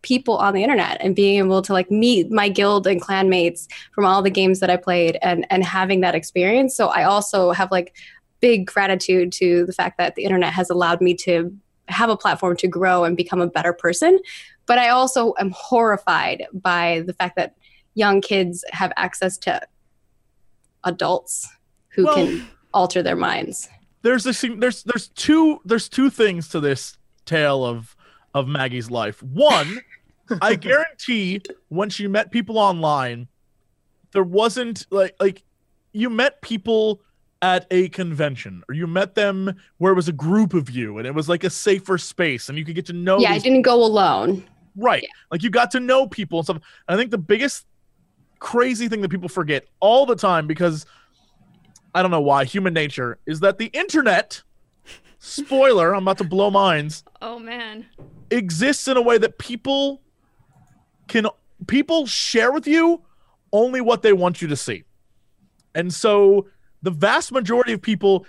[0.03, 3.69] people on the internet and being able to like meet my guild and clan mates
[3.95, 6.77] from all the games that I played and and having that experience.
[6.77, 7.97] So I also have like
[8.41, 11.55] big gratitude to the fact that the internet has allowed me to
[11.89, 14.19] have a platform to grow and become a better person.
[14.71, 17.57] But I also am horrified by the fact that
[17.95, 19.61] young kids have access to
[20.85, 21.49] adults
[21.89, 23.69] who Well- can alter their minds.
[24.03, 27.97] there's this there's there's two there's two things to this tale of
[28.33, 29.21] of Maggie's life.
[29.25, 29.81] One,
[30.41, 33.27] I guarantee when she met people online,
[34.13, 35.43] there wasn't like like
[35.93, 37.01] you met people
[37.43, 41.09] at a convention or you met them where it was a group of you and
[41.09, 43.63] it was like a safer space and you could get to know yeah, I didn't
[43.63, 44.45] go alone.
[44.77, 45.07] Right.
[45.31, 46.57] Like you got to know people and stuff.
[46.57, 47.67] And I think the biggest
[48.39, 50.87] crazy thing that people forget all the time because
[51.95, 54.43] I don't know why, human nature, is that the internet,
[55.19, 57.87] spoiler, I'm about to blow minds, Oh man.
[58.31, 60.01] exists in a way that people
[61.09, 61.27] can
[61.67, 63.03] people share with you
[63.53, 64.85] only what they want you to see.
[65.75, 66.47] And so
[66.83, 68.25] the vast majority of people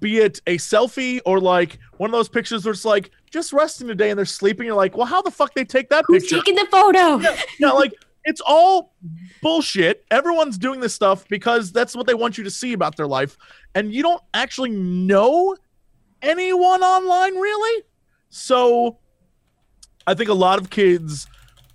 [0.00, 3.88] be it a selfie or like one of those pictures where it's like just resting
[3.88, 6.36] today and they're sleeping you're like well how the fuck they take that Who's picture
[6.36, 7.18] taking the photo?
[7.58, 7.92] yeah, like
[8.24, 8.94] it's all
[9.40, 10.04] bullshit.
[10.10, 13.36] Everyone's doing this stuff because that's what they want you to see about their life,
[13.74, 15.56] and you don't actually know
[16.20, 17.84] anyone online really.
[18.30, 18.98] So,
[20.06, 21.26] I think a lot of kids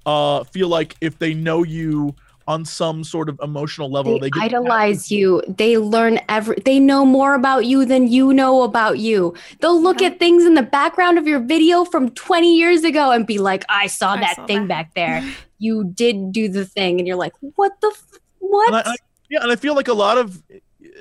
[0.06, 2.16] uh, feel like if they know you
[2.48, 5.42] on some sort of emotional level, They they, get idolize you.
[5.48, 6.56] They learn every.
[6.64, 9.34] They know more about you than you know about you.
[9.60, 10.08] They'll look Yeah.
[10.08, 13.66] at things in the background of your video from 20 years ago and be like,
[13.70, 15.24] "I saw I that saw thing that." back there.
[15.60, 17.92] you did do the thing," and you're like, "What the?
[17.94, 18.96] F- what?" And I, I,
[19.30, 20.42] yeah, and I feel like a lot of,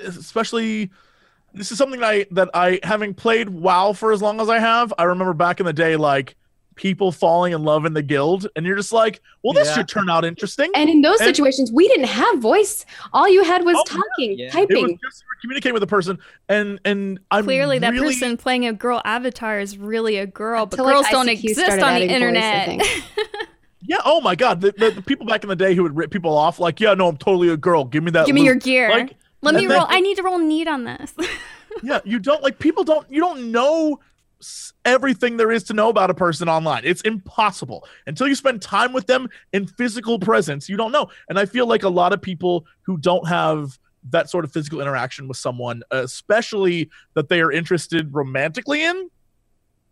[0.03, 0.89] especially,
[1.53, 4.59] this is something that I that I having played WoW for as long as I
[4.59, 4.93] have.
[4.97, 6.35] I remember back in the day, like
[6.77, 9.75] people falling in love in the guild, and you're just like, well, this Yeah.
[9.75, 10.71] should turn out interesting.
[10.75, 12.85] and in those And- situations, we didn't have voice.
[13.11, 13.93] All you had was Oh, yeah.
[13.97, 14.45] talking, Yeah.
[14.45, 14.99] it was typing.
[15.03, 16.17] just you were communicating with a person,
[16.47, 20.79] and and I'm Clearly, that person playing a girl avatar is really a girl, but
[20.79, 22.81] Until, like, girls don't ICQ exist on the adding voice, internet.
[23.87, 23.97] Yeah.
[24.03, 26.35] Oh my God, the, the, the people back in the day who would rip people
[26.35, 27.85] off, like, yeah, no, I'm totally a girl.
[27.85, 28.25] Give me that.
[28.25, 28.89] Give me your gear.
[28.89, 29.87] Like, Let me and then- roll.
[29.89, 31.13] I need to roll need on this.
[31.83, 33.99] yeah you don't like people don't you don't know s-
[34.85, 38.93] everything there is to know about a person online it's impossible until you spend time
[38.93, 42.21] with them in physical presence you don't know and i feel like a lot of
[42.21, 47.51] people who don't have that sort of physical interaction with someone especially that they are
[47.51, 49.09] interested romantically in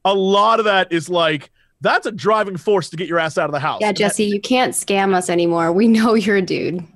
[0.06, 1.50] a lot of that is like
[1.82, 4.00] that's a driving force to get your ass out of the house Yeah, And that-
[4.00, 5.72] Jesse, you can't scam us anymore.
[5.74, 6.84] We know you're a dude.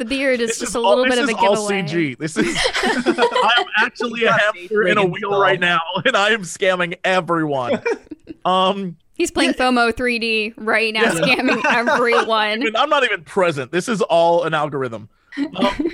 [0.00, 1.82] the beard is This just is a little this bit of a giveaway.
[2.18, 2.46] This is a all.
[2.50, 3.06] CG.
[3.06, 3.18] This is
[3.56, 5.40] I'm actually a hamster in a wheel style.
[5.40, 7.80] right now, and I am scamming everyone.
[8.44, 11.10] Um, He's playing FOMO 3D right now, Yeah.
[11.10, 12.74] scamming everyone.
[12.74, 13.70] I'm not even present.
[13.70, 15.10] This is all an algorithm.
[15.36, 15.90] Um,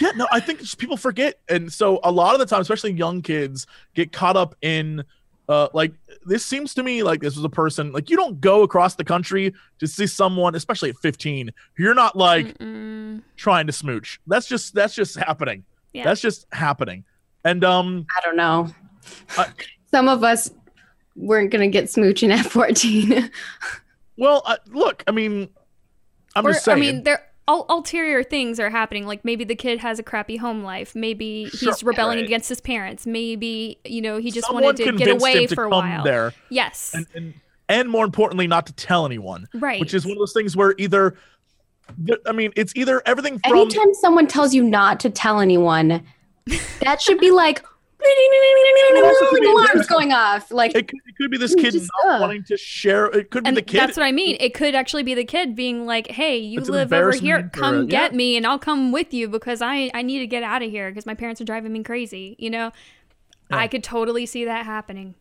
[0.00, 2.92] yeah, no, I think just people forget, and so a lot of the time, especially
[2.94, 5.04] young kids, get caught up in.
[5.48, 5.92] Uh, like
[6.24, 9.04] this seems to me like this was a person like you don't go across the
[9.04, 11.50] country to see someone, especially at 15.
[11.78, 13.22] You're not like Mm-mm.
[13.36, 14.20] trying to smooch.
[14.26, 15.64] That's just that's just happening.
[15.92, 16.04] Yeah.
[16.04, 17.04] That's just happening.
[17.44, 18.68] And um, I don't know.
[19.36, 19.48] I-
[19.90, 20.50] Some of us
[21.16, 23.30] weren't gonna get smooching at 14.
[24.18, 25.48] well, uh, look, I mean,
[26.36, 26.76] I'm Or, just saying.
[26.76, 29.06] I mean, there ul- ulterior things are happening.
[29.06, 30.94] Like maybe the kid has a crappy home life.
[30.94, 32.24] Maybe he's Sure, rebelling right.
[32.24, 33.06] against his parents.
[33.06, 35.88] Maybe you know he just someone wanted to get away him to for a come
[35.88, 36.04] while.
[36.04, 37.34] there, Yes, and, and
[37.68, 39.48] and more importantly, not to tell anyone.
[39.54, 39.80] right.
[39.80, 41.16] which is one of those things where either
[42.26, 46.02] I mean, it's either everything from Anytime someone tells you not to tell anyone,
[46.80, 47.67] that should be like, like
[48.00, 50.50] alarms going off.
[50.50, 52.20] Like It could, it could be this kid Just, not uh.
[52.20, 53.06] wanting to share.
[53.06, 53.80] It could be the kid.
[53.80, 54.36] that's what I mean.
[54.40, 57.36] It could actually be the kid being like, "Hey, you It's live over here.
[57.38, 57.88] embarrassment or- Come yeah.
[57.90, 60.70] get me, and I'll come with you because I I need to get out of
[60.70, 62.72] here because my parents are driving me crazy." You know,
[63.50, 63.56] Yeah.
[63.58, 65.14] I could totally see that happening.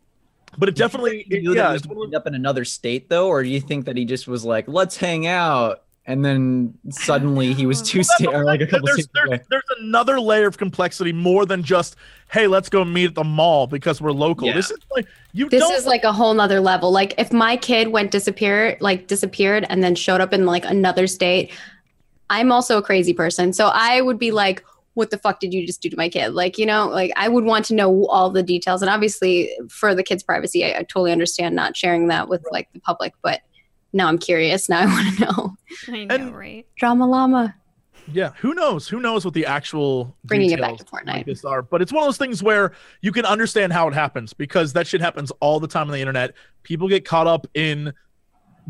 [0.58, 3.10] but it definitely, it- yeah, it's he one would of end up in another state
[3.10, 6.74] though, or do you think that he just was like, "Let's hang out," and then
[6.90, 7.86] suddenly he was know.
[7.86, 9.42] two states or like a couple there's, there's, away?
[9.50, 11.96] there's another layer of complexity more than just
[12.32, 14.54] hey let's go meet at the mall because we're local Yeah.
[14.54, 15.06] this is like
[15.38, 16.92] you this don't is like a whole nother level.
[16.92, 21.06] Like if my kid went disappear, like disappeared and then showed up in like another
[21.06, 21.52] state,
[22.32, 23.54] I'm also a crazy person.
[23.54, 24.64] So I would be like,
[24.96, 26.30] what the fuck did you just do to my kid?
[26.30, 28.82] Like, you know, like I would want to know all the details.
[28.82, 32.68] And obviously for the kid's privacy, I, I totally understand not sharing that with like
[32.74, 33.42] the public, but
[33.94, 34.70] now I'm curious.
[34.70, 35.58] Now I want to know.
[35.90, 36.66] I know, And- right?
[36.78, 37.56] Drama llama.
[38.14, 41.26] yeah who knows who knows what the actual Bringing it back details to like Fortnite.
[41.26, 44.32] this are but it's one of those things where you can understand how it happens
[44.34, 46.34] because that shit happens all the time on the internet
[46.64, 47.92] people get caught up in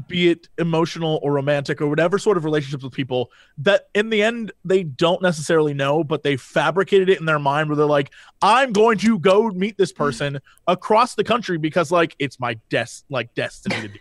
[0.07, 4.23] be it emotional or romantic or whatever sort of relationships with people that in the
[4.23, 8.11] end they don't necessarily know but they fabricated it in their mind where they're like
[8.41, 13.03] i'm going to go meet this person across the country because like it's my des-
[13.11, 13.99] like destiny to do so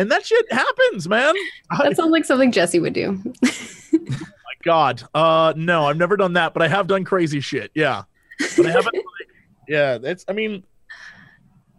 [0.00, 1.34] and that shit happens man
[1.70, 3.22] I- That sounds like something Jesse would do.
[3.92, 8.02] my god uh no i've never done that but i have done crazy shit yeah
[8.56, 9.04] but i haven't like,
[9.68, 10.62] yeah that's i mean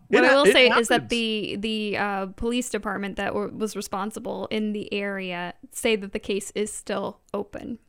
[0.09, 3.53] What it I will it say is that the the uh, police department that w-
[3.55, 7.79] was responsible in the area say that the case is still open.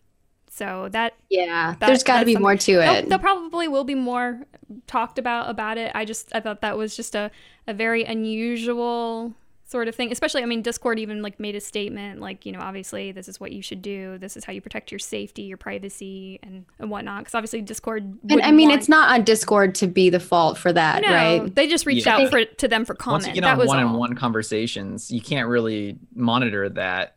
[0.48, 1.74] So that Yeah.
[1.80, 3.08] That- There's got to be something- more to There'll, it.
[3.08, 4.46] there probably will be more
[4.86, 5.90] talked about about it.
[5.96, 7.30] I just I thought that was just a,
[7.66, 9.34] a very unusual
[9.72, 10.12] sort of thing.
[10.12, 13.40] Especially, I mean, Discord even like made a statement like, you know, obviously this is
[13.40, 14.18] what you should do.
[14.18, 17.22] This is how you protect your safety, your privacy, and and whatnot.
[17.22, 18.16] Because obviously Discord.
[18.30, 21.08] And I mean, want- it's not on Discord to be the fault for that, No,
[21.10, 21.52] right?
[21.54, 22.18] they just reached Yeah.
[22.18, 23.24] out for to them for comment.
[23.24, 27.16] Once you get that on was one-on-one conversations, you can't really monitor that.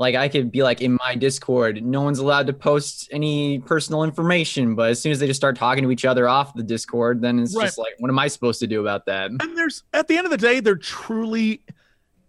[0.00, 4.04] Like I could be like in my Discord, no one's allowed to post any personal
[4.04, 7.20] information, but as soon as they just start talking to each other off the Discord,
[7.20, 7.64] then it's Right.
[7.64, 9.32] just like, what am I supposed to do about that?
[9.32, 11.62] and there's at the end of the day they're truly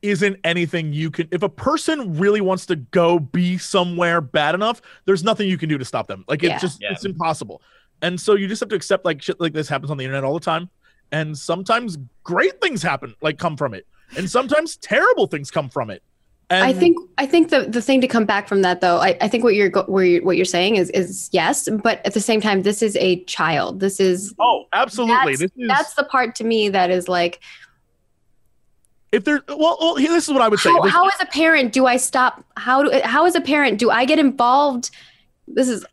[0.01, 4.81] isn't anything you can if a person really wants to go be somewhere bad enough
[5.05, 6.57] there's nothing you can do to stop them like it's Yeah.
[6.59, 6.91] just Yeah.
[6.91, 7.61] it's impossible
[8.01, 10.23] and so you just have to accept like shit like this happens on the internet
[10.23, 10.69] all the time
[11.11, 13.85] and sometimes great things happen like come from it
[14.17, 16.01] and sometimes terrible things come from it
[16.51, 19.15] and I think I think the the thing to come back from that though, I,
[19.21, 22.15] I think what you're go- where you're, what you're saying is is yes, but at
[22.15, 23.81] the same time, this is a child.
[23.81, 27.41] This is oh absolutely that's, this is that's the part to me that is like
[29.11, 31.25] if there well, well here, this is what i would say how, how as a
[31.25, 32.43] parent do I stop?
[32.57, 34.91] How do how as a parent do I get involved?
[35.47, 35.85] This is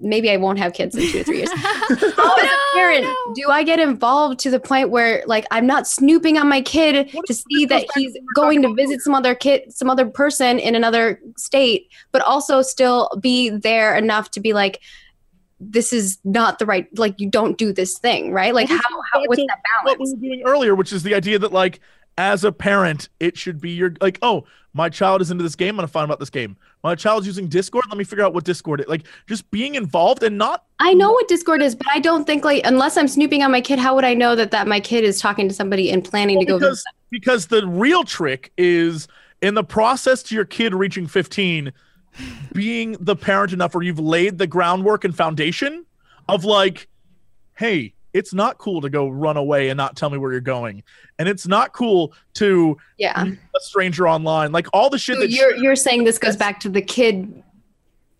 [0.00, 1.52] maybe I won't have kids in two or three years.
[1.56, 3.34] How as a parent no.
[3.34, 7.10] do I get involved to the point where like I'm not snooping on my kid
[7.12, 9.34] What to see that he's what we were going to talking about visit some other
[9.34, 14.54] kid, some other person in another state, but also still be there enough to be
[14.54, 14.80] like,
[15.60, 18.54] this is not the right like you don't do this thing, right?
[18.54, 20.14] Like how, this how what's back that what we balance?
[20.14, 21.80] were doing earlier, which is the idea that like
[22.18, 25.70] as a parent, it should be your like, oh, my child is into this game.
[25.70, 26.56] I'm gonna find out about this game.
[26.82, 27.84] My child's using Discord.
[27.88, 28.86] Let me figure out what Discord is.
[28.86, 32.44] Like just being involved and not I know what Discord is, but I don't think
[32.44, 35.04] like unless I'm snooping on my kid, how would I know that that my kid
[35.04, 39.08] is talking to somebody and planning to go because because the real trick is
[39.42, 41.72] in the process to your kid reaching 15,
[42.52, 45.84] being the parent enough where you've laid the groundwork and foundation
[46.28, 46.88] of like,
[47.56, 50.82] hey, it's not cool to go run away and not tell me where you're going,
[51.18, 53.24] and it's not cool to Yeah.
[53.24, 54.52] a stranger online.
[54.52, 57.42] Like all the shit So that you're you're saying this goes back to the kid.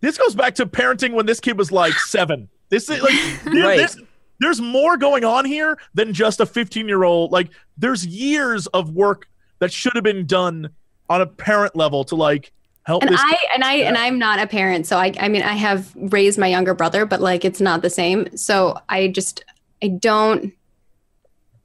[0.01, 2.47] this goes back to parenting when this kid was like seven.
[2.69, 3.13] This is like
[3.45, 3.77] Right.
[3.77, 3.97] there's,
[4.39, 7.31] there's more going on here than just a 15 year old.
[7.31, 9.27] Like there's years of work
[9.59, 10.69] that should have been done
[11.09, 12.51] on a parent level to like
[12.83, 13.19] help And this.
[13.21, 16.39] I and I and I'm not a parent, so I I mean I have raised
[16.39, 18.35] my younger brother, but like it's not the same.
[18.37, 19.43] So I just
[19.83, 20.53] I don't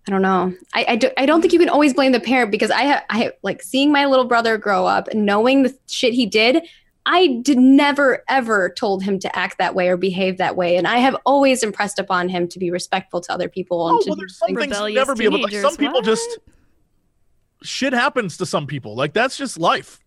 [0.08, 0.54] I don't know.
[0.72, 3.02] I I, do, I don't think you can always blame the parent because I have
[3.10, 6.62] I have, like seeing my little brother grow up and knowing the shit he did.
[7.08, 10.86] I did never ever told him to act that way or behave that way, and
[10.88, 13.88] I have always impressed upon him to be respectful to other people.
[13.88, 15.44] And oh, to well, there's some things- things you'll never be able to.
[15.44, 16.38] Like, some people just
[17.62, 18.94] shit happens to some people.
[18.94, 20.00] Like that's just life.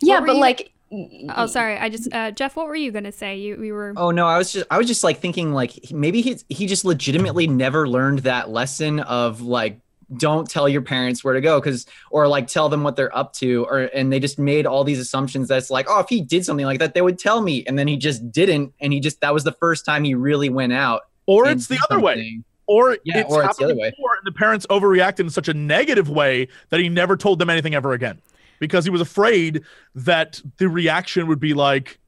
[0.00, 1.76] yeah, were but you- like Oh, sorry.
[1.76, 2.56] I just uh, Jeff.
[2.56, 3.36] What were you gonna say?
[3.36, 3.92] You you were.
[3.96, 6.84] Oh no, I was just I was just like thinking like maybe he he just
[6.84, 9.78] legitimately never learned that lesson of like
[10.16, 13.34] don't tell your parents where to go because or like tell them what they're up
[13.34, 16.42] to or and they just made all these assumptions that's like oh if he did
[16.46, 19.20] something like that they would tell me and then he just didn't and he just
[19.20, 22.40] that was the first time he really went out or it's the do other way,
[22.66, 23.90] or Yeah, it's or it's the other way.
[23.90, 27.50] before, and the parents overreacted in such a negative way that he never told them
[27.50, 28.18] anything ever again
[28.60, 29.62] because he was afraid
[29.94, 31.98] that the reaction would be like,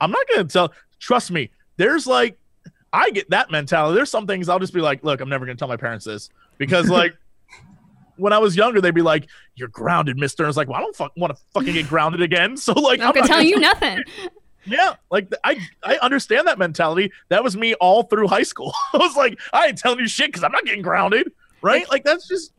[0.00, 2.38] "I'm not going to tell." Trust me, there's like,
[2.92, 3.96] I get that mentality.
[3.96, 6.04] There's some things I'll just be like, "Look, I'm never going to tell my parents
[6.04, 7.16] this," because like.
[8.18, 10.80] When I was younger, they'd be like, "You're grounded, Mister." And it's like, "Well, I
[10.80, 13.26] don't fuck, want to fucking get grounded again." So like, I'm I'm not not gonna
[13.26, 14.04] tell gonna you nothing.
[14.66, 17.10] yeah, like th- I I understand that mentality.
[17.30, 18.72] That was me all through high school.
[18.92, 21.32] I was like, I ain't telling you shit because I'm not getting grounded,
[21.62, 21.88] right?
[21.90, 22.52] Like that's just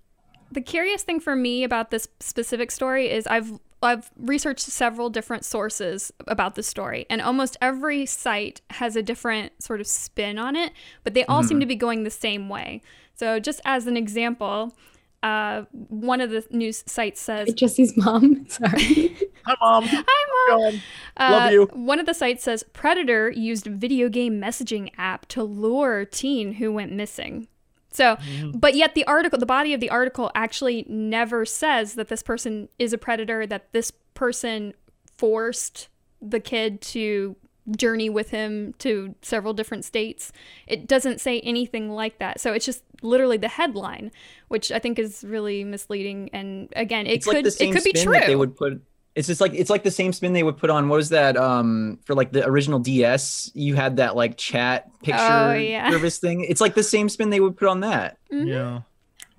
[0.54, 3.52] the curious thing for me about this specific story is I've
[3.82, 9.62] I've researched several different sources about the story, and almost every site has a different
[9.62, 10.72] sort of spin on it,
[11.04, 12.82] but they all seem to be going the same way.
[13.16, 14.74] So, just as an example,
[15.22, 18.46] uh, one of the news sites says, Jesse's mom.
[18.50, 19.16] Sorry.
[19.46, 19.84] hi mom.
[19.88, 20.82] "Hi, mom."
[21.18, 21.70] Uh, Love you.
[21.74, 26.72] One of the sites says Predator used video game messaging app to lure teen who
[26.72, 27.48] went missing.
[27.94, 28.57] So, Mm-hmm.
[28.57, 32.70] but yet the article, the body of the article actually never says that this person
[32.80, 34.74] is a predator, that this person
[35.18, 35.90] forced
[36.22, 37.36] the kid to
[37.78, 40.32] journey with him to several different states.
[40.68, 42.40] It doesn't say anything like that.
[42.41, 44.11] So it's just literally the headline,
[44.49, 46.30] which I think is really misleading.
[46.34, 48.20] And again, it it's could like it could be true.
[48.26, 48.82] they would put.
[49.15, 50.90] It's just like it's like the same spin they would put on.
[50.90, 51.38] What was that?
[51.38, 55.90] Um, for like the original DS, you had that like chat picture Oh, yeah.
[55.91, 56.41] service thing.
[56.45, 58.18] It's like the same spin they would put on that.
[58.31, 58.48] Mhm.
[58.48, 58.81] Yeah.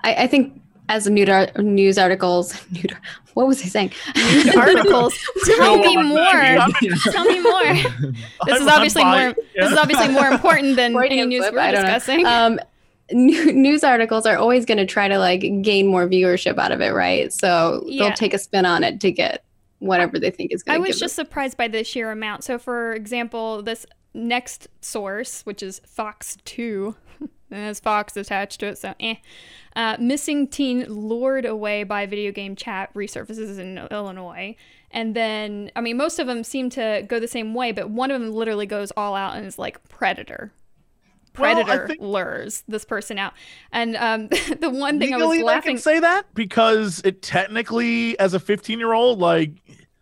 [0.05, 2.85] I, I think as a news, ar- news articles, news,
[3.33, 3.93] what was I saying?
[4.17, 5.15] News articles.
[5.57, 6.31] Tell me more.
[7.11, 7.75] Tell me more.
[7.75, 8.15] This is
[8.49, 9.35] I'm- I'm obviously more.
[9.57, 11.95] This is obviously more important than any news slip, we're I don't know.
[11.95, 12.27] discussing.
[12.27, 12.61] Um,
[13.13, 16.91] news articles are always going to try to like gain more viewership out of it,
[16.91, 17.33] right?
[17.33, 18.05] So Yeah.
[18.05, 19.44] they'll take a spin on it to get
[19.85, 22.45] whatever they think is going to I was just surprised by the sheer amount.
[22.45, 23.85] So, for example, this
[24.15, 29.17] next source, which is Fox 2, and has Fox attached to it, so eh.
[29.77, 34.57] Uh, missing teen lured away by video game chat resurfaces in Illinois.
[34.91, 38.13] And then, I mean, most of them seem to go the same way, but one
[38.13, 40.53] of them literally goes all out and is like Predator.
[41.39, 43.33] Well, Predator think- lures this person out.
[43.73, 44.29] And um,
[44.61, 48.35] the one thing I was Legally, they laughing can say that because it technically, as
[48.35, 49.51] a 15 year old, like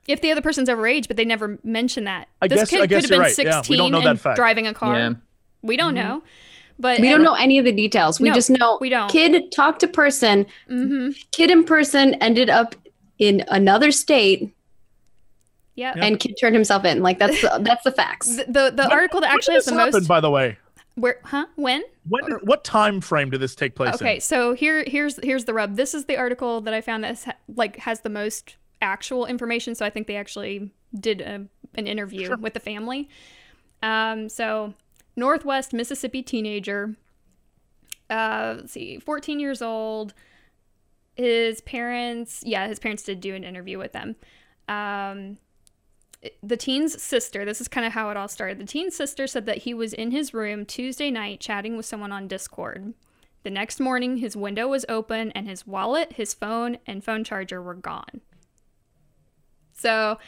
[0.09, 2.29] if the other person's overage, but they never mention that.
[2.43, 3.39] I this guess- kid I guess could have been right.
[3.39, 4.37] Yeah, 16 we don't know that and fact.
[4.37, 4.99] driving a car.
[4.99, 5.13] Yeah.
[5.63, 6.05] We don't Mhm.
[6.05, 6.23] know.
[6.79, 8.19] But we don't know any of the details.
[8.19, 9.09] We No, just know we don't.
[9.11, 12.75] kid talked to person, hmm kid in person ended up
[13.19, 14.53] in another state,
[15.77, 15.93] Yeah.
[15.97, 17.03] and kid turned himself in.
[17.03, 18.35] Like that's the, that's the facts.
[18.37, 20.09] The, the, the article that actually has the this happen, most.
[20.09, 20.59] By the way,
[20.95, 21.21] Where?
[21.25, 21.47] Huh?
[21.57, 21.83] When?
[22.09, 24.21] when did, what time frame did this take place Okay, in?
[24.21, 25.77] so here here's here's the rub.
[25.77, 29.75] This is the article that I found that has, like has the most actual information.
[29.75, 32.37] So I think they actually did a, an interview Sure.
[32.37, 33.09] with the family.
[33.83, 34.75] Um, so
[35.17, 36.97] Northwest Mississippi teenager,
[38.11, 40.15] uh, let's see, 14 years old.
[41.15, 44.17] His parents, yeah, his parents did do an interview with them.
[44.69, 45.39] Um,
[46.43, 48.59] the teen's sister, this is kind of how it all started.
[48.59, 52.13] The teen's sister said that he was in his room Tuesday night chatting with someone
[52.13, 52.95] on Discord.
[53.43, 57.61] The next morning, his window was open and his wallet, his phone, and phone charger
[57.61, 58.21] were gone.
[59.73, 60.19] So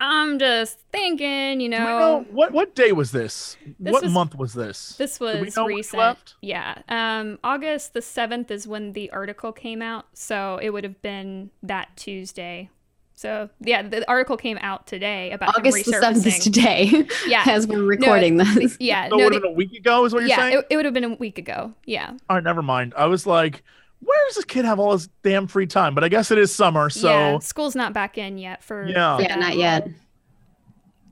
[0.00, 3.56] I'm just thinking, you know, know what what day was this?
[3.78, 4.96] This what was- month was this?
[4.96, 5.98] this was recent.
[5.98, 6.34] left?
[6.40, 6.78] Yeah.
[6.88, 10.06] Um, August the 7th is when the article came out.
[10.14, 12.70] So it would have been that Tuesday.
[13.20, 17.06] So yeah, the article came out today about August the seventh is today.
[17.26, 17.42] Yeah.
[17.44, 18.78] as we're recording this.
[18.80, 19.10] Yeah.
[19.10, 20.58] So it no, would have been a week ago, is what you're yeah, saying?
[20.58, 21.74] it, it would have been a week ago.
[21.84, 22.14] Yeah.
[22.30, 22.94] All right, never mind.
[22.96, 23.62] I was like,
[23.98, 25.94] where does this kid have all his damn free time?
[25.94, 27.38] But I guess it is summer, so yeah.
[27.40, 28.86] School's not back in yet for.
[28.86, 29.18] Yeah.
[29.18, 29.86] Yeah, not yet.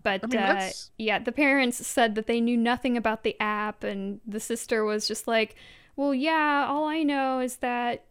[0.03, 3.85] But I mean, uh, yeah, the parents said that they knew nothing about the app,
[3.85, 5.57] and the sister was just like,
[5.99, 8.05] "Well, yeah, all I know is that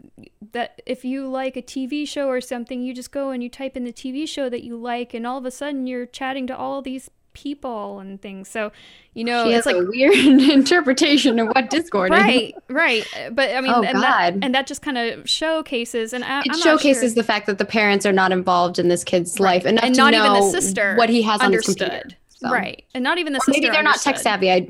[0.51, 3.77] that if you like a TV show or something, you just go and you type
[3.77, 6.55] in the TV show that you like, and all of a sudden you're chatting to
[6.57, 8.49] all these people and things.
[8.49, 8.71] So,
[9.13, 10.15] you know, she it's has like a weird
[10.49, 12.19] interpretation of what Discord is.
[12.19, 13.05] right, right.
[13.31, 14.39] But I mean, Oh, and that God.
[14.43, 17.57] and that just kind of showcases, and I, It I'm showcases sure- the fact that
[17.57, 19.53] the parents are not involved in this kid's Right.
[19.63, 21.91] life enough And to not even the know sister what he has on his computer.
[21.93, 22.15] understood.
[22.29, 23.61] So- Right, and not even the Or sister.
[23.61, 24.51] maybe they're not tech savvy.
[24.51, 24.67] I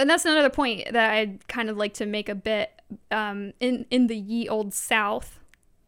[0.00, 2.70] and that's another point that I'd kind of like to make a bit
[3.10, 5.38] um, in in the ye old South,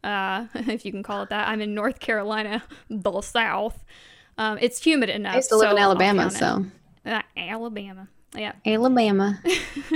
[0.04, 1.48] uh, if you can call it that.
[1.48, 3.84] I'm in North Carolina, the South.
[4.38, 5.34] Um, it's humid enough.
[5.34, 6.64] I used to live so in Alabama, so
[7.04, 8.52] Uh, Alabama, yeah.
[8.64, 9.40] Alabama.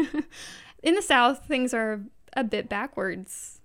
[0.83, 2.03] in the South, things are
[2.35, 3.61] a bit backwards.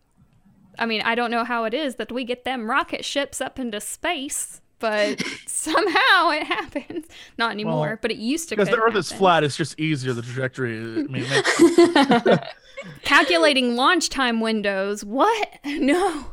[0.79, 3.59] I mean, I don't know how it is that we get them rocket ships up
[3.59, 7.05] into space but somehow it happens.
[7.37, 8.55] Not anymore, Well, but it used to.
[8.55, 10.11] Because the Earth is flat, it's just easier.
[10.13, 10.77] The trajectory.
[10.77, 12.39] I mean, makes-
[13.03, 15.05] Calculating launch time windows.
[15.05, 15.47] What?
[15.63, 16.25] No.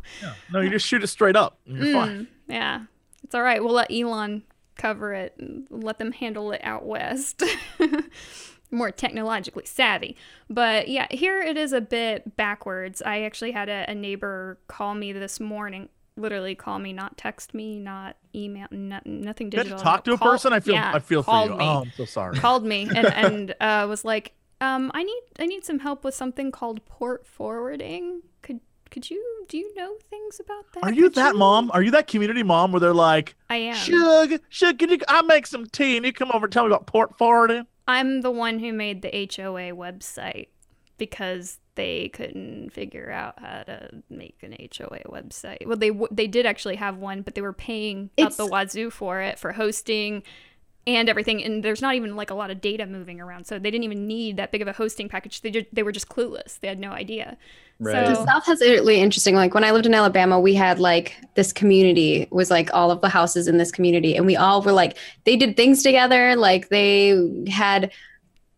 [0.53, 1.59] no, you just shoot it straight up.
[1.67, 2.09] And you're fine.
[2.21, 2.81] Mm, yeah,
[3.23, 3.63] it's all right.
[3.63, 4.43] We'll let Elon
[4.77, 7.43] cover it and let them handle it out west.
[8.71, 10.17] More technologically savvy.
[10.51, 13.01] But yeah, here it is a bit backwards.
[13.03, 15.89] I actually had a, a neighbor call me this morning.
[16.19, 19.79] Literally call me, not text me, not email, not, nothing You digital.
[19.79, 20.53] to talk to a call- person.
[20.53, 20.75] I feel.
[20.75, 21.57] yeah, I feel for called you.
[21.57, 22.37] Me Oh, I'm so sorry.
[22.39, 26.15] called me and and uh, was like, um, I need I need some help with
[26.15, 28.23] something called port forwarding.
[28.43, 30.83] Could could you do you know things about that?
[30.85, 31.71] Are you Could that mom?
[31.73, 33.77] Are you that community mom where they're like, I am.
[33.77, 34.99] Shug, Shug, can you?
[35.09, 37.67] I make some tea and you come over and tell me about port forwarding.
[37.87, 40.49] I'm the one who made the HOA website
[40.99, 45.67] because they couldn't figure out how to make an HOA website.
[45.67, 48.91] Well, they w- they did actually have one, but they were paying out the wazoo
[48.91, 50.23] for it for hosting
[50.87, 51.43] and everything.
[51.45, 54.07] And there's not even like a lot of data moving around, so they didn't even
[54.07, 55.41] need that big of a hosting package.
[55.43, 56.59] They just, they were just clueless.
[56.61, 57.37] They had no idea.
[57.81, 58.07] Right.
[58.07, 59.35] The South has it really interesting.
[59.37, 63.01] Like when I lived in Alabama, we had like this community was like all of
[63.03, 66.35] the houses in this community, and we all were like they did things together.
[66.35, 67.11] Like they
[67.49, 67.93] had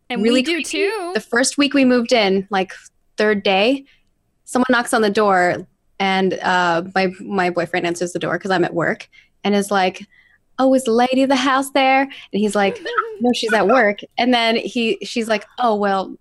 [0.09, 0.65] And Really we do creepy.
[0.71, 1.11] too.
[1.15, 2.73] the first week we moved in, like
[3.21, 3.85] third day,
[4.45, 5.67] someone knocks on the door,
[5.99, 9.09] and uh, my my boyfriend answers the door because I'm at work,
[9.45, 10.07] and is like,
[10.59, 12.81] "Oh, is lady the house there?" And he's like,
[13.21, 16.17] "No, she's at work." And then he she's like, "Oh well."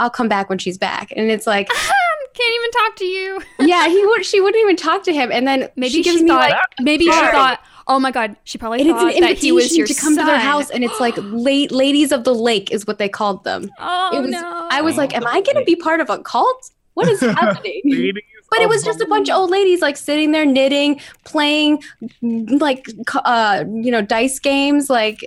[0.00, 1.68] I'll come back when she's back, and it's like,
[2.38, 3.42] Can't even talk to you.
[3.58, 4.24] yeah, he would.
[4.24, 6.50] She wouldn't even talk to him, and then Maybe she she, gives me thought.
[6.50, 7.58] like, maybe she thought.
[7.88, 9.94] Oh my god, she probably and it's thought an that he was invitation your to
[9.94, 13.08] come to their house, and it's like late ladies of the lake is what they
[13.08, 13.70] called them.
[13.80, 14.68] Oh it was- no!
[14.70, 16.70] I was like, am I going to be part of a cult?
[16.94, 17.82] What is happening?
[18.50, 21.82] But it was just a bunch of old ladies like sitting there knitting, playing
[22.22, 22.86] like
[23.26, 24.88] uh you know dice games.
[24.88, 25.20] Like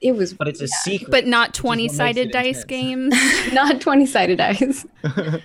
[0.00, 1.10] it was But it's a secret.
[1.10, 2.64] but not twenty-sided dice intense.
[2.64, 3.14] games.
[3.52, 4.86] not twenty sided dice.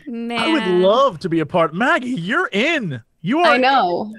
[0.07, 1.73] Man, I would love to be a part.
[1.73, 3.01] Maggie, you're in.
[3.21, 3.47] You are.
[3.55, 4.13] I know.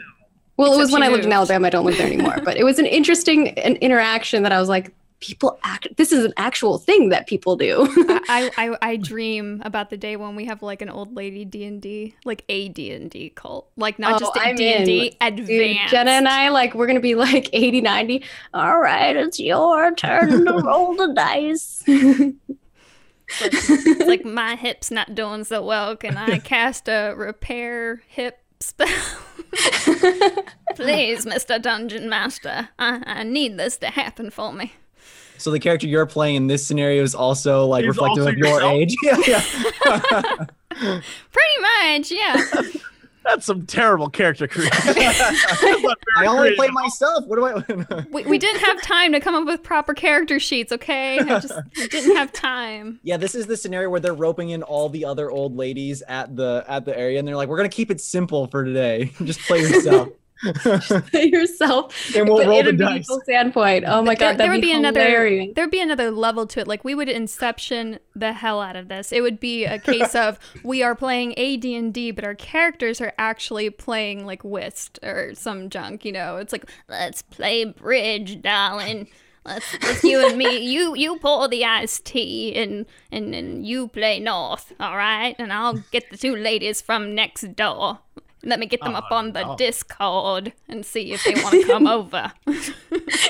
[0.61, 1.33] Well, it was when I lived in.
[1.33, 1.67] Alabama.
[1.67, 2.37] I don't live there anymore.
[2.45, 5.87] But it was an interesting an interaction that I was like, people act.
[5.97, 7.87] This is an actual thing that people do.
[8.29, 11.65] I, I I dream about the day when we have like an old lady D
[11.65, 14.87] and D, like a D and D cult, like not Oh, just a D and
[14.87, 15.37] D in.
[15.37, 15.95] Dude, advanced.
[15.95, 18.25] Genna and I, like, we're gonna be like 80, 90.
[18.55, 21.83] All right, it's your turn to roll the dice.
[23.43, 25.97] It's like my hip's not doing so well.
[25.97, 28.89] Can I cast a repair hip spell?
[30.77, 34.73] Please, Mister Dungeon Master, I, I need this to happen for me.
[35.39, 38.39] so the character you're playing in this scenario is also like He's reflective also of
[38.39, 38.73] your yourself?
[38.73, 38.95] age.
[39.03, 40.47] yeah, yeah.
[41.33, 42.45] Pretty much, yeah.
[43.25, 44.73] That's some terrible character creation.
[46.17, 47.27] I only play myself.
[47.27, 48.05] What do I?
[48.11, 51.19] We, we didn't have time to come up with proper character sheets, okay?
[51.19, 51.53] I just
[51.91, 52.99] didn't have time.
[53.03, 56.35] yeah, this is the scenario where they're roping in all the other old ladies at
[56.35, 59.13] the at the area, and they're like, "We're gonna keep it simple for today.
[59.25, 60.09] Just play yourself,
[61.13, 61.95] yourself.
[62.17, 63.85] and we'll but roll in the a dice." standpoint.
[63.87, 66.69] Oh my There- god, there that'd be, be another- There'd be another level to it.
[66.69, 69.13] Like we would inception the hell out of this.
[69.13, 73.71] It would be a case of we are playing AD&D, but our characters are actually
[73.71, 76.37] playing like whist or some junk, you know.
[76.37, 79.09] It's like, let's play bridge, darling.
[79.45, 80.59] Let's, let's you and me.
[80.71, 85.35] You you pour the iced tea and, and and you play north, all right?
[85.39, 88.01] And I'll get the two ladies from next door.
[88.43, 89.57] Let me get them up Oh, on the no.
[89.57, 92.33] Discord and see if they want to come over.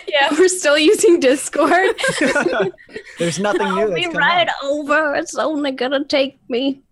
[0.09, 1.97] yeah, we're still using Discord.
[3.19, 3.81] There's nothing new.
[3.89, 4.55] I'll be come right out.
[4.63, 5.15] over.
[5.17, 6.83] It's only gonna take me.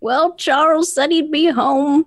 [0.00, 2.04] Well, Charles said he'd be home.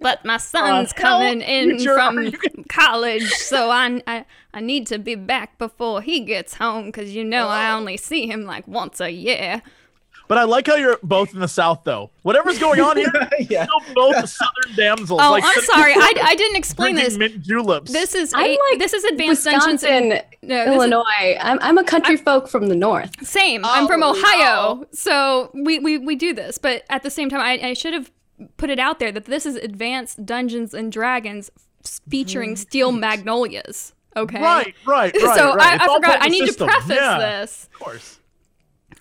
[0.00, 4.86] but my son's hell, coming in future are from college, so I, I I need
[4.88, 8.66] to be back before he gets home because you know I only see him like
[8.66, 9.62] once a year.
[10.30, 12.12] But I like how you're both in the South, though.
[12.22, 13.10] Whatever's going on here,
[13.50, 13.64] yeah.
[13.64, 15.20] still both southern damsels.
[15.20, 17.16] Oh, like, I'm sorry, I, I didn't explain this.
[17.16, 17.90] mint juleps.
[17.90, 19.82] This is I'm a, like this is advanced dungeons.
[19.82, 20.08] Wisconsin,
[20.42, 21.36] no, this is- Illinois.
[21.40, 23.10] I'm I'm a country folk from the north.
[23.26, 23.64] Same.
[23.64, 26.58] I'm from Oh, Ohio, so we, we we do this.
[26.58, 28.12] But at the same time, I, I should have
[28.56, 31.50] put it out there that this is advanced Dungeons and Dragons
[32.08, 32.60] featuring mm-hmm.
[32.60, 33.94] steel magnolias.
[34.16, 34.40] Okay.
[34.40, 35.14] right, right, right.
[35.36, 35.80] so right.
[35.80, 36.18] I, I forgot.
[36.22, 36.68] I need system.
[36.68, 37.68] to preface yeah, this.
[37.74, 38.20] Of course.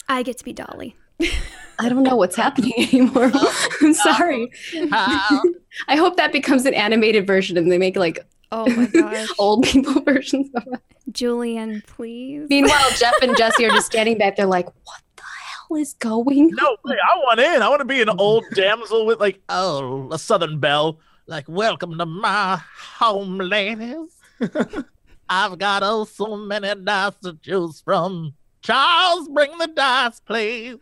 [0.07, 0.95] I get to be Dolly.
[1.21, 3.31] I don't know what's happening anymore.
[3.33, 4.51] Oh, I'm sorry.
[4.91, 8.19] I hope that becomes an animated version and they make like
[8.51, 9.27] Oh my gosh.
[9.37, 10.79] old people versions of it.
[11.11, 12.47] Julian, please.
[12.49, 16.45] Meanwhile, Jeff and Jesse are just standing back They're like, what the hell is going
[16.45, 16.55] on?
[16.55, 17.61] No, wait, I want in.
[17.61, 20.99] I want to be an old damsel with like, oh, a southern belle.
[21.27, 22.59] like welcome to my
[22.97, 24.09] home, ladies.
[25.29, 28.33] I've got oh so many dice to choose from.
[28.63, 30.77] Charles, bring the dice, please.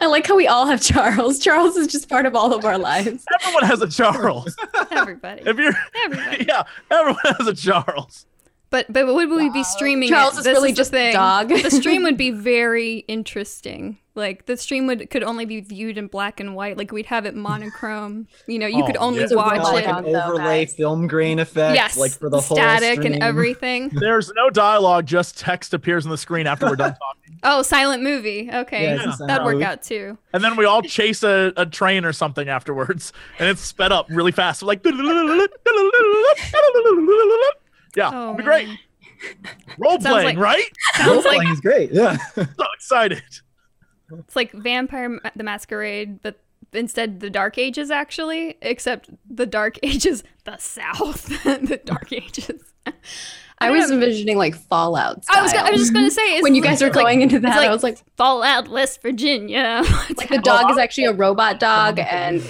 [0.00, 1.38] I like how we all have Charles.
[1.38, 3.24] Charles is just part of all of our lives.
[3.40, 4.54] Everyone has a Charles.
[4.90, 5.42] Everybody.
[5.46, 5.72] if you're,
[6.04, 6.44] Everybody.
[6.46, 8.26] yeah, everyone has a Charles.
[8.70, 10.08] But but would we be streaming?
[10.08, 10.38] Charles it?
[10.40, 11.12] is This really the just the thing.
[11.14, 11.48] dog.
[11.48, 13.98] the stream would be very interesting.
[14.14, 16.76] Like the stream would could only be viewed in black and white.
[16.76, 18.26] Like we'd have it monochrome.
[18.46, 19.26] You know, you could Oh, only yeah.
[19.28, 19.88] So watch got, like it.
[19.88, 23.14] an Dog, though, overlay film grain effect, yes, like for the whole static stream.
[23.14, 23.88] and everything.
[23.92, 27.18] There's no dialogue, just text appears on the screen after we're done talking.
[27.44, 28.48] Oh, silent movie.
[28.52, 29.64] Okay, Yeah, it's that'd work movie.
[29.64, 30.16] out too.
[30.32, 34.06] And then we all chase a, a train or something afterwards, and it's sped up
[34.10, 34.62] really fast.
[34.62, 34.84] We're like,
[37.96, 38.68] yeah, Oh, be great.
[39.78, 40.68] Role playing, like- right?
[41.04, 41.90] Role-playing is great.
[41.92, 42.16] Yeah.
[42.34, 43.22] So excited.
[44.20, 46.40] It's like Vampire the Masquerade, but
[46.72, 52.72] instead the Dark Ages actually, except the Dark Ages, the South, the Dark Ages.
[53.58, 53.94] I don't was know.
[53.94, 55.24] envisioning like Fallout.
[55.30, 55.52] I was.
[55.54, 57.72] I was just gonna say when you guys were like- going into that, like I
[57.72, 59.82] was like, Fallout West Virginia.
[60.16, 62.42] like the dog is actually a robot dog and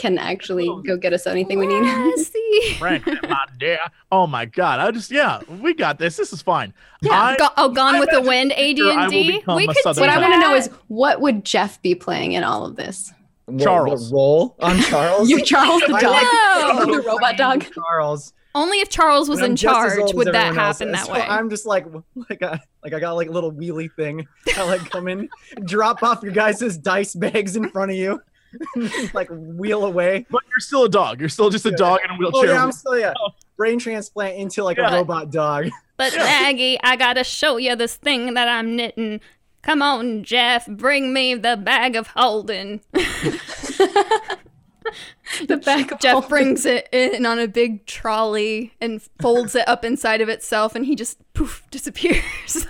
[0.00, 0.80] can actually oh.
[0.80, 1.82] go get us anything we need.
[1.82, 2.74] Lassie.
[2.78, 3.78] Franklin, my dear.
[4.10, 4.80] Oh my God.
[4.80, 6.16] I just, yeah, we got this.
[6.16, 6.72] This is fine.
[7.02, 7.12] Yeah.
[7.12, 9.32] I, Go- oh, Gone with the Wind, in the future I will AD&D.
[9.32, 12.32] become We could do what I want to know is what would Jeff be playing
[12.32, 13.12] in all of this?
[13.44, 14.10] What- Charles.
[14.10, 15.28] What role on Charles?
[15.28, 17.66] You, Charles the dog, like- the robot dog.
[17.74, 18.32] Charles.
[18.54, 21.20] only if Charles was in charge would that happen that so way.
[21.20, 21.84] I'm just like,
[22.30, 24.26] like I, like I got like a little wheelie thing.
[24.56, 25.28] I like come in,
[25.64, 28.22] drop off your guys' dice bags in front of you,
[29.14, 30.26] like wheel away.
[30.30, 31.20] but you're still a dog.
[31.20, 32.50] You're still just a dog in a oh, wheelchair.
[32.50, 33.14] Oh yeah, I'm still yeah.
[33.20, 33.30] Oh.
[33.56, 34.90] Brain transplant into like Yeah.
[34.90, 35.68] a robot dog.
[35.96, 36.24] But Yeah.
[36.24, 39.20] Maggie, I gotta show you this thing that I'm knitting.
[39.62, 42.80] Come on, Jeff, bring me the bag of holding.
[45.46, 49.68] The bag of Jeff all- brings it in on a big trolley and folds it
[49.68, 52.66] up inside of itself, and he just poof disappears.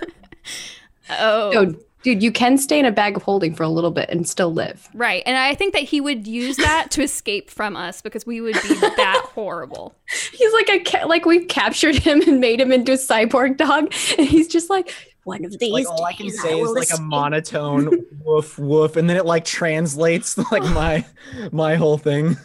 [1.11, 4.09] oh, No, dude, you can stay in a bag of holding for a little bit
[4.11, 4.89] and still live.
[4.95, 5.23] right.
[5.27, 8.55] And I think that he would use that to escape from us because we would
[8.63, 9.95] be that horrible.
[10.33, 13.93] He's like a ca- like we've captured him and made him into a cyborg dog,
[14.19, 14.93] and he's just like
[15.25, 15.73] one of these.
[15.73, 19.17] Like all I can days say is will like a monotone woof woof, and then
[19.17, 20.75] it like translates like oh.
[20.75, 21.05] my
[21.53, 22.37] my whole thing.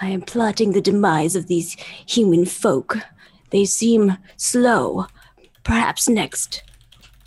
[0.00, 1.74] I am plotting the demise of these
[2.06, 2.98] human folk.
[3.50, 5.06] They seem slow.
[5.64, 6.62] Perhaps next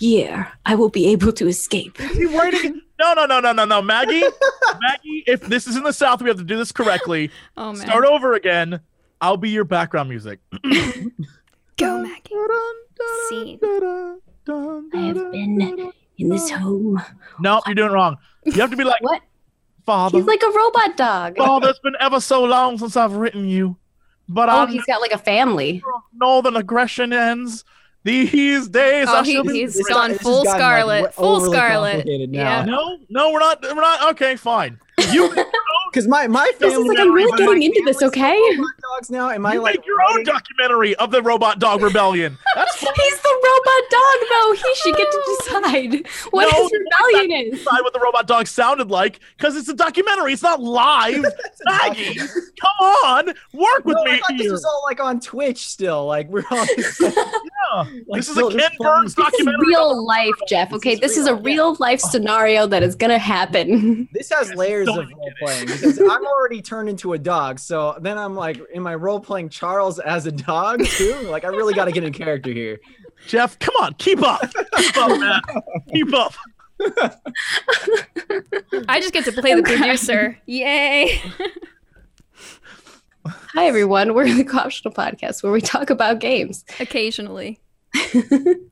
[0.01, 1.99] year I will be able to escape.
[1.99, 2.81] Is he writing?
[2.99, 3.81] No, no, no, no, no, no.
[3.81, 4.21] Maggie,
[4.81, 7.31] Maggie, if this is in the South, we have to do this correctly.
[7.57, 8.81] Oh man, Start over again.
[9.21, 10.39] I'll be your background music.
[11.77, 12.35] go Maggie.
[13.29, 13.59] Scene.
[13.63, 14.17] I
[14.93, 17.01] have been in this home.
[17.39, 18.17] No, you're doing it wrong.
[18.45, 19.21] You have to be like, What?
[19.85, 21.37] Father, He's like a robot dog.
[21.37, 23.77] Father, it's been ever so long since I've written you.
[24.27, 25.81] But Oh, I he's got like a family.
[26.13, 27.63] northern aggression ends.
[28.03, 30.59] These days Oh, I he- shall be he's This is- gone this full gotten, like,
[30.59, 32.05] Scarlet, full Scarlet.
[32.05, 32.27] now.
[32.31, 32.65] Yeah.
[32.65, 33.61] No, no, we're not.
[33.61, 34.11] We're not.
[34.11, 34.79] Okay, fine.
[35.11, 35.33] You,
[35.91, 38.37] Because my my This is like I'm really getting into this, okay?
[38.57, 39.29] robot dogs now.
[39.29, 42.37] Am I you like make your own documentary of the Robot Dog Rebellion.
[42.55, 42.93] That's fine.
[42.95, 44.51] He's the robot dog, though.
[44.53, 46.71] He should get to decide what No, his
[47.11, 47.59] rebellion is.
[47.59, 50.33] Decide what the robot dog sounded like because it's a documentary.
[50.33, 51.25] It's not live.
[51.65, 55.67] Maggie, come on, work with No, me I thought this was all like on Twitch
[55.67, 56.05] still.
[56.05, 56.65] Like we're all
[57.01, 57.83] Yeah.
[58.07, 59.67] like, this is still a Ken playing- Burns This is documentary.
[59.67, 60.69] real life, Jeff.
[60.69, 61.75] This Okay, is this is a real, yeah.
[61.79, 64.07] life scenario that is gonna happen.
[64.13, 67.59] This has layers of role playing because I'm already turned into a dog.
[67.59, 71.15] So then I'm like, am I role playing Charles as a dog too?
[71.23, 72.79] Like I really got to get in character here.
[73.27, 74.41] Jeff, come on, keep up,
[74.77, 75.41] keep up, man,
[75.91, 76.33] keep up.
[78.87, 80.37] I just get to play the producer.
[80.45, 81.21] Yay!
[83.27, 84.13] Hi, everyone.
[84.13, 86.63] We're the Co-optional Podcast where we talk about games.
[86.79, 87.59] Occasionally.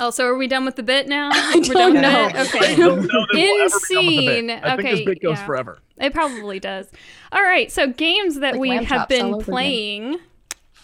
[0.00, 1.30] oh, so are we done with the bit now?
[1.32, 2.26] I We're don't done with know.
[2.28, 2.34] it?
[2.36, 2.76] I Okay.
[2.76, 4.50] don't know that we'll ever become with the Insane.
[4.50, 5.46] I think this Okay, bit goes yeah.
[5.46, 5.78] forever.
[5.98, 6.90] It probably does.
[7.32, 9.44] All right, so games that Like we have been over again.
[9.44, 10.18] playing.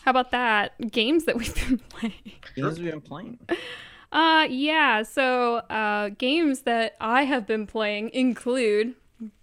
[0.04, 0.90] How about that?
[0.90, 2.14] Games that we've been playing.
[2.56, 3.38] Games we've been playing.
[4.12, 8.94] Uh yeah, so uh games that I have been playing include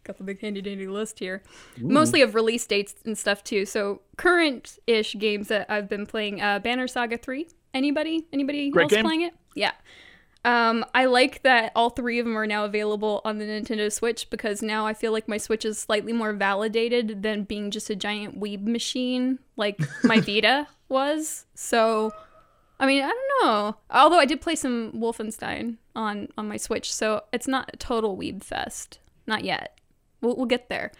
[0.03, 1.43] got the big handy dandy list here.
[1.79, 3.65] Mostly of release dates and stuff too.
[3.65, 7.47] So current ish games that I've been playing, uh Banner Saga 3.
[7.77, 8.27] Anybody?
[8.33, 9.03] Anybody Great else game.
[9.05, 9.33] playing it?
[9.55, 9.71] Yeah.
[10.45, 14.29] Um, I like that all three of them are now available on the Nintendo Switch
[14.29, 17.95] because now I feel like my Switch is slightly more validated than being just a
[17.95, 21.45] giant weeb machine like my Vita was.
[21.53, 22.13] So,
[22.79, 23.77] I mean, I don't know.
[23.91, 28.15] Although I did play some Wolfenstein on on my Switch, so it's not a total
[28.17, 28.99] weeb fest.
[29.25, 29.77] Not yet.
[30.21, 30.91] we'll, we'll get there.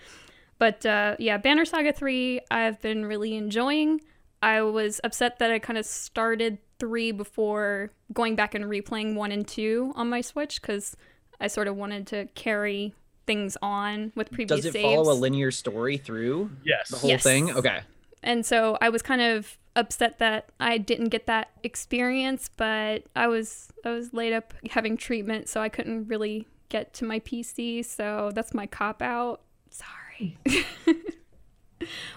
[0.59, 4.01] But uh, yeah, Banner Saga 3, I've been really enjoying.
[4.41, 9.31] I was upset that I kind of started 3 before going back and replaying 1
[9.31, 10.95] and 2 on my Switch because
[11.39, 12.93] I sort of wanted to carry
[13.25, 14.95] things on with previous Does it saves.
[14.95, 16.89] follow a linear story through Yes.
[16.89, 17.23] the whole Yes.
[17.23, 17.51] thing?
[17.51, 17.81] Okay.
[18.23, 23.27] and so I was kind of upset that I didn't get that experience, but I
[23.27, 27.83] was I was laid up having treatment, so I couldn't really get to my PC.
[27.85, 29.41] So that's my cop out.
[29.69, 30.37] Sorry.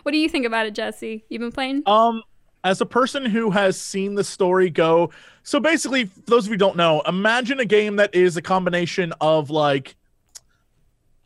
[0.02, 1.24] what do you think about it, Jesse?
[1.28, 1.82] You've been playing?
[1.86, 2.22] Um,
[2.62, 5.10] as a person who has seen the story go,
[5.42, 9.12] so basically, for those of you don't know, imagine a game that is a combination
[9.20, 9.96] of like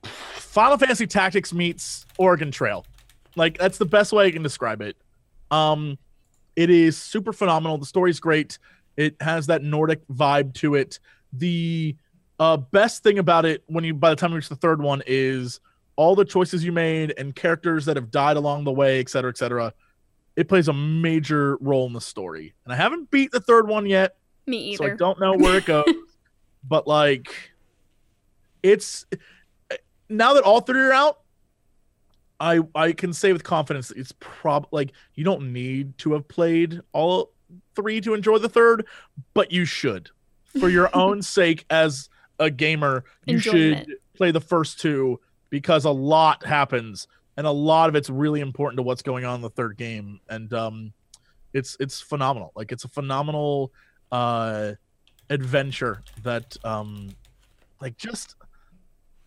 [0.02, 2.86] Final Fantasy Tactics meets Oregon Trail.
[3.34, 4.96] Like that's the best way I can describe it.
[5.50, 5.98] Um,
[6.54, 7.78] it is super phenomenal.
[7.78, 8.58] The story's great.
[8.96, 11.00] It has that Nordic vibe to it.
[11.32, 11.96] The
[12.38, 15.02] uh, best thing about it, when you by the time you reach the third one,
[15.06, 15.58] is
[15.96, 19.30] all the choices you made and characters that have died along the way, et cetera,
[19.30, 19.72] et cetera.
[20.36, 22.54] It plays a major role in the story.
[22.64, 24.16] And I haven't beat the third one yet,
[24.46, 25.84] Me so I don't know where it goes.
[26.64, 27.52] but like,
[28.62, 29.06] it's
[30.08, 31.20] now that all three are out,
[32.40, 36.26] I I can say with confidence that it's prob like you don't need to have
[36.26, 37.32] played all
[37.76, 38.86] three to enjoy the third,
[39.34, 40.10] but you should
[40.58, 42.08] for your own sake as
[42.38, 43.04] a gamer.
[43.26, 43.86] You Enjoyment.
[43.86, 45.20] should play the first two
[45.50, 47.06] because a lot happens
[47.36, 50.20] and a lot of it's really important to what's going on in the third game
[50.28, 50.92] and um
[51.52, 53.72] it's it's phenomenal like it's a phenomenal
[54.12, 54.72] uh
[55.30, 57.08] adventure that um
[57.80, 58.36] like just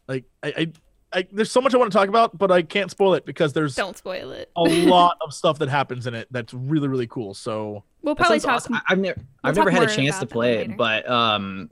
[0.07, 0.71] like I, I
[1.19, 3.53] I there's so much I want to talk about but I can't spoil it because
[3.53, 4.51] there's Don't spoil it.
[4.55, 8.39] a lot of stuff that happens in it that's really really cool so We'll probably
[8.39, 8.53] talk.
[8.53, 8.75] awesome.
[8.75, 11.69] I- I've never, we'll I've never had a chance to play it, but um,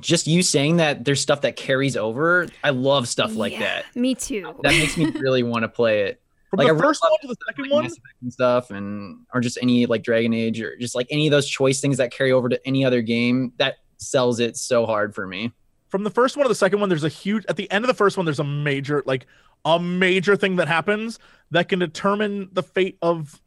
[0.00, 2.46] just you saying that there's stuff that carries over.
[2.64, 3.96] I love stuff like Yeah, that.
[3.96, 4.54] Me too.
[4.62, 6.20] That makes me really want to play it.
[6.50, 7.90] from Like, I the really first love one to the second like one
[8.22, 11.48] and stuff, and or just any like Dragon Age or just like any of those
[11.48, 15.26] choice things that carry over to any other game that sells it so hard for
[15.26, 15.52] me.
[15.88, 17.86] from the first one to the second one there's a huge at the end of
[17.86, 19.26] the first one there's a major like
[19.64, 21.18] a major thing that happens
[21.52, 23.40] that can determine the fate of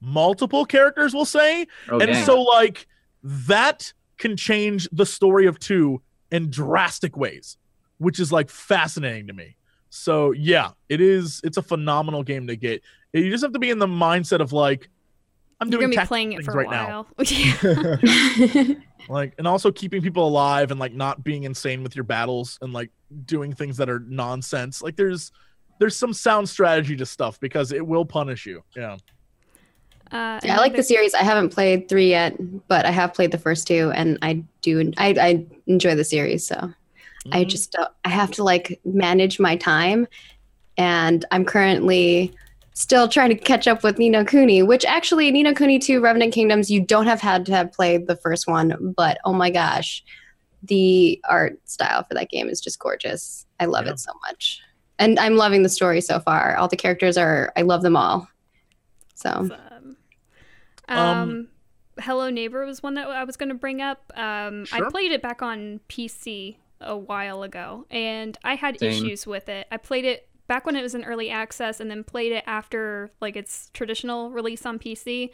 [0.00, 2.24] multiple characters we'll say Oh, and dang.
[2.24, 2.86] so like
[3.22, 7.56] that can change the story of two in drastic ways
[8.00, 9.56] which is like fascinating to me.
[9.90, 12.82] So yeah it is it's a phenomenal game to get.
[13.12, 14.88] You just have to be in the mindset of like
[15.60, 17.06] i'm You're doing gonna be playing it for a right now.
[17.16, 18.76] while.
[19.08, 22.72] like and also keeping people alive and like not being insane with your battles and
[22.72, 22.90] like
[23.26, 24.82] doing things that are nonsense.
[24.82, 25.30] Like there's
[25.78, 28.62] there's some sound strategy to stuff because it will punish you.
[28.74, 28.96] Yeah
[30.12, 31.14] Uh, Yeah, I like the series.
[31.14, 32.34] I haven't played three yet,
[32.68, 34.92] but I have played the first two, and I do.
[34.98, 36.46] I, I enjoy the series.
[36.46, 36.72] So
[37.32, 37.48] I Mhm.
[37.48, 40.08] just uh, I have to like manage my time,
[40.76, 42.34] and I'm currently
[42.74, 44.62] still trying to catch up with Ni no Kuni.
[44.62, 48.06] Which actually, Ni no Kuni two Revenant Kingdoms, you don't have had to have played
[48.08, 50.02] the first one, but oh my gosh,
[50.64, 53.46] the art style for that game is just gorgeous.
[53.60, 53.92] I love Yeah.
[53.92, 54.60] it so much,
[54.98, 56.56] and I'm loving the story so far.
[56.56, 57.52] All the characters are.
[57.56, 58.26] I love them all.
[59.14, 59.50] So.
[60.90, 61.48] Um, Um,
[62.00, 64.12] Hello Neighbor was one that I was going to bring up.
[64.16, 68.90] Um, I played it back on PC a while ago, and I had Same.
[68.90, 69.66] issues with it.
[69.70, 73.10] I played it back when it was in early access, and then played it after
[73.20, 75.30] like its traditional release on PC.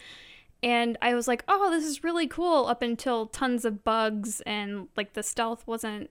[0.63, 4.89] And I was like, "Oh, this is really cool!" Up until tons of bugs and
[4.97, 6.11] like the stealth wasn't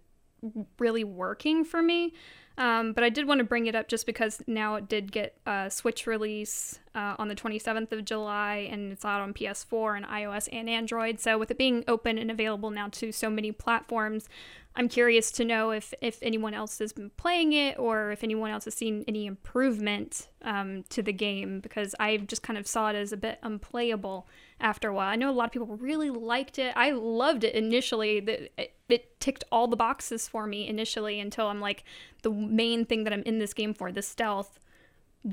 [0.80, 2.13] really working for me.
[2.57, 5.36] Um, but I did want to bring it up just because now it did get
[5.45, 10.06] a Switch release uh, on the 27th of July, and it's out on PS4 and
[10.06, 11.19] iOS and Android.
[11.19, 14.30] So with it being open and available now to so many platforms,
[14.76, 18.52] I'm curious to know if if anyone else has been playing it or if anyone
[18.52, 22.90] else has seen any improvement um, to the game because I just kind of saw
[22.90, 24.27] it as a bit unplayable
[24.60, 25.10] after a while.
[25.10, 26.73] I know a lot of people really liked it.
[26.76, 28.19] I loved it initially.
[28.19, 31.84] The, it, it ticked all the boxes for me initially until I'm like,
[32.23, 34.60] the main thing that I'm in this game for, the stealth,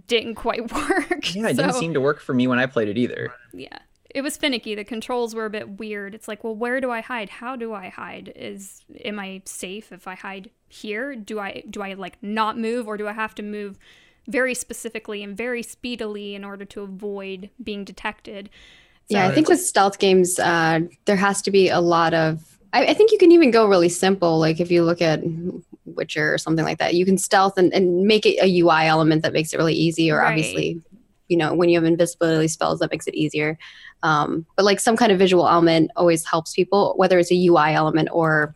[0.07, 1.35] didn't quite work.
[1.35, 3.32] Yeah, it didn't seem to work for me when I played it either.
[3.53, 3.78] yeah
[4.15, 7.01] it was finicky the controls were a bit weird it's like well where do i
[7.01, 11.62] hide how do i hide is am i safe if i hide here do i
[11.70, 13.78] do i like not move or do i have to move
[14.28, 18.51] very specifically and very speedily in order to avoid being detected
[19.12, 22.40] Yeah, I think with stealth games, uh, there has to be a lot of.
[22.72, 24.39] I, I think you can even go really simple.
[24.39, 25.20] Like if you look at
[25.84, 29.22] Witcher or something like that, you can stealth and, and make it a UI element
[29.22, 30.10] that makes it really easy.
[30.10, 30.28] Or Right.
[30.28, 30.80] obviously,
[31.28, 33.59] you know, when you have invisibility spells, that makes it easier.
[34.02, 37.74] Um, but like some kind of visual element always helps people, whether it's a UI
[37.74, 38.55] element or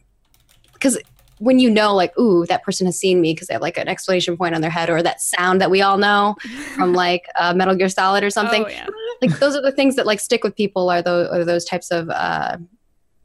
[0.73, 0.99] because
[1.39, 3.89] when you know like ooh that person has seen me because they have like an
[3.89, 6.37] exclamation point on their head or that sound that we all know
[6.75, 8.65] from like uh, metal gear solid or something.
[8.65, 8.87] Oh, yeah.
[9.23, 11.91] like those are the things that like stick with people are those, are those types
[11.91, 12.57] of uh,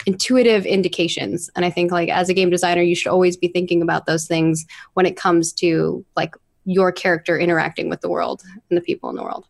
[0.05, 1.49] intuitive indications.
[1.55, 4.27] And i think like as a game designer you should always be thinking about those
[4.27, 6.35] things when it comes to like
[6.65, 9.47] your character interacting with the world and the people in the world.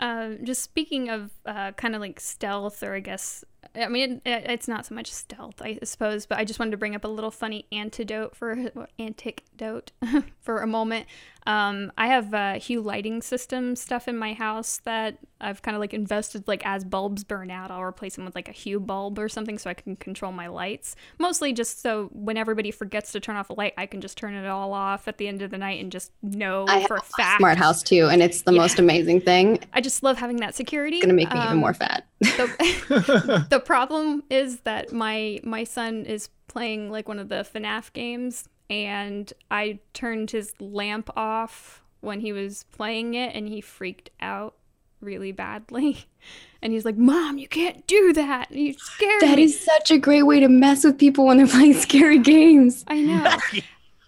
[0.00, 3.44] Um, just speaking of uh, kind of like stealth, or I guess,
[3.78, 6.76] I mean, it, it's not so much stealth, I suppose, but I just wanted to
[6.76, 9.92] bring up a little funny antidote for antidote
[10.40, 11.06] for a moment.
[11.48, 15.80] Um, I have uh, Hue lighting system stuff in my house that I've kind of
[15.80, 19.18] like invested like as bulbs burn out, I'll replace them with like a Hue bulb
[19.18, 20.94] or something so I can control my lights.
[21.18, 24.34] Mostly just so when everybody forgets to turn off a light, I can just turn
[24.34, 27.00] it all off at the end of the night and just know i for a
[27.00, 27.38] a fact.
[27.38, 28.58] smart house too and it's the Yeah.
[28.60, 30.96] most amazing thing I just love having that security.
[30.98, 35.64] it's gonna make me even Um, more fat the, the problem is that my my
[35.64, 41.82] son is playing like one of the FNAF games and I turned his lamp off
[42.00, 44.54] when he was playing it and he freaked out
[45.00, 46.06] really badly.
[46.60, 48.50] And he's like, "Mom, you can't do that.
[48.50, 51.46] You scared that me." is such a great way to mess with people when they're
[51.56, 53.36] playing scary games I know.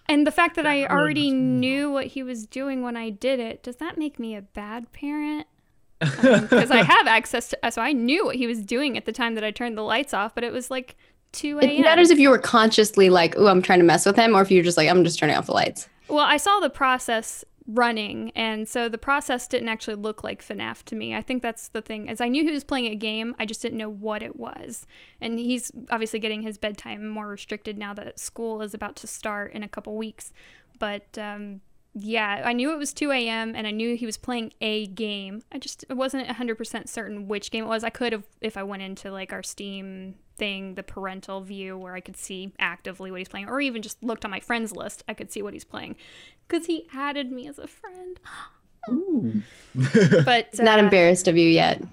[0.09, 3.63] And the fact that I already knew what he was doing when I did it,
[3.63, 5.47] does that make me a bad parent?
[6.01, 9.13] Um, because I have access to, so I knew what he was doing at the
[9.13, 10.97] time that I turned the lights off, but it was like
[11.33, 14.35] 2 it matters if you were consciously like oh, i'm trying to mess with him
[14.35, 16.69] or if you're just like i'm just turning off the lights Well, I saw the
[16.69, 21.15] process running, and so the process didn't actually look like FNAF to me.
[21.15, 23.61] I think that's the thing, as I knew he was playing a game, I just
[23.61, 24.85] didn't know what it was.
[25.21, 29.53] And he's obviously getting his bedtime more restricted now that school is about to start
[29.53, 30.33] in a couple weeks.
[30.79, 31.61] But um,
[31.93, 33.53] yeah, I knew it was 2 a.m.
[33.55, 35.43] and I knew he was playing a game.
[35.51, 37.83] I just wasn't 100% certain which game it was.
[37.83, 41.93] I could have, if I went into like our Steam thing, the parental view where
[41.93, 45.03] I could see actively what he's playing, or even just looked on my friends list,
[45.09, 45.97] I could see what he's playing.
[46.47, 48.19] Because he added me as a friend.
[50.25, 51.83] But not uh, embarrassed of you yet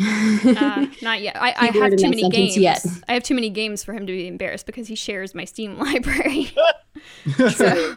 [0.00, 1.36] uh, not yet.
[1.40, 2.56] I, I have too many games.
[2.56, 2.84] yet.
[3.08, 5.78] I have too many games for him to be embarrassed because he shares my Steam
[5.78, 6.52] library.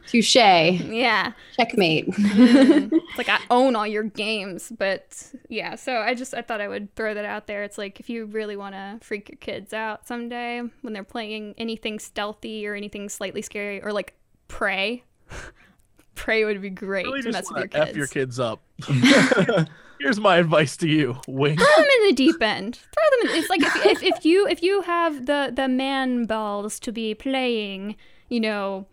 [0.08, 1.34] touche yeah.
[1.58, 2.90] checkmate Mm.
[2.94, 5.76] it's like I own all your games, but yeah.
[5.76, 7.64] So I just I thought I would throw that out there.
[7.64, 11.54] It's like if you really want to freak your kids out someday when they're playing
[11.58, 14.14] anything stealthy or anything slightly scary or like
[14.48, 15.04] Prey.
[16.16, 17.90] Prey would be great Really to mess with your kids.
[17.90, 18.62] F your kids up.
[20.04, 21.60] Here's my advice to you, Wink.
[21.60, 22.76] throw them in the deep end.
[22.76, 23.30] Throw them.
[23.30, 26.92] In, it's like if, if, if you if you have the the man balls to
[26.92, 27.96] be playing,
[28.28, 28.86] you know,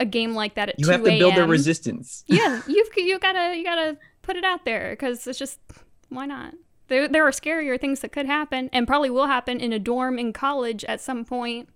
[0.00, 2.24] a game like that at You 2 have to build their resistance.
[2.26, 5.60] Yeah, you've you gotta you gotta put it out there because it's just
[6.08, 6.54] why not?
[6.88, 10.18] There there are scarier things that could happen and probably will happen in a dorm
[10.18, 11.68] in college at some point.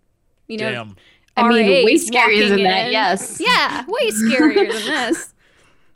[0.48, 0.96] You know, Damn.
[1.36, 3.40] I mean, way scarier than walking that, yes.
[3.40, 5.34] Yeah, way scarier than this.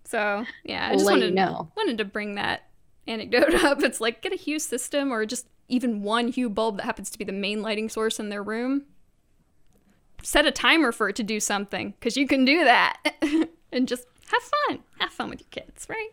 [0.04, 1.72] So yeah, I just wanted you know.
[1.76, 2.65] wanted to bring that
[3.06, 3.82] anecdote up.
[3.82, 7.18] It's like get a Hue system or just even one Hue bulb that happens to
[7.18, 8.84] be the main lighting source in their room.
[10.22, 12.96] Set a timer for it to do something because you can do that
[13.72, 14.80] and just have fun.
[14.98, 16.08] Have fun with your kids, right?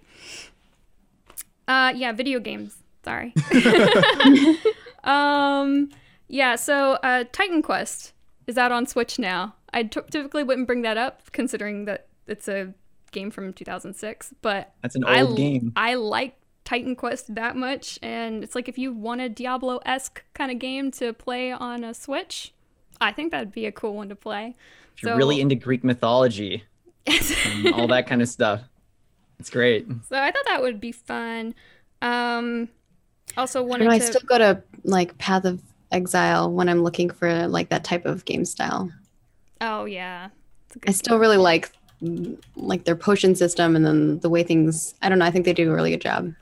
[1.67, 2.77] Uh, yeah, video games.
[3.03, 3.33] Sorry.
[5.03, 5.89] um,
[6.27, 6.55] yeah.
[6.55, 8.13] So, uh, Titan Quest
[8.47, 9.55] is out on Switch now.
[9.73, 12.73] I t- typically wouldn't bring that up considering that it's a
[13.11, 15.73] game from 2006, but That's an old game.
[15.75, 20.23] I like Titan Quest that much, and it's like if you want a Diablo esque
[20.33, 22.53] kind of game to play on a Switch,
[23.01, 24.55] I think that'd be a cool one to play.
[24.95, 26.63] If you're really into Greek mythology
[27.05, 28.61] and all that kind of stuff.
[29.39, 29.87] It's great.
[30.09, 31.55] so I thought that would be fun.
[32.01, 32.69] Um,
[33.37, 35.61] also I, wanted don't know, I still go to like Path of
[35.91, 38.91] Exile when I'm looking for like that type of game style.
[39.61, 40.29] oh yeah,
[40.67, 41.71] It's a good I still really like
[42.55, 44.93] like their potion system and then the way things.
[45.01, 45.25] I don't know.
[45.25, 46.33] I think they do a really good job.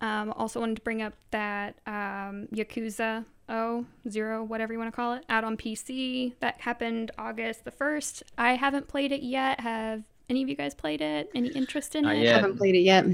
[0.00, 4.94] Um, also wanted to bring up that um, Yakuza oh zero whatever you want to
[4.94, 8.22] call it out on PC that happened August the first.
[8.38, 9.60] I haven't played it yet.
[9.60, 11.30] Have any of you guys played it?
[11.34, 12.28] Any interest in Not it?
[12.28, 13.04] I haven't played it yet.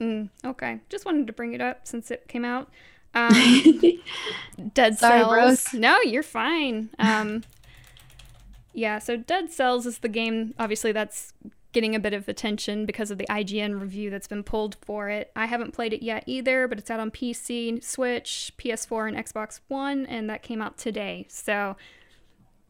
[0.00, 2.70] Mm, okay, just wanted to bring it up since it came out.
[3.12, 3.32] Um,
[4.72, 5.32] Dead Sorry, Cells.
[5.32, 5.74] bros.
[5.74, 6.90] No, you're fine.
[7.00, 7.42] Um,
[8.72, 10.54] yeah, so Dead Cells is the game.
[10.60, 11.32] Obviously, that's
[11.72, 15.30] getting a bit of attention because of the IGN review that's been pulled for it.
[15.36, 19.60] I haven't played it yet either, but it's out on PC, Switch, PS4, and Xbox
[19.68, 21.26] One, and that came out today.
[21.28, 21.76] So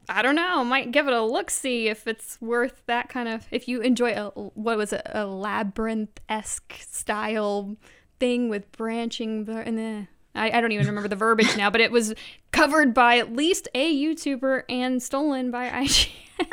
[0.08, 0.64] I don't know.
[0.64, 1.50] Might give it a look.
[1.50, 3.46] See if it's worth that kind of.
[3.50, 7.76] If you enjoy a what was it, a labyrinth esque style
[8.18, 11.90] thing with branching, and then I, I don't even remember the verbiage now, but it
[11.90, 12.14] was
[12.52, 16.10] covered by at least a YouTuber and stolen by IGN.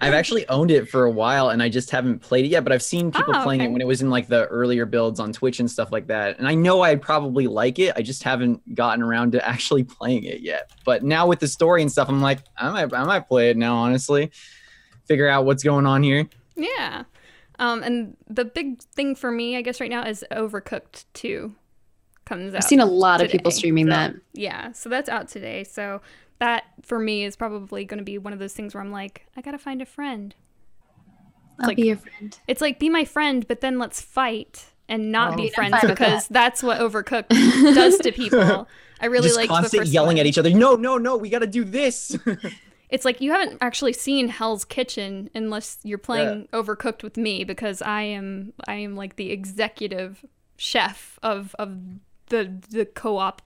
[0.00, 2.72] I've actually owned it for a while and I just haven't played it yet, but
[2.72, 3.68] I've seen people Oh, playing okay.
[3.68, 6.38] it when it was in like the earlier builds on Twitch and stuff like that.
[6.38, 7.92] And I know I'd probably like it.
[7.96, 10.70] I just haven't gotten around to actually playing it yet.
[10.84, 13.56] But now with the story and stuff, I'm like, I might I might play it
[13.56, 14.30] now, honestly.
[15.06, 16.28] Figure out what's going on here.
[16.54, 17.04] yeah.
[17.58, 21.54] Um, and the big thing for me, I guess, right now is Overcooked 2
[22.24, 22.58] comes out.
[22.58, 24.08] I've seen a lot of people streaming Yeah.
[24.08, 24.16] that.
[24.32, 25.64] Yeah, so that's out today.
[25.64, 26.00] So
[26.38, 29.26] that for me is probably going to be one of those things where I'm like,
[29.36, 30.34] I gotta find a friend.
[31.60, 32.38] I'll like- be your friend.
[32.48, 35.36] It's like be my friend, but then let's fight and not Oh.
[35.36, 37.28] be friends fine with because that's what Overcooked
[37.74, 38.68] does to people.
[39.00, 40.18] I really like the constant first yelling one.
[40.18, 40.50] at each other.
[40.50, 42.16] No, no, no, we gotta do this.
[42.90, 47.82] It's like you haven't actually seen Hell's Kitchen unless you're playing Overcooked with me because
[47.82, 50.24] I am I am like the executive
[50.58, 51.76] chef of of
[52.28, 53.42] the the co-op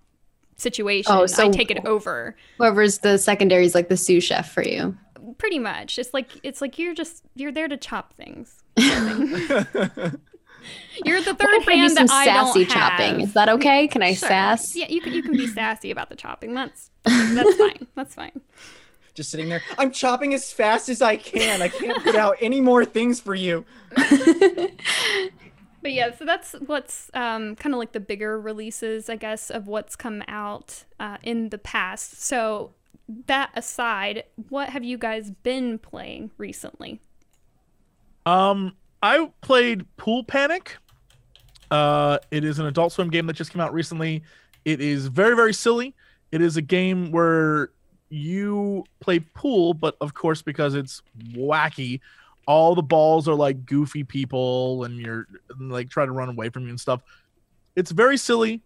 [0.56, 1.12] situation.
[1.14, 2.36] Oh, so- I take it over.
[2.58, 4.96] Whoever's the secondary is like the sous chef for you.
[5.38, 5.98] Pretty much.
[5.98, 8.62] It's like it's like you're just you're there to chop things.
[11.04, 13.20] You're the What third if I do hand some that I sassy don't chopping?
[13.20, 13.28] have.
[13.28, 13.88] Is that okay?
[13.88, 14.28] Can I Sure.
[14.28, 14.74] sass?
[14.76, 16.52] Yeah, you can you can be sassy about the chopping.
[16.54, 17.86] That's that's fine.
[17.94, 18.40] That's fine.
[19.14, 19.62] just sitting there.
[19.78, 21.62] I'm chopping as fast as I can.
[21.62, 23.64] I can't put out any more things for you.
[25.88, 29.68] But yeah, so that's what's um, kind of like the bigger releases, I guess, of
[29.68, 32.20] what's come out uh, in the past.
[32.20, 32.74] So
[33.24, 37.00] that aside, what have you guys been playing recently?
[38.26, 40.76] Um, I played Pool Panic.
[41.70, 44.22] Uh, it is an Adult Swim game that just came out recently.
[44.66, 45.94] It is very very silly.
[46.32, 47.70] It is a game where
[48.10, 51.00] you play pool, but of course because it's
[51.32, 52.00] wacky,
[52.48, 56.48] all the balls are like goofy people, and you're and, like trying to run away
[56.48, 57.02] from you and stuff.
[57.76, 58.62] It's very silly,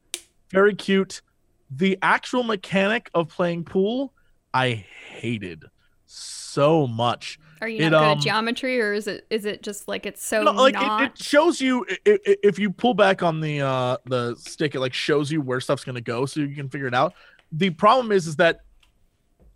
[0.52, 1.20] very cute.
[1.68, 4.14] The actual mechanic of playing pool,
[4.54, 5.64] I hated
[6.06, 7.40] so much.
[7.60, 10.06] Are you It, not good um, at geometry, or is it is it just like
[10.06, 11.02] it's so no, like not?
[11.02, 14.74] it, it shows you i- i- if you pull back on the uh the stick
[14.74, 17.14] it like shows you where stuff's gonna go so you can figure it out
[17.52, 18.60] the problem is is that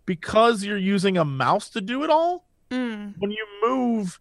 [0.05, 4.19] because you're using a mouse to do it all Mm, when you move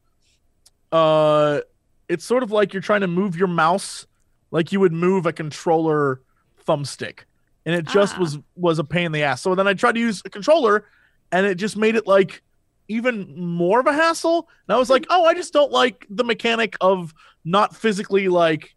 [0.93, 1.61] uh
[2.09, 4.07] it's sort of like you're trying to move your mouse
[4.53, 6.21] like you would move a controller
[6.67, 7.21] thumbstick.
[7.65, 8.21] And it just Ah.
[8.21, 9.43] was was a pain in the ass.
[9.43, 10.87] So then i tried to use a controller
[11.33, 12.43] and it just made it like
[12.89, 14.49] even more of a hassle.
[14.69, 17.13] And i was like oh i just don't like the mechanic of
[17.45, 18.75] not physically like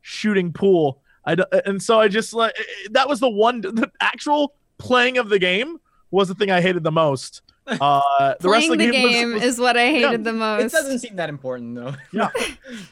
[0.00, 1.00] shooting pool.
[1.24, 2.52] I d- and so i just like
[2.90, 5.78] that was the one the actual playing of the game
[6.10, 9.02] was the thing i hated the most uh the rest Playing of the the game,
[9.04, 10.64] was- game was, is what I hated yeah, the most.
[10.64, 11.94] It doesn't seem that important though.
[12.12, 12.28] Yeah,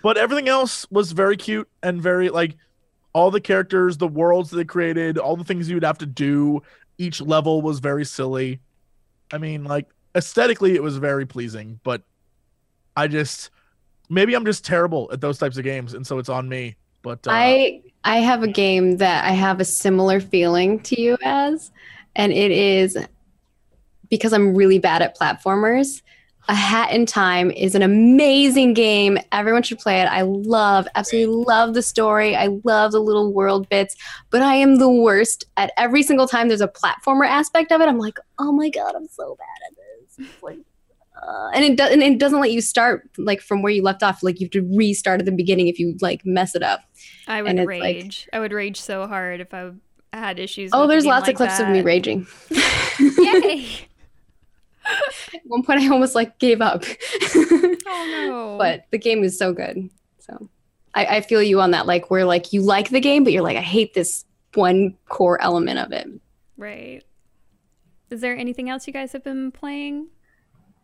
[0.02, 2.56] but everything else was very cute and very like
[3.12, 6.62] all the characters the worlds that they created all the things you'd have to do
[6.98, 8.60] each level was very silly
[9.32, 12.02] i mean like aesthetically it was very pleasing but
[12.96, 13.50] i just
[14.08, 17.26] maybe i'm just terrible at those types of games and so it's on me but
[17.26, 21.70] uh, I I have a game that I have a similar feeling to you as,
[22.14, 22.96] and it is
[24.10, 26.02] because I'm really bad at platformers.
[26.48, 29.18] A Hat in Time is an amazing game.
[29.30, 30.06] Everyone should play it.
[30.06, 32.34] I love, absolutely love the story.
[32.34, 33.94] I love the little world bits,
[34.30, 37.88] but I am the worst at every single time there's a platformer aspect of it.
[37.88, 40.26] I'm like, oh my god, I'm so bad at this.
[40.26, 40.58] It's like,
[41.22, 44.02] uh, and it does, and it doesn't let you start like from where you left
[44.02, 44.22] off.
[44.22, 46.80] Like you have to restart at the beginning if you like mess it up.
[47.28, 48.28] I would it's like- rage.
[48.32, 49.70] I would rage so hard if I
[50.12, 50.70] had issues.
[50.72, 52.26] Oh, there's lots like of clips of me raging.
[52.98, 53.68] Yay!
[55.34, 56.84] At one point, I almost like gave up.
[57.92, 58.56] Oh no!
[58.58, 59.90] but the game is so good.
[60.20, 60.48] So
[60.94, 61.86] I, I feel you on that.
[61.86, 65.40] Like where like you like the game, but you're like, I hate this one core
[65.42, 66.06] element of it.
[66.56, 67.02] right.
[68.10, 70.08] Is there anything else you guys have been playing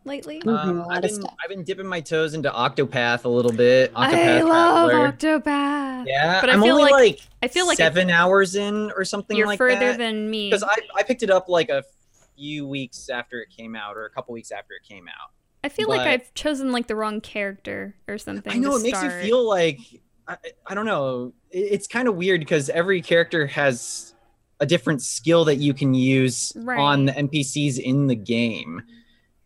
[0.04, 0.40] lately?
[0.46, 1.24] Um, I've been.
[1.42, 3.92] I've been dipping my toes into Octopath a little bit.
[3.96, 5.12] I Octopath love Traveler.
[5.40, 6.04] Octopath.
[6.08, 9.04] Yeah, but I I'm feel only like- like, I feel like seven hours in or
[9.04, 9.98] something You're like further that.
[9.98, 10.50] than me.
[10.50, 11.82] because I, I picked it up like a
[12.36, 15.30] few weeks after it came out or a couple weeks after it came out.
[15.64, 18.52] I feel like I've chosen like the wrong character or something.
[18.52, 19.80] I know it makes you feel like
[20.28, 20.36] I,
[20.66, 21.32] I don't know.
[21.50, 24.14] It- It's kind of weird because every character has
[24.60, 26.78] a different skill that you can use Right.
[26.78, 28.82] on the NPCs in the game.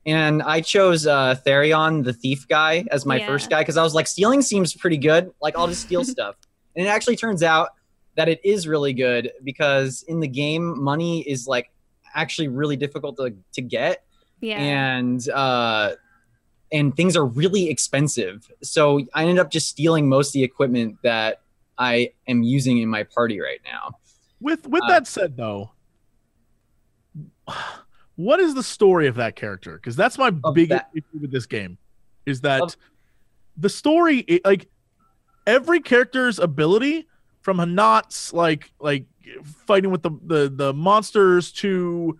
[0.06, 3.26] And I chose uh, Therion, the thief guy, as my Yeah.
[3.26, 5.30] first guy because I was like, stealing seems pretty good.
[5.42, 6.36] Like, I'll just steal stuff.
[6.76, 7.70] And it actually turns out
[8.16, 11.70] that it is really good because in the game, money is like
[12.14, 14.04] actually really difficult to, to get
[14.40, 14.58] Yeah.
[14.58, 15.92] and uh
[16.72, 20.96] and things are really expensive so i ended up just stealing most of the equipment
[21.02, 21.40] that
[21.78, 23.92] i am using in my party right now
[24.40, 25.72] With with Uh, that said, though,
[28.16, 29.74] what is the story of that character?
[29.76, 31.78] Because that's my Of biggest that- issue with this game,
[32.26, 32.76] is that Of-
[33.56, 34.68] the story, it, like
[35.46, 37.06] every character's ability,
[37.42, 39.04] from H'aanit's like like
[39.66, 42.18] fighting with the the the monsters to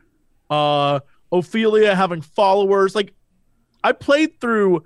[0.51, 1.01] uh
[1.33, 3.13] Ophilia having followers, like
[3.85, 4.85] I played through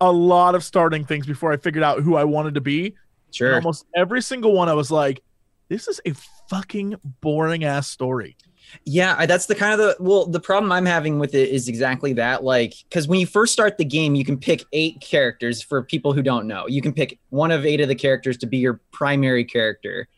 [0.00, 2.86] a lot of starting things before I figured out who I wanted to be.
[2.86, 2.94] And
[3.34, 3.54] Sure.
[3.54, 5.22] almost every single one, I was like,
[5.68, 6.12] this is a
[6.50, 8.36] fucking boring ass story.
[8.84, 12.12] Yeah, that's the kind of the well, the problem I'm having with it is exactly
[12.14, 12.42] that.
[12.42, 16.12] Like, because when you first start the game, you can pick eight characters for people
[16.12, 16.66] who don't know.
[16.66, 20.08] You can pick one of eight of the characters to be your primary character,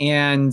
[0.00, 0.52] and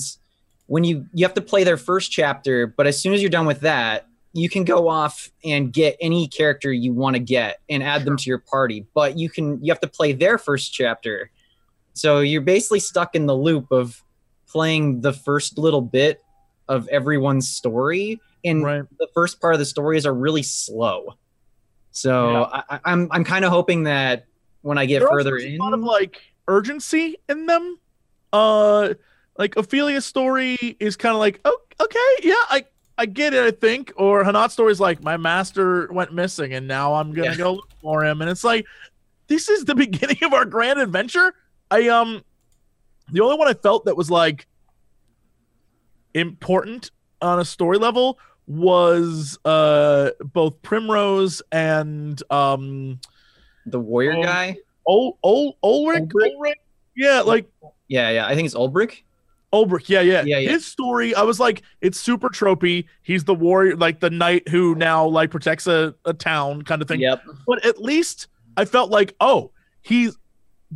[0.73, 3.45] when you you have to play their first chapter, but as soon as you're done
[3.45, 7.83] with that, you can go off and get any character you want to get and
[7.83, 8.83] add them to your party.
[8.95, 11.29] But you can you have to play their first chapter,
[11.93, 14.01] so you're basically stuck in the loop of
[14.47, 16.21] playing the first little bit
[16.67, 18.83] of everyone's story and Right.
[18.97, 21.13] the first part of the stories are really slow
[21.91, 22.41] so Yeah.
[22.43, 24.25] I, I- i'm i'm kind of hoping that
[24.61, 27.79] when i get There further in a lot of like urgency in them.
[28.31, 28.93] Uh,
[29.38, 32.65] like Ophilia's story is kind of like, oh, okay, yeah, I
[32.97, 33.91] I get it, I think.
[33.95, 37.38] Or H'aanit's story is like, my master went missing and now I'm gonna Yeah.
[37.38, 38.65] go look for him, and it's like,
[39.27, 41.34] this is the beginning of our grand adventure.
[41.72, 42.23] I um,
[43.11, 44.45] the only one I felt that was like
[46.14, 46.91] important
[47.22, 52.99] on a story level was uh both Primrose and um
[53.65, 56.34] the warrior Oh, guy Ol Ol Ulrich Ulrich?
[56.35, 56.57] Ulrich
[56.95, 57.47] yeah like
[57.88, 59.03] yeah yeah i think it's Ulbrich.
[59.53, 60.23] Ulrich yeah, yeah.
[60.23, 60.49] Yeah, yeah.
[60.49, 62.85] his story I was like it's super tropey.
[63.03, 66.88] He's the warrior like the knight who now like protects a, a town kind of
[66.88, 66.99] thing.
[66.99, 67.23] Yep.
[67.47, 68.27] But at least
[68.57, 69.51] I felt like oh
[69.81, 70.17] he's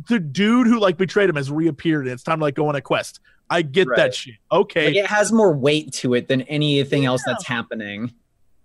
[0.08, 2.76] the dude who like betrayed him has reappeared and it's time to like go on
[2.76, 3.20] a quest.
[3.50, 3.96] I get Right.
[3.96, 4.34] that shit.
[4.52, 4.86] Okay.
[4.86, 8.12] Like it has more weight to it than anything else that's happening.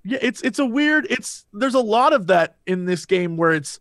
[0.04, 1.08] Yeah, it's it's a weird.
[1.10, 3.80] It's there's a lot of that in this game where it's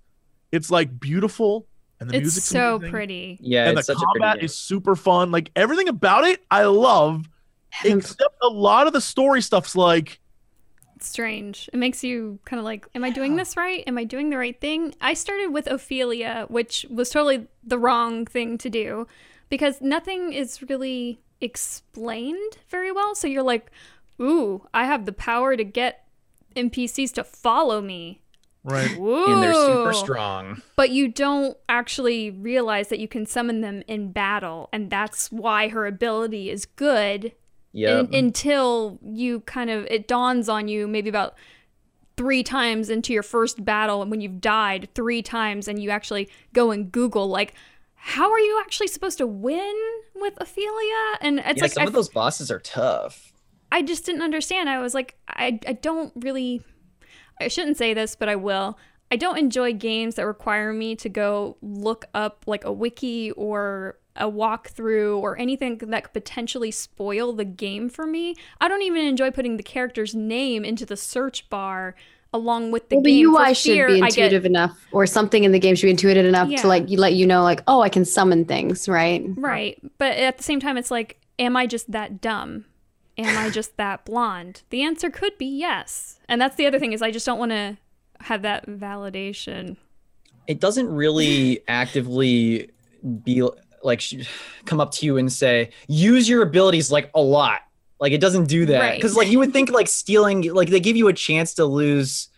[0.52, 1.66] it's like beautiful
[2.02, 3.38] and the It's so amazing, pretty.
[3.40, 5.30] yeah and it's the such a pretty combat is super fun.
[5.30, 7.28] Like everything about it, I love.
[7.84, 10.20] Except a lot of the story stuff's like
[11.00, 11.68] strange.
[11.72, 13.82] It makes you kind of like, am I doing this right?
[13.86, 14.94] Am I doing the right thing?
[15.00, 19.06] I started with Ophilia, which was totally the wrong thing to do
[19.48, 23.14] because nothing is really explained very well.
[23.14, 23.70] So you're like,
[24.20, 26.04] ooh, I have the power to get
[26.54, 28.21] NPCs to follow me.
[28.64, 28.96] Right.
[28.96, 29.32] Ooh.
[29.32, 30.62] and they're super strong.
[30.76, 35.68] But you don't actually realize that you can summon them in battle, and that's why
[35.68, 37.32] her ability is good
[37.74, 41.34] yeah un- until you kind of it dawns on you maybe about
[42.18, 46.28] three times into your first battle and when you've died three times and you actually
[46.52, 47.54] go and google like
[48.04, 49.74] how are you actually supposed to win
[50.16, 51.16] with Ophilia?
[51.20, 53.32] And it's yeah like some I, of those bosses are tough.
[53.70, 54.68] I just didn't understand.
[54.68, 56.62] I was like I, I don't really
[57.42, 58.78] i shouldn't say this but i will
[59.10, 63.98] i don't enjoy games that require me to go look up like a wiki or
[64.16, 68.34] a walkthrough or anything that could potentially spoil the game for me.
[68.60, 71.94] I don't even enjoy putting the character's name into the search bar
[72.34, 73.22] along with the well, the.
[73.22, 76.26] UI should be I get- intuitive enough, or something in the game should be intuitive
[76.26, 76.60] enough Yeah.
[76.60, 79.24] to like let you know, like, oh, I can summon things, right?
[79.34, 79.78] Right.
[79.96, 82.66] But at the same time, it's like, am I just that dumb?
[83.18, 84.62] Am I just that blonde?
[84.70, 86.18] The answer could be yes.
[86.28, 87.76] And that's the other thing is I just don't want to
[88.20, 89.76] have that validation.
[90.46, 92.70] it doesn't really actively
[93.24, 93.48] be
[93.82, 94.02] like
[94.64, 97.60] come up to you and say use your abilities like a lot
[97.98, 98.94] like it doesn't do that Right.
[98.96, 102.28] because like you would think like stealing like they give you a chance to lose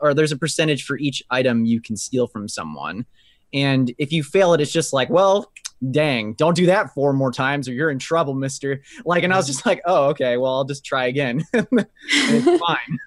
[0.00, 3.06] or there's a percentage for each item you can steal from someone
[3.54, 5.52] and if you fail it it's just like well
[5.90, 9.36] dang don't do that four more times or you're in trouble mister like and i
[9.36, 12.98] was just like oh okay well i'll just try again it's fine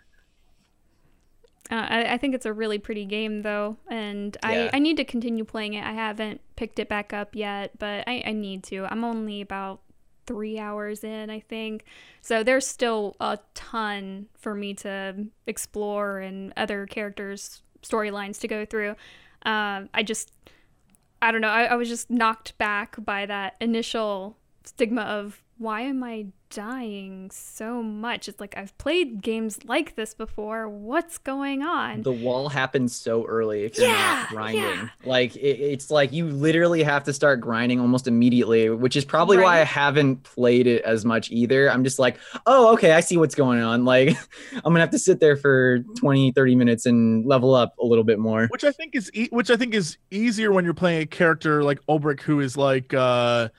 [1.72, 4.70] Uh, I, I think it's a really pretty game, though, and Yeah.
[4.72, 5.84] I, I need to continue playing it.
[5.84, 8.86] I haven't picked it back up yet, but I, I need to.
[8.86, 9.82] I'm only about
[10.28, 11.86] three hours in, I think.
[12.22, 18.64] So there's still a ton for me to explore and other characters' storylines to go
[18.66, 18.92] through.
[19.44, 20.32] Um, I just,
[21.26, 21.48] I don't know.
[21.48, 27.30] I, I was just knocked back by that initial stigma of why am I dying
[27.32, 28.28] so much?
[28.30, 30.70] It's like I've played games like this before.
[30.70, 32.02] What's going on?
[32.04, 34.62] the wall happens so early if you're Yeah, not grinding.
[34.64, 34.88] yeah.
[35.06, 39.38] Like it, it's like you literally have to start grinding almost immediately, which is probably
[39.38, 41.70] why I haven't played it as much either.
[41.72, 43.86] I'm just like, oh, okay, I see what's going on.
[43.96, 44.10] Like
[44.56, 48.04] I'm gonna have to sit there for 20, 30 minutes and level up a little
[48.04, 48.48] bit more.
[48.48, 51.64] which I think is e- which I think is easier when you're playing a character
[51.64, 53.50] like Ulbrich who is like uh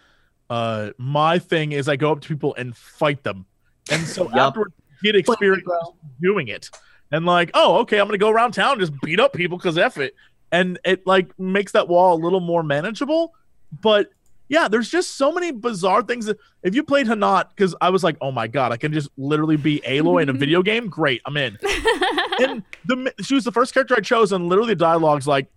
[0.51, 3.47] uh, my thing is I go up to people and fight them,
[3.91, 4.37] and so Yup.
[4.37, 5.97] afterwards get experience bro.
[6.21, 6.71] doing it,
[7.11, 9.79] and like, oh, okay, I'm gonna go around town and just beat up people because
[9.79, 10.15] f it,
[10.53, 13.35] and it like makes that wall a little more manageable.
[13.83, 14.11] But
[14.49, 16.27] yeah, there's just so many bizarre things.
[16.27, 19.09] That, if you played H'aanit, because I was like, oh my god, I can just
[19.17, 20.89] literally be Aloy in a video game.
[20.89, 21.59] Great, I'm in.
[22.41, 25.49] and the she was the first character I chose, and literally the dialogue's like,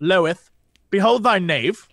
[0.00, 0.50] Loeth,
[0.90, 1.88] behold thy knave,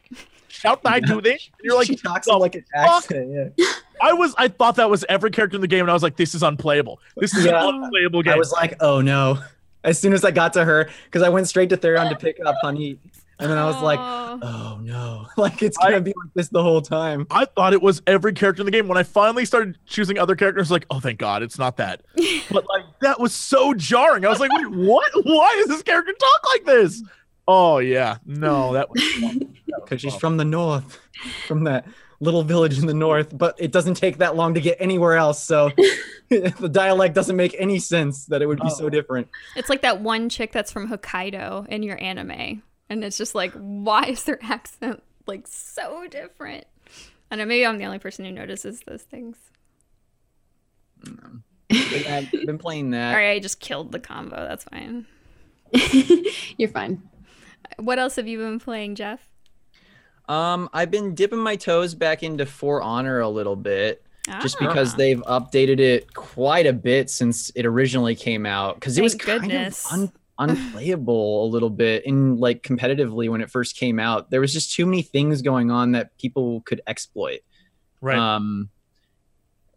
[0.49, 1.49] shout thy do this.
[1.57, 3.53] And you're like, she talks "The in like an fuck?" accent.
[3.57, 3.65] Yeah.
[4.01, 6.15] I was, I thought that was every character in the game, and I was like,
[6.15, 6.99] this is unplayable.
[7.17, 7.67] This is Yeah.
[7.67, 8.33] an unplayable game.
[8.33, 9.39] I was like, oh no.
[9.83, 12.37] As soon as I got to her, because I went straight to Therion to pick
[12.45, 12.99] up Honey,
[13.39, 14.39] and then I was like, Oh.
[14.41, 17.25] oh no, like it's gonna I- be like this the whole time.
[17.31, 18.87] I thought it was every character in the game.
[18.89, 22.01] When I finally started choosing other characters, like, oh, thank God, it's not that.
[22.51, 24.25] But like, that was so jarring.
[24.25, 25.11] I was like, wait, what?
[25.23, 27.03] Why does this character talk like this?
[27.51, 29.03] Oh yeah, no, that was.
[29.65, 30.99] Because she's from the north,
[31.47, 31.85] from that
[32.19, 35.43] little village in the north, but it doesn't take that long to get anywhere else.
[35.43, 35.71] So
[36.29, 38.89] the dialect doesn't make any sense that it would be so Oh.
[38.89, 39.29] different.
[39.55, 42.61] It's like that one chick that's from Hokkaido in your anime.
[42.89, 46.65] And it's just like, why is their accent like so different?
[47.31, 49.37] I know maybe I'm the only person who notices those things.
[51.01, 53.11] But I've been playing that.
[53.11, 54.35] All right, I just killed the combo.
[54.35, 55.05] That's fine.
[56.57, 57.01] You're fine.
[57.79, 59.19] What else have you been playing, Jeff?
[60.27, 64.03] Um, I've been dipping my toes back into For Honor a little bit,
[64.41, 64.67] just Ah.
[64.67, 68.75] because they've updated it quite a bit since it originally came out.
[68.75, 73.41] Because it was Thank kind of un- unplayable a little bit in like competitively when
[73.41, 74.29] it first came out.
[74.29, 77.39] There was just too many things going on that people could exploit.
[78.01, 78.17] Right.
[78.17, 78.69] Um,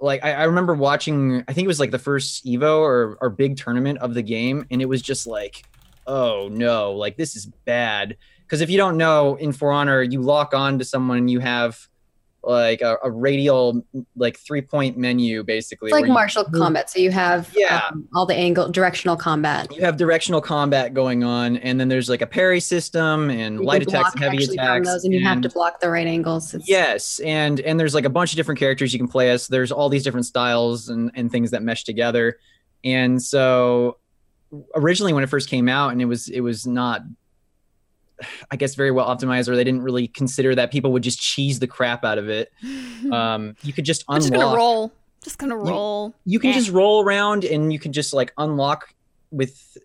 [0.00, 3.30] like I, I remember watching, I think it was like the first Evo or or
[3.30, 5.64] big tournament of the game, and it was just like,
[6.06, 8.16] oh no, like this is bad.
[8.42, 11.40] Because if you don't know, in For Honor, you lock on to someone, and you
[11.40, 11.78] have
[12.44, 15.86] like a, a radial, like three point menu, basically.
[15.88, 16.90] It's like where you- martial combat.
[16.90, 17.82] So you have Yeah.
[17.90, 19.72] um, all the angle directional combat.
[19.74, 23.64] you have directional combat going on, and then there's like a parry system and You
[23.64, 24.88] light attacks and heavy attacks.
[24.88, 26.52] those, and you have to block the right angles.
[26.52, 29.46] It's, Yes, and and there's like a bunch of different characters you can play as.
[29.46, 32.38] There's all these different styles and and things that mesh together.
[32.84, 33.98] And so
[34.74, 37.02] originally when it first came out and it was it was not
[38.50, 41.58] I guess very well optimized or they didn't really consider that people would just cheese
[41.58, 42.52] the crap out of it.
[43.10, 44.92] Um you could just I'm just gonna roll.
[45.24, 46.14] Just gonna roll.
[46.24, 46.54] you can Eh.
[46.54, 48.94] just roll around and you can just like unlock
[49.32, 49.76] with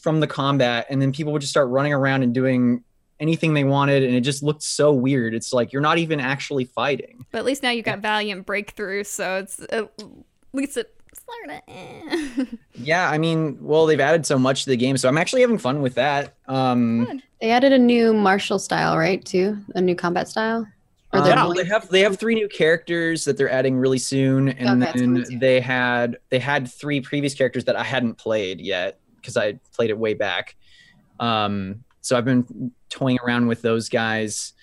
[0.00, 2.82] from the combat and then people would just start running around and doing
[3.20, 6.64] anything they wanted and it just looked so weird it's like you're not even actually
[6.64, 9.90] fighting But at least now you've got Valiant Breakthrough, so it's at
[10.52, 10.90] least it's
[11.26, 11.62] sort of.
[11.68, 12.44] Eh.
[12.74, 15.58] yeah i mean well they've added so much to the game so i'm actually having
[15.58, 17.22] fun with that um Good.
[17.40, 19.22] They added a new martial style, right?
[19.22, 20.66] Too a new combat style.
[21.12, 23.98] Or uh, they're going- they have they have three new characters that they're adding really
[23.98, 28.58] soon and Okay, then they had they had three previous characters that i hadn't played
[28.60, 30.56] yet because i played it way back
[31.20, 34.54] um so i've been toying around with those guys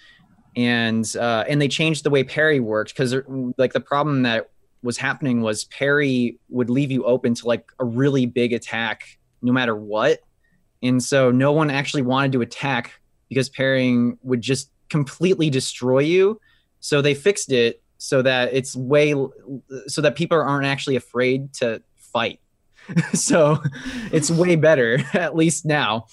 [0.55, 3.15] and uh and they changed the way parry worked because
[3.57, 4.49] like the problem that
[4.83, 9.51] was happening was parry would leave you open to like a really big attack no
[9.51, 10.19] matter what.
[10.81, 12.99] And so no one actually wanted to attack
[13.29, 16.39] because parrying would just completely destroy you.
[16.81, 19.15] So they fixed it so that it's way
[19.87, 22.39] so that people aren't actually afraid to fight.
[23.13, 23.63] So
[24.11, 26.07] it's way better at least now.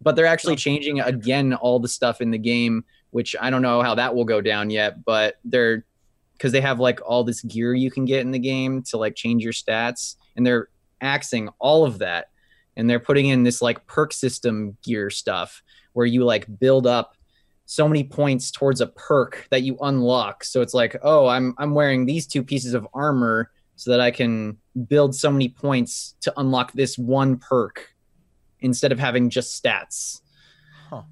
[0.00, 2.84] But they're actually changing again all the stuff in the game
[3.16, 5.85] which i don't know how that will go down yet but they're
[6.36, 9.14] because they have like all this gear you can get in the game to like
[9.14, 10.68] change your stats and they're
[11.00, 12.28] axing all of that
[12.76, 15.62] and they're putting in this like perk system gear stuff
[15.94, 17.16] where you like build up
[17.64, 20.44] so many points towards a perk that you unlock.
[20.44, 24.10] So it's like oh i'm i'm wearing these two pieces of armor so that i
[24.10, 24.56] can
[24.88, 27.92] build so many points to unlock this one perk
[28.60, 30.20] instead of having just stats.
[30.88, 31.02] Huh.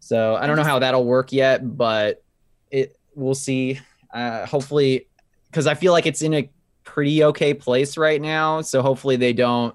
[0.00, 2.22] so i don't know how that'll work yet but
[2.70, 3.80] it we'll see
[4.12, 5.06] uh hopefully
[5.50, 6.50] because i feel like it's in a
[6.84, 9.74] pretty okay place right now so hopefully they don't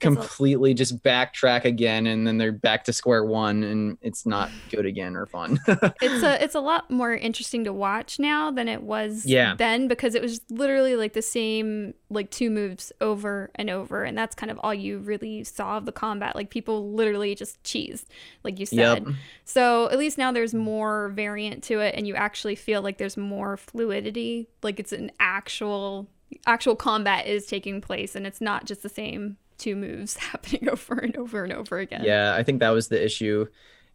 [0.00, 4.84] completely just backtrack again and then they're back to square one and it's not good
[4.84, 5.58] again or fun.
[6.02, 9.54] It's a it's a lot more interesting to watch now than it was Yeah.
[9.56, 14.16] then because it was literally like the same like two moves over and over and
[14.16, 16.36] that's kind of all you really saw of the combat.
[16.36, 18.04] Like people literally just cheese
[18.44, 19.04] like you said.
[19.06, 22.98] Yep so at least now there's more variant to it and you actually feel like
[22.98, 24.48] there's more fluidity.
[24.62, 26.06] Like it's an actual
[26.46, 30.94] actual combat is taking place and it's not just the same two moves happening over
[30.94, 33.46] and over and over again Yeah, I think that was the issue.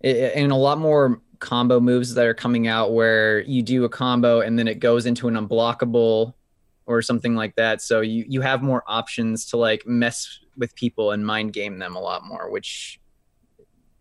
[0.04, 3.84] I- I- and a lot more combo moves that are coming out where you do
[3.84, 6.34] a combo and then it goes into an unblockable
[6.86, 7.82] or something like that.
[7.82, 11.96] So you you have more options to like mess with people and mind game them
[11.96, 13.00] a lot more, which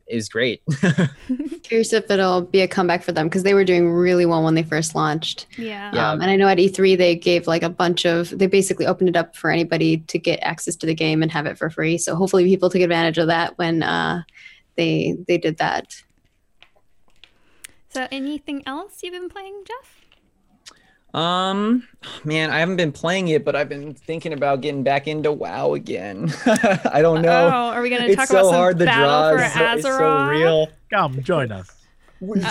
[0.06, 0.62] is great.
[1.62, 4.54] Curious if it'll be a comeback for them because they were doing really well when
[4.54, 5.46] they first launched.
[5.56, 5.90] Yeah.
[5.94, 6.10] Yeah.
[6.10, 9.10] Um, and I know at E3 they gave like a bunch of they basically opened
[9.10, 11.98] it up for anybody to get access to the game and have it for free.
[11.98, 14.22] So hopefully people took advantage of that when uh,
[14.76, 15.94] they they did that.
[17.88, 20.01] So, anything else you've been playing, Jeff?
[21.14, 21.86] Um,
[22.24, 25.74] man, I haven't been playing it, but I've been thinking about getting back into WoW
[25.74, 26.32] again.
[26.46, 27.48] I don't know.
[27.48, 28.78] Oh, are we gonna it's talk so about some hard.
[28.78, 30.68] The battle draw for is so, it's so real.
[30.90, 31.70] Come join us.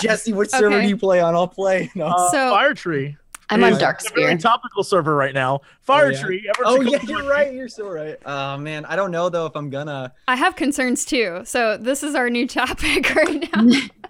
[0.02, 1.34] Jesse, what server do you play on?
[1.34, 1.90] I'll play.
[1.96, 2.08] No.
[2.08, 3.16] Uh, So- Firetree.
[3.50, 5.60] I'm on is Dark a very topical server right now.
[5.82, 6.22] Fire Oh, yeah.
[6.22, 6.50] Tree.
[6.56, 7.54] ever Oh yeah, you're right.
[7.54, 8.16] You're so right.
[8.26, 10.14] Oh man, I don't know though if I'm gonna.
[10.30, 11.42] I have concerns too.
[11.44, 13.68] So, this is our new topic right now.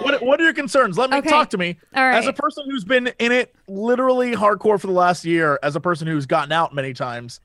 [0.00, 0.96] What What are your concerns?
[0.98, 1.30] Let me Okay.
[1.30, 1.78] talk to me.
[1.94, 2.16] All right.
[2.16, 5.80] As a person who's been in it literally hardcore for the last year, as a
[5.80, 7.40] person who's gotten out many times,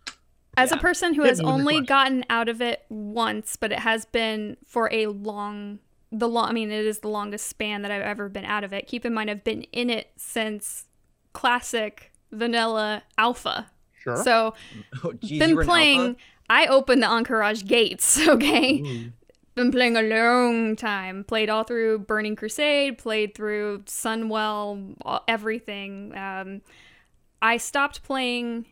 [0.57, 3.55] As a person who Hit has me with your only gotten out of it once,
[3.57, 5.79] but it has been for a long,
[6.11, 6.47] the long.
[6.49, 8.87] I mean, it is the longest span that I've ever been out of it.
[8.87, 10.85] Keep in mind, I've been in it since
[11.33, 13.69] classic vanilla alpha.
[14.01, 14.17] sure.
[14.23, 14.53] So,
[15.03, 16.15] Oh, geez, been playing.
[16.49, 18.19] I opened the Encourage gates.
[18.27, 18.79] Okay.
[18.79, 19.11] Ooh.
[19.55, 21.23] Been playing a long time.
[21.23, 26.15] Played all through Burning Crusade, played through Sunwell, all- everything.
[26.15, 26.61] Um,
[27.41, 28.65] I stopped playing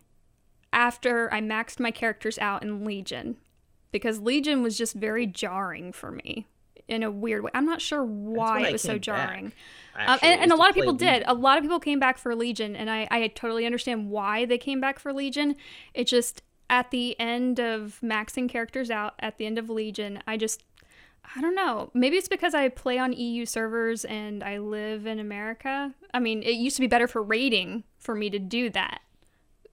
[0.71, 3.37] after I maxed my characters out in Legion
[3.91, 6.47] because Legion was just very jarring for me
[6.87, 7.51] in a weird way.
[7.53, 9.53] I'm not sure why it was so jarring.
[9.95, 11.23] Um, and, and a lot of people did.
[11.27, 14.57] A lot of people came back for Legion, and I, I totally understand why they
[14.57, 15.55] came back for Legion.
[15.93, 20.37] It just at the end of maxing characters out at the end of Legion, I
[20.37, 20.63] just
[21.35, 21.89] I don't know.
[21.93, 25.93] Maybe it's because I play on EU servers and I live in America.
[26.13, 29.01] I mean, it used to be better for rating for me to do that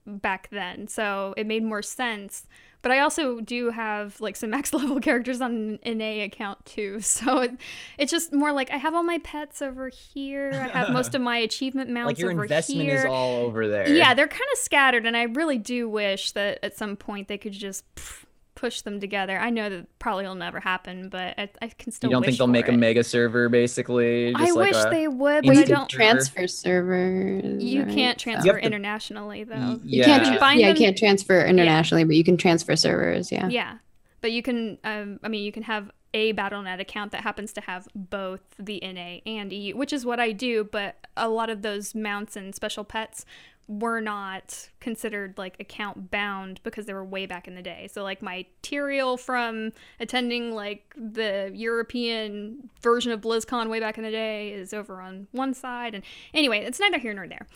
[0.06, 2.46] back then, so it made more sense.
[2.82, 7.00] But I also do have like some max level characters on an NA account too,
[7.00, 7.52] so it,
[7.98, 10.50] it's just more like I have all my pets over here.
[10.74, 13.00] I have most of my achievement mounts like your over investment here.
[13.00, 13.88] is all over there.
[13.88, 17.38] Yeah, they're kind of scattered, and I really do wish that at some point they
[17.38, 18.24] could just pff,
[18.60, 19.38] push them together.
[19.38, 22.10] I know that probably will never happen, but I, I can still.
[22.10, 22.74] You don't wish think they'll make it.
[22.74, 24.34] a mega server basically?
[24.34, 25.88] I like wish a- they would, but Well, I you can don't.
[25.88, 27.62] transfer servers.
[27.62, 27.92] You right?
[27.94, 29.54] can't transfer to- internationally though.
[29.56, 30.24] Y- You can't.
[30.24, 33.32] You Tra- bind yeah, you can't transfer internationally, but you can transfer servers.
[33.32, 33.48] Yeah.
[33.48, 33.78] Yeah,
[34.20, 34.78] but you can.
[34.84, 38.80] Um, I mean, you can have a Battle.net account that happens to have both the
[38.82, 40.64] NA and EU, which is what I do.
[40.64, 43.24] But a lot of those mounts and special pets
[43.70, 47.88] were not considered like account bound because they were way back in the day.
[47.92, 49.70] So like my Tyrael from
[50.00, 55.28] attending like the European version of BlizzCon way back in the day is over on
[55.30, 55.94] one side.
[55.94, 56.02] And
[56.34, 57.46] anyway, it's neither here nor there.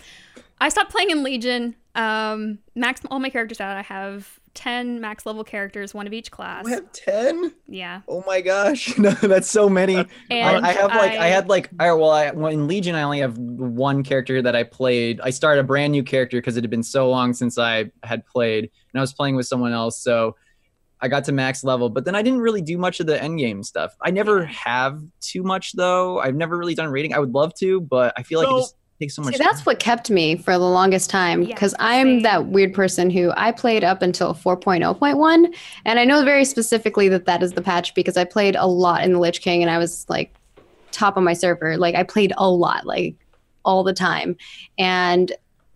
[0.60, 1.74] I stopped playing in Legion.
[1.96, 3.76] Um, max all my characters out.
[3.76, 6.64] I have ten max level characters, one of each class.
[6.64, 7.52] We have ten.
[7.66, 9.96] Yeah, Oh my gosh, no, that's so many.
[9.98, 12.94] I, and I have like I, I- had like I well I well, in Legion
[12.94, 15.20] I only have one character that I played.
[15.22, 18.24] I started a brand new character because it had been so long since I had
[18.26, 20.36] played, and I was playing with someone else, so
[21.00, 21.90] I got to max level.
[21.90, 23.94] But then I didn't really do much of the end game stuff.
[24.02, 26.18] I never have too much though.
[26.20, 27.12] I've never really done raiding.
[27.12, 29.36] I would love to, but I feel like So- it just takes so much.
[29.36, 32.22] See, that's what kept me for the longest time Yeah, because I'm same.
[32.22, 35.54] that weird person who I played up until 4.0.1.
[35.84, 39.04] And I know very specifically that that is the patch because I played a lot
[39.04, 40.34] in the Lich King and I was like
[40.92, 41.76] top of my server.
[41.76, 43.14] Like I played a lot, like
[43.64, 44.36] all the time.
[44.78, 45.32] And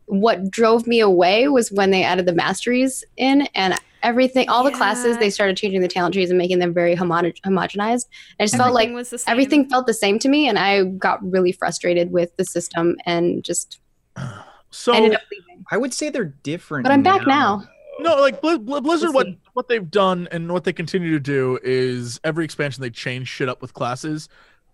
[0.06, 4.70] what drove me away was when they added the masteries in and everything, all the
[4.70, 8.06] classes they started changing the talent trees and making them very homogen- homogenized.
[8.38, 11.18] I just felt like Everything was everything felt the same to me and i got
[11.30, 13.80] really frustrated with the system and just
[14.70, 16.84] So ended up leaving I would say they're different.
[16.84, 17.64] but i'm back now
[18.00, 21.20] no, like Blizz- Blizz- Blizzard, We'll what what they've done and what they continue to
[21.20, 24.28] do is every expansion they change shit up with classes,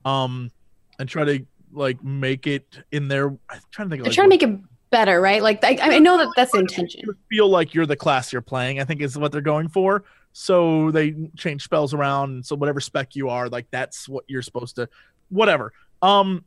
[0.05, 0.51] um,
[0.99, 3.29] and try to like make it in their.
[3.31, 4.01] I'm trying to think.
[4.01, 4.61] Of, they're like, trying to make it
[4.95, 7.97] better right like I, I know that that's the intention you feel like you're the
[7.97, 8.79] class you're playing.
[8.81, 10.05] I think is what they're going for.
[10.33, 12.47] So they change spells around.
[12.47, 14.89] So whatever spec you are, like that's what you're supposed to.
[15.31, 15.73] Whatever.
[16.01, 16.45] Um,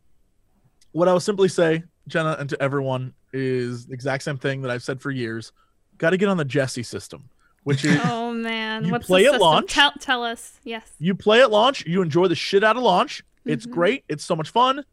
[0.93, 4.71] what I will simply say, Genna, and to everyone is the exact same thing that
[4.71, 5.51] I've said for years.
[5.97, 7.29] Got to get on the Jesse system,
[7.63, 9.73] which is Oh man, You what's play at launch?
[9.73, 10.59] Tell, tell us.
[10.63, 10.89] Yes.
[10.99, 13.23] you play at launch, you enjoy the shit out of launch.
[13.45, 13.71] It's Mhm.
[13.71, 14.03] great.
[14.07, 14.85] It's so much fun.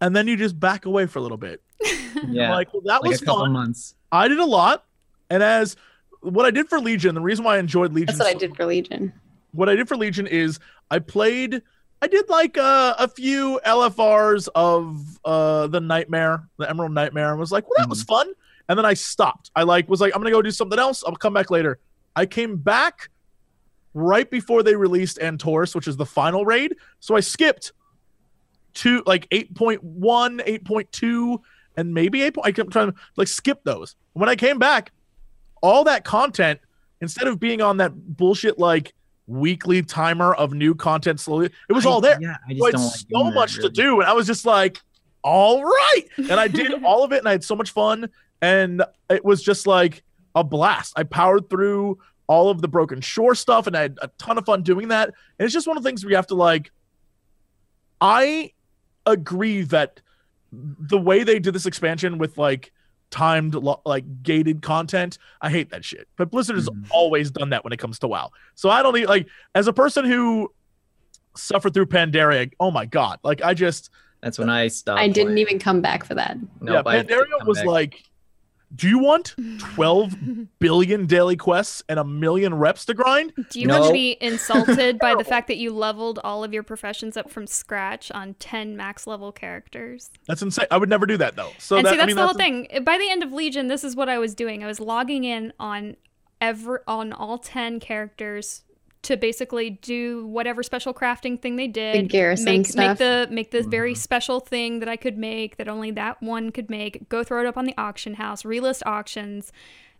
[0.00, 1.60] And then you just back away for a little bit.
[2.30, 3.52] Yeah, Like, well, that like was a couple fun.
[3.52, 3.94] months.
[4.12, 4.84] I did a lot.
[5.28, 5.76] And as
[6.20, 8.56] what I did for Legion, the reason why I enjoyed Legion that's what i did
[8.56, 9.12] for legion
[9.52, 10.58] what I did for Legion is
[10.90, 11.62] I played
[12.02, 17.38] I did like uh, a few LFRs of uh, the Nightmare, the Emerald Nightmare, and
[17.38, 18.32] was like, well, that was fun.
[18.68, 19.50] And then I stopped.
[19.54, 21.04] I like was like, I'm gonna go do something else.
[21.06, 21.78] I'll come back later.
[22.16, 23.10] I came back
[23.92, 26.76] right before they released Antorus, which is the final raid.
[27.00, 27.72] So I skipped
[28.74, 31.38] to like 8.1, 8.2,
[31.80, 32.36] and maybe 8.
[32.44, 33.96] I kept trying to like skip those.
[34.12, 34.92] When I came back,
[35.62, 36.60] all that content,
[37.00, 38.92] instead of being on that bullshit like
[39.26, 42.18] weekly timer of new content slowly, it was I- all there.
[42.20, 43.68] Yeah, I just So don't like so that, much really.
[43.68, 44.80] to do, and I was just like,
[45.22, 46.02] all right.
[46.16, 48.08] And I did all of it, and I had so much fun,
[48.42, 50.02] and it was just like
[50.34, 50.92] a blast.
[50.96, 54.44] I powered through all of the Broken Shore stuff, and I had a ton of
[54.46, 55.08] fun doing that.
[55.08, 56.70] And it's just one of the things where you have to like.
[58.00, 58.52] I
[59.06, 60.00] agree that
[60.52, 62.72] the way they did this expansion with like
[63.10, 66.86] timed lo- like gated content i hate that shit but blizzard has Mhm.
[66.90, 69.72] always done that when it comes to wow so i don't need like as a
[69.72, 70.52] person who
[71.36, 73.90] suffered through pandaria oh my god like i just
[74.22, 75.00] That's when I stopped.
[75.00, 75.38] I didn't playing.
[75.38, 76.36] even come back for that.
[76.60, 77.66] Nope, yeah had pandaria was back.
[77.66, 78.02] like
[78.74, 80.16] do you want 12
[80.58, 84.98] billion daily quests and a million reps to grind Do you want to be insulted
[84.98, 88.76] by the fact that you leveled all of your professions up from scratch on 10
[88.76, 90.10] max level characters?
[90.26, 92.16] that's insane i would never do that though so and that, see, that's I mean,
[92.16, 92.84] the whole that's- thing.
[92.84, 94.62] By the end of Legion, this is what I was doing.
[94.62, 95.96] I was logging in on
[96.40, 98.62] every on all 10 characters
[99.02, 101.92] to basically do whatever special crafting thing they did.
[101.94, 102.76] Big garrison make, stuff.
[102.76, 103.98] Make the make the very Mm-hmm.
[103.98, 107.08] special thing that I could make that only that one could make.
[107.08, 109.52] Go throw it up on the auction house, relist auctions,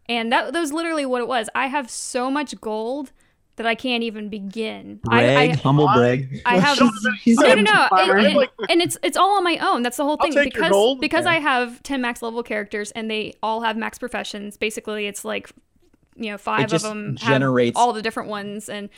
[0.08, 1.48] and that, that was literally what it was.
[1.54, 3.12] I have so much gold
[3.56, 5.00] that I can't even begin.
[5.04, 6.42] brag, I, humble I- brag.
[6.46, 6.78] I, I have
[7.22, 8.16] He's no, a no, no, farmer.
[8.18, 9.82] and, and- it's it's all on my own.
[9.82, 11.00] That's the whole I'll thing take your because gold.
[11.00, 11.32] because Yeah.
[11.32, 14.56] I have ten max level characters and they all have max professions.
[14.58, 15.50] Basically, it's like
[16.20, 18.88] you know five of just them generates- have all the different ones and.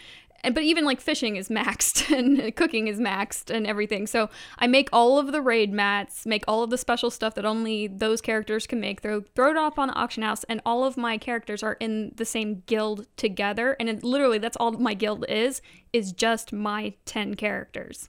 [0.44, 4.08] And, but even like fishing is maxed and cooking is maxed and everything.
[4.08, 4.28] So
[4.58, 7.86] I make all of the raid mats, make all of the special stuff that only
[7.86, 9.02] those characters can make.
[9.02, 12.10] Throw throw it up on the auction house, and all of my characters are in
[12.16, 13.76] the same guild together.
[13.78, 15.62] And it, literally, that's all my guild is
[15.92, 18.08] is just my ten characters.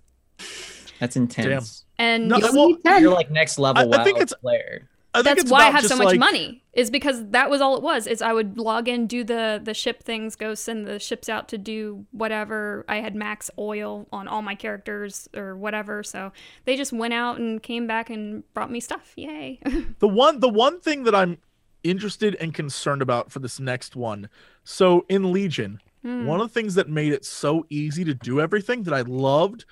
[0.99, 1.85] That's intense.
[1.99, 2.49] And No, you-
[2.83, 4.89] well, You're like next level I- I think WoW it's- player.
[5.15, 7.61] I think that's it's why I have so much like- money is because that was
[7.61, 10.87] all it was is i would log in do the the ship things go send
[10.87, 12.83] the ships out to do whatever.
[12.89, 16.31] I had max oil on all my characters or whatever so
[16.65, 19.13] they just went out and came back and brought me stuff.
[19.15, 19.59] Yay.
[19.99, 21.37] The one the one thing that i'm
[21.83, 24.29] interested and concerned about for this next one
[24.63, 26.25] so in legion Hmm.
[26.25, 29.63] one of the things that made it so easy to do everything that i loved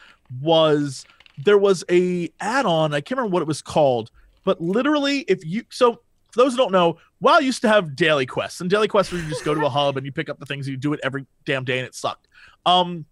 [0.41, 1.03] was
[1.37, 4.11] there was a add-on i can't remember what it was called
[4.43, 5.93] but literally if you so
[6.31, 9.21] for those who don't know wow used to have daily quests and daily quests where
[9.21, 10.93] you just go to a hub and you pick up the things and you do
[10.93, 12.27] it every damn day and it sucked.
[12.65, 13.05] Um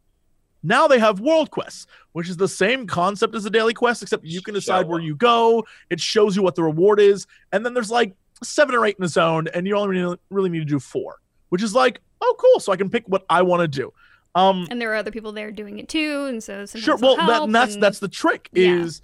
[0.62, 4.26] now they have world quests which is the same concept as a daily quest except
[4.26, 5.66] you can decide where you go.
[5.90, 9.04] It shows you what the reward is and then there's like seven or eight in
[9.04, 11.18] a zone and you only really, need to do four
[11.50, 13.92] which is like oh cool so i can pick what i want to do.
[14.36, 17.52] Um and there are other people there doing it too and so sure well that,
[17.52, 18.76] that's and- that's the trick Yeah.
[18.76, 19.02] is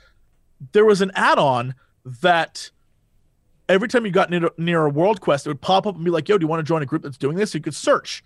[0.72, 1.76] there was an add-on
[2.22, 2.70] that
[3.68, 6.12] every time you got near, near a world quest it would pop up and be
[6.12, 7.52] like yo do you want to join a group that's doing this?
[7.52, 8.24] So you could search.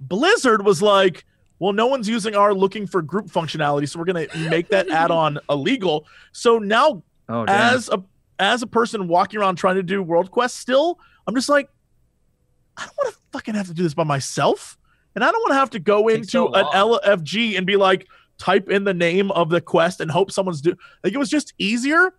[0.00, 1.24] Blizzard was like
[1.58, 4.88] well no one's using our looking for group functionality so we're going to make that
[4.90, 6.06] add-on illegal.
[6.32, 8.02] So now Oh, as a
[8.38, 11.70] as a person walking around trying to do world quests still i'm just like
[12.76, 14.76] i don't want to fucking have to do this by myself.
[15.14, 18.08] And i don't want to have to go into so an lfg and be like
[18.38, 21.54] type in the name of the quest and hope someone's do like it was just
[21.58, 22.12] easier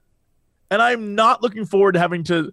[0.74, 2.52] and i'm not looking forward to having to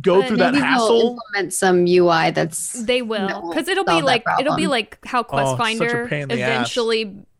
[0.00, 3.84] go But through that Maybe they'll hassle implement some UI that's They will, because it'll
[3.84, 6.42] be solve that like it'll be like how Oh, such Quest pain in Finder the
[6.42, 6.76] ass.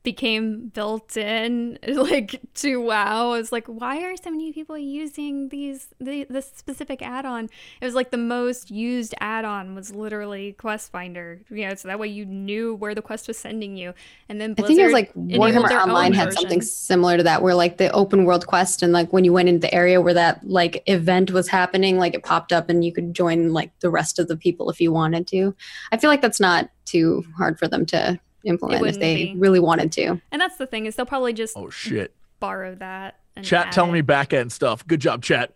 [0.05, 3.33] Became built in, like to WoW.
[3.33, 7.49] It's like, why are so many people using these the this specific add-on?
[7.81, 11.41] It was like the most used add-on was literally Quest Finder.
[11.51, 13.95] You know, so that way you knew where the quest was sending you.
[14.29, 16.41] And then I think it was like Warhammer Online had version.
[16.43, 19.49] something similar to that, where like the open world quest and like when you went
[19.49, 22.93] into the area where that like event was happening, like it popped up and you
[22.93, 25.57] could join like the rest of the people if you wanted to.
[25.91, 29.35] I feel like that's not too hard for them to implement if they be.
[29.37, 30.21] really wanted to.
[30.33, 33.19] And that's the thing is they'll probably just oh shit borrow that.
[33.37, 33.95] And chat add telling it.
[33.95, 35.55] me back end stuff good job chat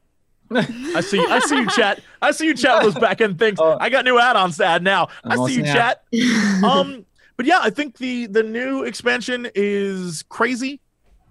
[0.50, 2.00] I see I see you chat.
[2.22, 3.58] I see you chat those back end things.
[3.60, 3.76] Oh.
[3.80, 5.08] I got new add-ons to add now.
[5.24, 6.02] I Oh, see you snap.
[6.12, 6.64] chat.
[6.64, 7.04] Um
[7.36, 10.80] but yeah, I think the the new expansion is crazy.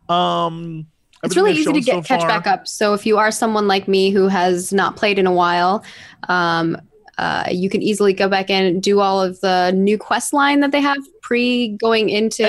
[0.07, 0.87] Um
[1.23, 2.67] it's really easy to get so catch far- back up.
[2.67, 5.83] So if you are someone like me who has not played in a while,
[6.29, 6.77] um,
[7.17, 10.59] Uh, you can easily go back in and do all of the new quest line
[10.59, 12.45] that they have pre going into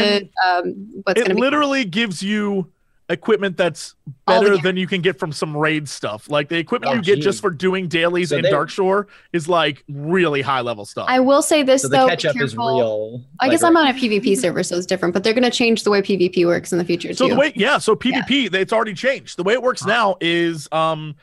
[0.47, 0.75] um,
[1.05, 1.39] what's going to be.
[1.39, 2.71] It literally gives you
[3.11, 3.95] equipment that's
[4.27, 6.29] better than you can get from some raid stuff.
[6.29, 9.49] Like the equipment Oh, you get just for doing dailies So in they- Darkshore is
[9.49, 11.07] like really high level stuff.
[11.09, 12.05] I will say this So the though.
[12.05, 13.25] be catch up is real.
[13.41, 15.15] I like, guess I'm on a PvP server, so it's different.
[15.15, 17.33] But they're going to change the way PvP works in the future so too.
[17.35, 19.39] the way yeah, so PvP it's already changed.
[19.39, 21.15] The way it works now is um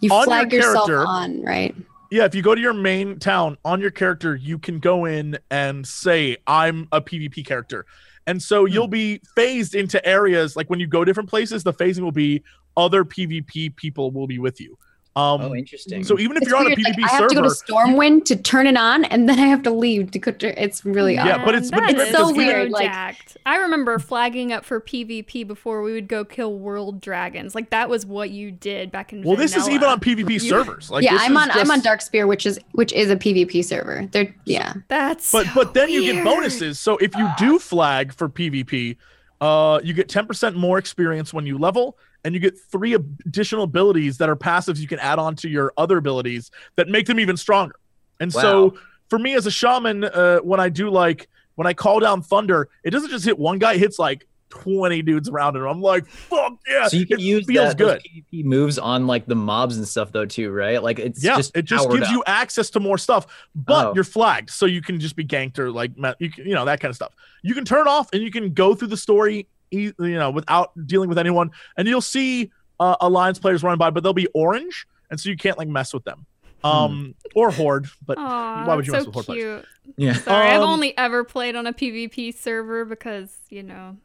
[0.00, 1.76] you on your flag yourself character- on, right?
[2.12, 5.38] Yeah, if you go to your main town on your character, you can go in
[5.50, 7.86] and say I'm a PvP character.
[8.26, 8.72] And so Hmm.
[8.72, 12.42] you'll be phased into areas like when you go different places, the phasing will be
[12.76, 14.76] other PvP people will be with you.
[15.14, 16.02] Um Oh, interesting.
[16.04, 17.48] so even if It's you're on a weird, like, PvP I have to go to
[17.48, 20.62] Stormwind to turn it on, and then I have to leave to go to.
[20.62, 21.44] It's really Yeah, odd.
[21.44, 23.36] but it's- but it's so weird, like- jacked.
[23.44, 27.54] I remember flagging up for PvP before we would go kill world dragons.
[27.54, 29.22] Like that was what you did back in.
[29.22, 30.90] well, this is even on PvP servers.
[30.90, 31.50] Like yeah, this I'm is on.
[31.50, 34.08] I'm on just- Darkspear, which is which is a PvP server.
[34.12, 34.72] They're yeah.
[34.88, 36.80] That's But so but then you get bonuses.
[36.80, 38.96] So if you do flag for PvP,
[39.42, 44.18] uh, you get 10% more experience when you level, and you get three additional abilities
[44.18, 47.36] that are passives you can add on to your other abilities that make them even
[47.36, 47.74] stronger.
[48.20, 48.76] And so
[49.10, 52.68] for me as a shaman, uh, when I do like when I call down thunder,
[52.84, 55.60] it doesn't just hit one guy; it hits like 20 dudes around it.
[55.60, 56.86] I'm like, fuck yeah!
[56.86, 58.02] so you can it use feels that, good.
[58.02, 60.82] PvP moves on like the mobs and stuff though too, right?
[60.82, 62.12] Like it's yeah, just it just gives up.
[62.12, 63.92] you access to more stuff, but Oh.
[63.94, 66.80] you're flagged, so you can just be ganked or like you can, you know that
[66.80, 67.12] kind of stuff.
[67.42, 71.08] You can turn off and you can go through the story, you know, without dealing
[71.08, 75.18] with anyone, and you'll see uh, alliance players running by, but they'll be orange, and
[75.18, 76.26] so you can't like mess with them,
[76.62, 77.86] um, or horde.
[78.06, 79.64] But Aw, why would you that's mess so with horde players?
[79.84, 79.94] cute.
[79.96, 80.14] Yeah.
[80.14, 83.96] Sorry, I've Um, only ever played on a PvP server because you know.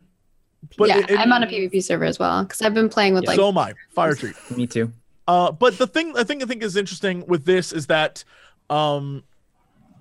[0.77, 3.13] But yeah, it- it- I'm on a PvP server as well because I've been playing
[3.13, 3.73] with like so am I.
[3.95, 4.33] Firetree.
[4.57, 4.91] Me too.
[5.27, 8.23] Uh, but the thing I think I think is interesting with this is that
[8.69, 9.23] um,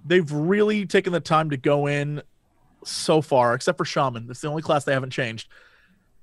[0.05, 2.23] they've really taken the time to go in
[2.89, 4.27] so far, except for shaman.
[4.27, 5.49] That's the only class they haven't changed.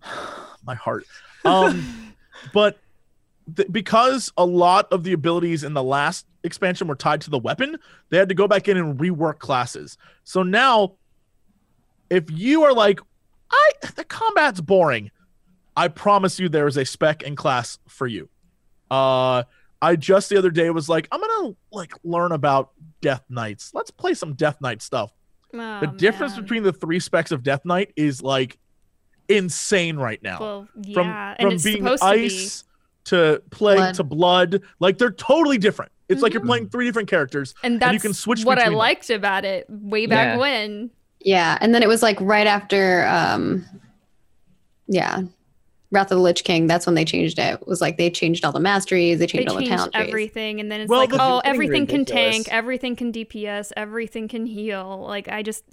[0.66, 1.06] My heart.
[1.46, 2.16] Um,
[2.54, 2.80] but
[3.56, 7.40] th- because a lot of the abilities in the last expansion were tied to the
[7.40, 7.78] weapon,
[8.10, 9.98] they had to go back in and rework classes.
[10.24, 10.94] So now,
[12.10, 13.00] if you are like,
[13.52, 15.12] I the combat's boring,
[15.76, 18.30] I promise you there is a spec and class for you.
[18.90, 19.44] Uh,
[19.82, 23.72] I just the other day was like, I'm gonna like learn about Death Knights.
[23.74, 25.12] Let's play some Death Knight stuff.
[25.54, 26.42] Oh, the difference man.
[26.44, 28.58] between the three specs of Death Knight is like
[29.30, 30.40] insane right now.
[30.40, 32.64] well, from yeah, and from it's being ice
[33.06, 33.96] to plague Blood.
[33.96, 35.92] to blood, like they're totally different.
[36.10, 36.48] It's like you're Mhm.
[36.48, 37.54] playing three different characters.
[37.54, 38.78] to be, and that's you can switch what I between them.
[38.80, 40.38] liked about it way back Yeah.
[40.38, 40.90] when.
[41.20, 43.66] yeah, and then it was like right after um,
[44.88, 45.22] yeah,
[45.94, 46.68] Wrath of the Lich King.
[46.68, 47.54] That's when they changed it.
[47.62, 49.94] It was like they changed all the masteries, they They changed all the changed talent
[49.94, 50.08] trees.
[50.10, 52.36] everything, and then it's Well, like, the- oh, It's getting everything can ridiculous.
[52.36, 55.06] tank, everything can DPS, everything can heal.
[55.08, 55.64] Like I just,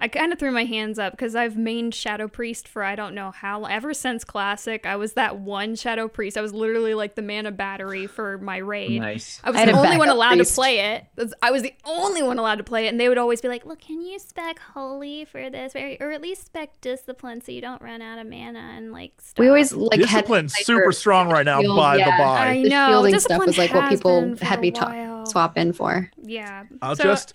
[0.00, 3.14] I kind of threw my hands up because I've mained Shadow Priest for I don't
[3.14, 3.64] know how.
[3.64, 6.36] Ever since Classic, I was that one Shadow Priest.
[6.38, 9.00] I was literally like the mana battery for my raid.
[9.00, 9.40] Nice.
[9.42, 10.50] I was I the only one allowed priest.
[10.50, 11.04] to play it.
[11.42, 13.66] I was the only one allowed to play it, and they would always be like,
[13.66, 17.60] "Well, can you spec holy for this, or, or at least spec discipline so you
[17.60, 19.38] don't run out of mana and like." Stuff.
[19.42, 21.60] We always like had Discipline's super strong right now.
[21.60, 24.36] Shield, by the by, I the know shielding stuff discipline was like what people been
[24.36, 25.26] had me ta- while.
[25.26, 26.10] swap in for.
[26.22, 26.64] Yeah.
[26.82, 27.34] I'll So, just-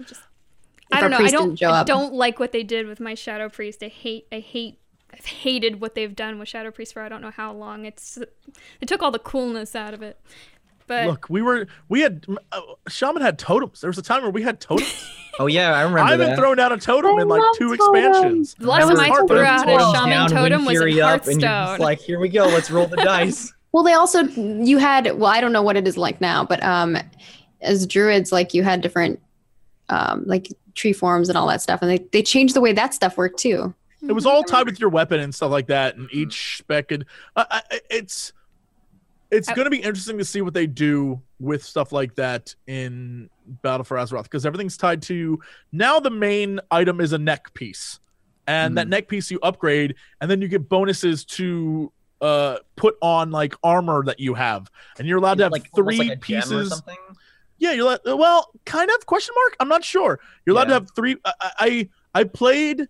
[0.97, 1.25] I don't our know.
[1.25, 1.55] I don't.
[1.59, 3.83] didn't I don't like what they did with my shadow priest.
[3.83, 4.27] I hate.
[4.31, 4.80] I hate.
[5.13, 7.85] I've hated what they've done with shadow priest for I don't know how long.
[7.85, 8.17] It's.
[8.81, 10.19] it took all the coolness out of it.
[10.88, 13.81] But look, we were we had uh, shaman had totems.
[13.81, 15.09] There was a time where we had totems.
[15.39, 16.38] Oh yeah, I remember I haven't that.
[16.38, 18.05] thrown down a totem I in like two totems.
[18.05, 18.53] expansions.
[18.53, 21.41] the last was time I threw out a shaman down, totem was in up, and
[21.41, 21.80] you're just Hearthstone.
[21.80, 23.51] like, here we go, let's roll the dice.
[23.72, 26.61] Well, they also you had well, I don't know what it is like now, but
[26.61, 26.95] um,
[27.61, 29.19] as druids, like you had different
[29.89, 32.93] um like tree forms and all that stuff, and they they changed the way that
[32.93, 33.74] stuff worked too.
[34.08, 36.92] It was all tied with your weapon and stuff like that, and each spec.
[36.92, 38.34] And uh, it's
[39.32, 43.30] it's going to be interesting to see what they do with stuff like that in
[43.61, 45.40] Battle for Azeroth because everything's tied to
[45.72, 46.00] now.
[46.00, 48.00] The main item is a neck piece,
[48.45, 48.92] and that Mhm.
[48.92, 54.03] neck piece you upgrade, and then you get bonuses to uh put on like armor
[54.03, 54.69] that you have,
[55.00, 56.84] and you're allowed to have like three like a or pieces.
[57.64, 57.77] Something.
[57.80, 57.85] Yeah, you're
[58.16, 59.56] like, well, kind of question mark.
[59.59, 60.19] I'm not sure.
[60.45, 61.17] You're allowed to have three.
[61.25, 62.88] I, I I played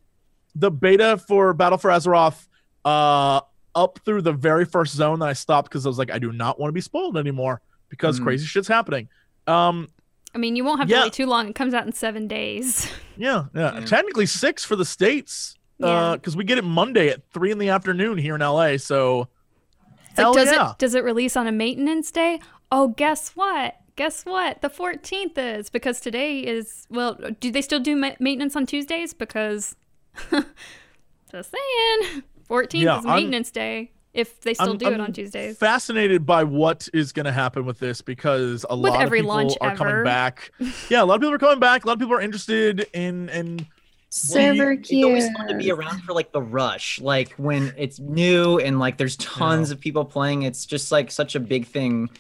[0.56, 2.48] the beta for Battle for Azeroth
[2.86, 3.42] uh
[3.76, 5.20] up through the very first zone.
[5.20, 7.62] Then I stopped because I was like, I do not want to be spoiled anymore
[7.90, 8.24] because Mhm.
[8.24, 9.10] crazy shit's happening.
[9.48, 9.88] Um,
[10.36, 11.00] I mean, you won't have Yeah.
[11.00, 11.48] to wait too long.
[11.48, 12.92] It comes out in seven days.
[13.18, 13.86] yeah, yeah, Yeah.
[13.86, 15.56] technically six for the states.
[15.82, 16.16] Uh, Yeah.
[16.16, 18.78] because we get it Monday at three in the afternoon here in LA.
[18.78, 19.28] So
[20.10, 20.72] It's like, hell does yeah.
[20.72, 22.40] it does it release on a maintenance day?
[22.72, 23.76] Oh, guess what?
[23.96, 24.62] Guess what?
[24.62, 27.18] The 14th is because today is well.
[27.40, 29.14] Do they still do ma- maintenance on Tuesdays?
[29.14, 29.76] Because
[31.32, 33.92] just saying, 14th Yeah, is I'm- maintenance day.
[34.14, 35.58] If they still I'm- do it I'm on Tuesdays.
[35.58, 39.24] Fascinated by what is going to happen with this because a With lot every of
[39.24, 40.04] people launch are coming ever.
[40.04, 40.52] back.
[40.90, 41.84] Yeah, a lot of people are coming back.
[41.84, 43.66] A lot of people are interested in in
[44.10, 45.34] Server It's always queue.
[45.36, 49.18] fun to be around for like the rush, like when it's new and like there's
[49.18, 50.44] tons of people playing.
[50.44, 52.12] It's just like such a big thing,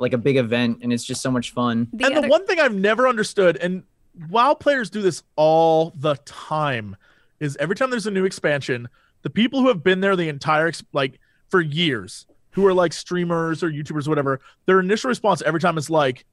[0.00, 1.88] like a big event, and it's just so much fun.
[1.92, 3.82] The and other- the one thing I've never understood, and
[4.30, 6.96] WoW players do this all the time,
[7.40, 8.88] is every time there's a new expansion,
[9.22, 12.92] the people who have been there the entire ex- like for years, who are like
[12.92, 16.24] streamers or YouTubers, or whatever, their initial response every time is like,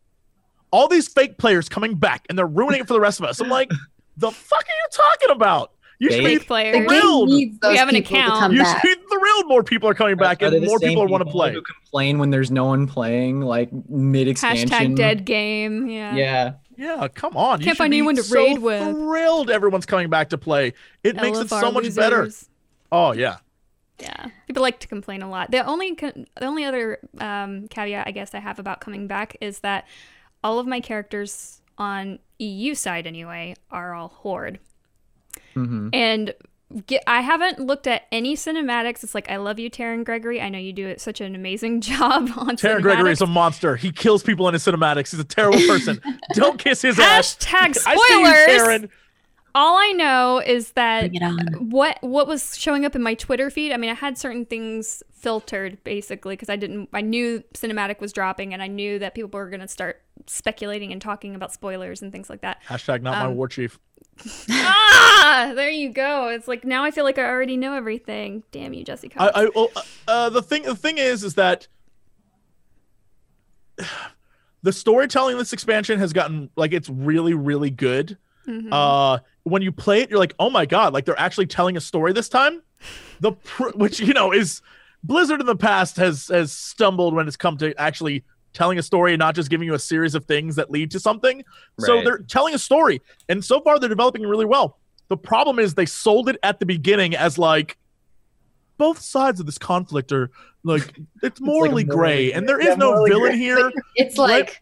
[0.72, 3.40] "All these fake players coming back and they're ruining it for the rest of us."
[3.40, 3.70] I'm like,
[4.18, 5.72] "The fuck are you talking about?
[6.00, 6.76] You should be fake The players.
[6.76, 7.30] game thrilled.
[7.30, 8.34] needs those We have an people account.
[8.36, 8.82] to come you back.
[8.82, 11.08] should be thrilled more people are coming back Are they and the more same people
[11.08, 14.70] want to play." Who complain when there's no one playing, like mid expansion.
[14.70, 15.88] Hashtag dead game.
[15.88, 16.16] Yeah.
[16.16, 16.54] Yeah.
[16.78, 17.60] Yeah, come on.
[17.62, 18.82] You Can't should find be anyone to so raid with.
[18.82, 20.74] Thrilled everyone's coming back to play.
[21.06, 22.30] It makes it so much better.
[22.92, 23.38] Oh yeah.
[23.98, 25.52] Yeah, people like to complain a lot.
[25.52, 29.60] The only the only other um, caveat I guess I have about coming back is
[29.62, 29.88] that
[30.44, 34.60] all of my characters on EU side anyway are all horde,
[35.56, 36.34] hmm and
[36.88, 39.04] get, I haven't looked at any cinematics.
[39.04, 40.42] It's like I love you, Terran Gregory.
[40.42, 43.76] I know you do such an amazing job on Terran Gregory is a monster.
[43.76, 45.12] He kills people in his cinematics.
[45.12, 46.02] He's a terrible person.
[46.34, 47.36] Don't kiss his ass.
[47.38, 48.90] Hashtag see you, spoilers.
[49.56, 49.66] Terran.
[49.66, 51.70] All I know is that Bring it on.
[51.70, 53.72] what what was showing up in my Twitter feed.
[53.72, 56.90] I mean, I had certain things filtered basically because I didn't.
[56.94, 61.02] I knew cinematic was dropping, and I knew that people were gonna start speculating and
[61.02, 62.62] talking about spoilers and things like that.
[62.68, 63.80] Hashtag not my Um, war chief.
[64.50, 66.30] ah, there you go.
[66.30, 68.44] It's like now I feel like I already know everything.
[68.52, 69.12] Damn you, Jesse.
[69.18, 69.72] I, I well,
[70.08, 71.68] uh, the thing the thing is is that
[74.64, 78.18] the storytelling in this expansion has gotten like it's really really good.
[78.48, 78.70] Mhm.
[78.72, 81.82] uh when you play it you're like oh my god like they're actually telling a
[81.82, 82.62] story this time
[83.20, 84.62] the pr- which you know is
[85.04, 89.14] blizzard in the past has has stumbled when it's come to actually telling a story
[89.14, 91.44] and not just giving you a series of things that lead to something
[91.80, 94.78] so they're telling a story and so far they're developing really well
[95.10, 97.78] the problem is they sold it at the beginning as like
[98.78, 100.30] both sides of this conflict are
[100.64, 101.96] like it's morally morally gray
[102.30, 102.34] gray.
[102.34, 103.38] and there is Yeah, no villain gray.
[103.38, 104.62] here It's like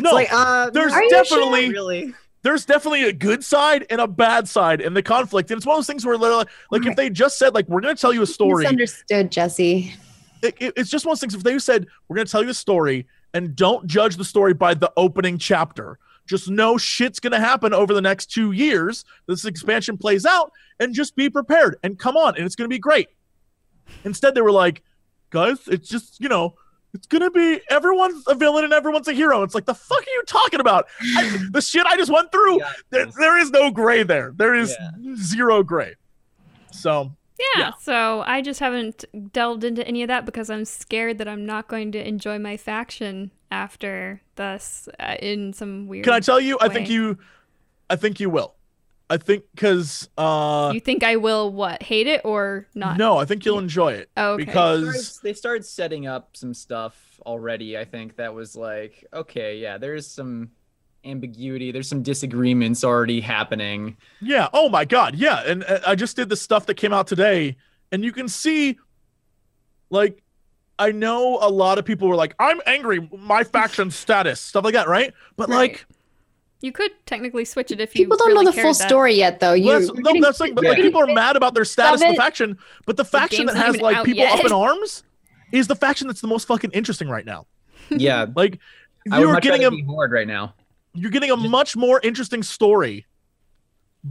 [0.00, 2.14] no like, uh, there's Are you definitely really.
[2.44, 5.50] There's definitely a good side and a bad side in the conflict.
[5.50, 7.80] And it's one of those things where, like, like if they just said, like, we're
[7.80, 9.94] going to tell you a story, misunderstood, Jesse.
[10.42, 11.34] it, it- it's just one of those things.
[11.34, 14.54] If they said, we're going to tell you a story and don't judge the story
[14.54, 19.04] by the opening chapter, just know shit's going to happen over the next two years.
[19.26, 22.36] This expansion plays out and just be prepared and come on.
[22.36, 23.08] And it's going to be great.
[24.04, 24.82] Instead, they were like,
[25.30, 26.54] guys, it's just, you know,
[26.94, 29.42] it's gonna be everyone's a villain and everyone's a hero.
[29.42, 30.86] It's like the fuck are you talking about?
[31.16, 32.60] I, the shit I just went through.
[32.60, 32.72] Yeah.
[32.90, 34.32] There, there is no gray there.
[34.36, 35.14] There is Yeah.
[35.16, 35.94] zero gray.
[36.70, 37.70] So yeah, yeah.
[37.80, 41.66] So I just haven't delved into any of that because I'm scared that I'm not
[41.68, 46.04] going to enjoy my faction after this uh, in some weird.
[46.04, 46.58] can I tell you?
[46.60, 47.18] I think you,
[47.90, 48.54] I think you will.
[49.10, 52.96] I think because uh, you think I will what hate it or not?
[52.96, 54.44] no, I think you'll enjoy it Oh, okay.
[54.46, 57.76] because they started setting up some stuff already.
[57.76, 60.50] I think that was like, okay, yeah, there's some
[61.04, 61.70] ambiguity.
[61.70, 63.98] There's some disagreements already happening.
[64.22, 64.48] yeah.
[64.54, 65.42] Oh my god, yeah.
[65.44, 67.56] And uh, I just did the stuff that came out today,
[67.92, 68.78] and you can see,
[69.90, 70.22] like,
[70.78, 74.74] I know a lot of people were like, "I'm angry, my faction status," stuff like
[74.74, 75.12] that, right?
[75.36, 75.56] But Right.
[75.56, 75.86] like.
[76.64, 78.04] You could technically switch it if you.
[78.06, 79.52] People don't really know the full cared that- story yet, though.
[79.52, 80.70] You, Well, that's, no, getting- that's like, but Yeah.
[80.70, 83.76] like, people are mad about their status in the faction, but the faction that has
[83.82, 85.02] like out people up in arms
[85.52, 87.46] is the faction that's the most fucking interesting right now.
[87.90, 88.60] Yeah, Like
[89.04, 90.54] you're much getting a rather be horde right now.
[90.94, 93.04] you're getting a much more interesting story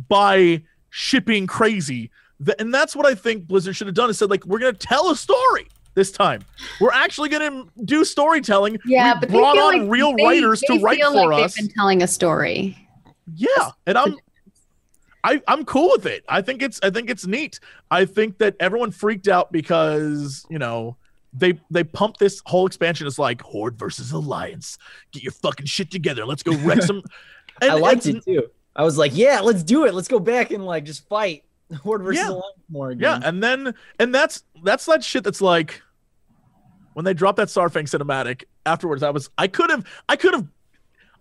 [0.07, 2.11] by shipping crazy.
[2.59, 5.09] And that's what I think Blizzard should have done is said like we're gonna tell
[5.09, 6.43] a story this time.
[6.81, 8.77] We're actually gonna do storytelling.
[8.85, 11.11] yeah, we but brought they feel on like real they- writers they to write feel
[11.13, 11.55] for like us.
[11.55, 12.77] They've been telling a story.
[13.35, 14.15] Yeah, and I'm
[15.23, 16.23] I I'm cool with it.
[16.27, 17.59] I think it's I think it's neat.
[17.89, 20.97] I think that everyone freaked out because, you know,
[21.31, 24.77] they they pumped this whole expansion as like Horde versus Alliance.
[25.11, 26.25] Get your fucking shit together.
[26.25, 27.01] Let's go wreck some
[27.61, 28.49] and I liked it's- it too.
[28.75, 29.93] I was like, yeah, let's do it.
[29.93, 31.43] Let's go back and like just fight
[31.83, 32.29] horde versus Yeah.
[32.29, 35.81] alliance more Yeah, and then and that's that's that shit that's like
[36.93, 40.47] when they dropped that Saurfang cinematic afterwards, I was I could have I could have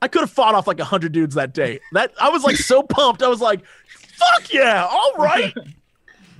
[0.01, 1.81] I could have fought off like a hundred dudes that day.
[1.93, 3.23] That I was like so pumped.
[3.23, 5.55] I was like, fuck yeah, all right.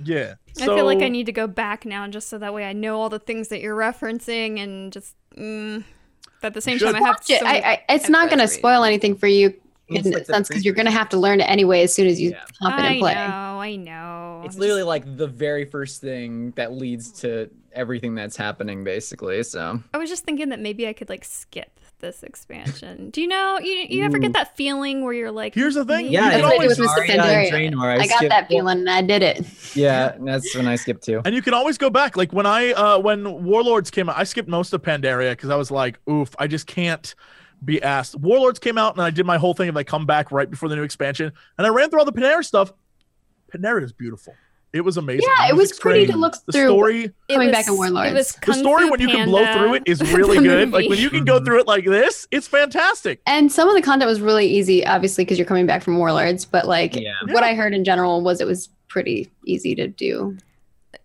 [0.03, 0.33] Yeah.
[0.59, 2.99] I feel like I need to go back now just so that way I know
[2.99, 5.83] all the things that you're referencing and just mm,
[6.41, 7.41] But at the same time, I have Watch it.
[7.41, 9.62] I, I, it's not going to spoil anything for you It's
[9.95, 12.07] in like a sense because you're going to have to learn it anyway as soon
[12.07, 12.43] as you Yeah.
[12.61, 13.13] hop in and play.
[13.13, 14.41] I know, I know.
[14.45, 19.41] It's literally like the very first thing that leads to everything that's happening, basically.
[19.43, 23.09] So I was just thinking that maybe I could like skip this expansion.
[23.11, 23.59] Do you know?
[23.59, 26.43] You you ever get that feeling where you're like, Here's the thing, Yeah, That's you
[26.43, 27.53] what I can did with always- Mists of Pandaria.
[27.65, 29.45] and Draenor, I got that feeling and I did it.
[29.75, 31.21] Yeah, that's when I skipped too.
[31.23, 32.17] And you can always go back.
[32.17, 35.55] Like when I uh when Warlords came out, I skipped most of Pandaria because I
[35.55, 37.15] was like, oof, I just can't
[37.63, 38.15] be asked.
[38.19, 40.69] Warlords came out and I did my whole thing of like come back right before
[40.69, 41.31] the new expansion.
[41.57, 42.73] And I ran through all the Pandaria stuff.
[43.53, 44.33] Pandaria is beautiful.
[44.73, 45.29] It was amazing.
[45.37, 46.13] Yeah, it was pretty great.
[46.13, 46.67] to look through the through.
[46.69, 48.09] story Coming was- back in Warlords.
[48.11, 50.43] It was the Kung story Fu when you can blow through it is really the
[50.43, 50.71] good.
[50.71, 53.21] Like when you can go through it like this, it's fantastic.
[53.27, 56.43] And some of the content was really easy, obviously, because you're coming back from Warlords.
[56.45, 57.13] But like, Yeah.
[57.27, 60.37] what I heard in general was it was pretty easy to do.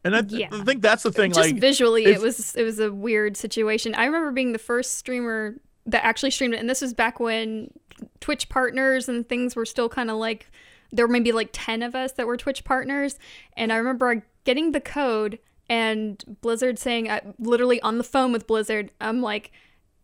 [0.03, 0.49] And I, Yeah.
[0.51, 1.33] I think that's the thing.
[1.33, 4.59] just like visually if- it was it was a weird situation i remember being the
[4.59, 5.57] first streamer
[5.89, 6.61] that actually streamed it.
[6.61, 7.73] And this was back when
[8.21, 10.51] twitch partners and things were still kind of like
[10.93, 13.19] there were maybe like 10 of us that were twitch partners.
[13.57, 18.47] And i remember getting the code and blizzard saying I, literally on the phone with
[18.47, 19.51] blizzard i'm like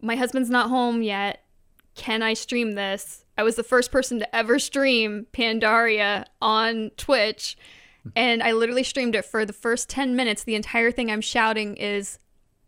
[0.02, 1.44] my husband's not home yet.
[1.94, 3.24] Can i stream this?
[3.38, 7.56] I was the first person to ever stream pandaria on twitch.
[8.14, 10.44] And I literally streamed it for the first 10 minutes.
[10.44, 12.18] The entire thing I'm shouting is,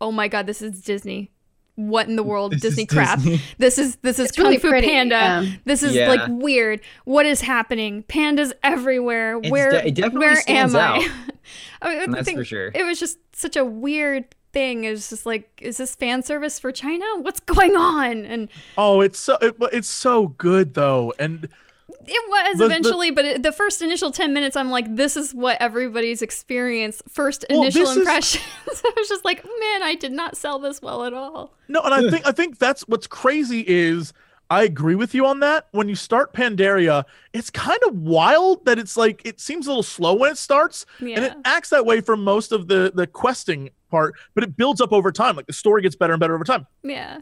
[0.01, 1.31] "Oh my god, this is Disney.
[1.77, 3.19] What in the world, This Disney crap.
[3.19, 3.39] Disney.
[3.59, 5.15] This is this is It's Kung really Fu pretty, Panda.
[5.15, 5.45] yeah.
[5.65, 6.09] This is Yeah.
[6.09, 6.81] like weird.
[7.05, 8.01] What is happening?
[8.03, 9.37] Pandas everywhere.
[9.37, 11.01] It's where de- it definitely where am out.
[11.03, 11.09] I?
[11.83, 12.71] I, mean, I That's think for sure.
[12.73, 14.85] It was just such a weird thing.
[14.85, 17.05] It was just like, is this fan service for China?
[17.19, 18.25] What's going on?
[18.25, 21.13] And oh, it's so it, it's so good though.
[21.19, 21.47] And
[22.07, 25.17] It was The- the- eventually, but it, the first initial 10 minutes, I'm like, this
[25.17, 28.43] is what everybody's experience, first Well, initial this is- impressions.
[28.85, 31.53] I was just like, man, I did not sell this well at all.
[31.67, 34.13] No, and I think I think that's what's crazy is
[34.49, 35.67] I agree with you on that.
[35.71, 37.03] When you start Pandaria,
[37.33, 40.85] it's kind of wild that it's like it seems a little slow when it starts,
[40.99, 44.79] and it acts that way for most of the the questing part, but it builds
[44.79, 45.35] up over time.
[45.35, 46.65] Like the story gets better and better over time.
[46.83, 47.19] Yeah.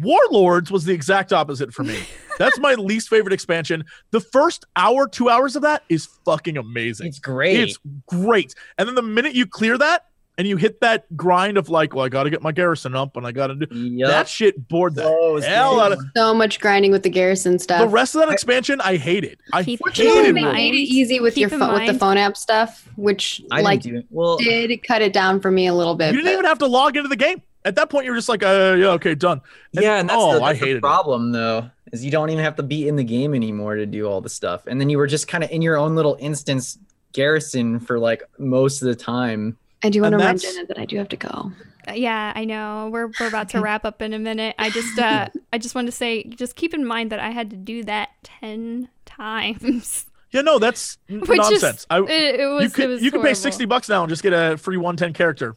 [0.00, 1.98] Warlords was the exact opposite for me.
[2.38, 3.84] That's my least favorite expansion.
[4.10, 7.08] The first hour, two hours of that is fucking amazing.
[7.08, 7.60] It's great.
[7.60, 8.54] It's great.
[8.78, 10.06] And then the minute you clear that
[10.38, 13.18] and you hit that grind of like, well, I got to get my garrison up
[13.18, 14.08] and I got to do Yep.
[14.08, 17.58] that shit bored the oh, Blows, hell out of So much grinding with the garrison
[17.58, 17.82] stuff.
[17.82, 18.80] the rest of that expansion.
[18.80, 19.38] I hated.
[19.52, 20.36] I Keep- Fortunately, hated.
[20.36, 23.42] they made it easy with Keep your in phone with the phone app stuff, which
[23.50, 24.06] I like didn't do it.
[24.10, 26.12] Well, did cut it down for me a little bit.
[26.14, 27.42] You didn't but- even have to log into the game.
[27.64, 29.40] At that point, you're just like, uh, yeah, okay, done.
[29.74, 30.80] And- yeah, and that's, oh, the, I that's the hated it.
[30.80, 34.06] problem though, is you don't even have to be in the game anymore to do
[34.08, 34.66] all the stuff.
[34.66, 36.78] And then you were just kind of in your own little instance
[37.12, 39.56] garrison for like most of the time.
[39.84, 41.52] I do want to And remind that's- Genna that I do have to go.
[41.88, 42.88] Uh, Yeah, I know.
[42.92, 44.54] We're, we're about to wrap up in a minute.
[44.58, 47.50] I just uh I just wanted to say just keep in mind that I had
[47.50, 50.06] to do that 10 times.
[50.34, 51.86] Yeah, no, that's n- Which is- nonsense.
[51.90, 54.08] I, It, it was you could it was you could pay sixty bucks now and
[54.08, 55.56] just get a free one ten character.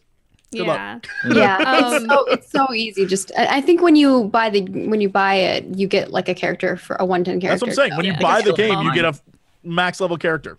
[0.51, 1.07] Good luck.
[1.25, 1.33] Yeah.
[1.35, 3.05] Yeah, Um, it's so it's so easy.
[3.05, 6.29] Just I I think when you buy the when you buy it, you get like
[6.29, 7.65] a character for a one ten character.
[7.65, 7.97] That's what I'm saying.
[7.97, 9.19] When Yeah, you buy the game, you get a
[9.63, 10.57] max level character.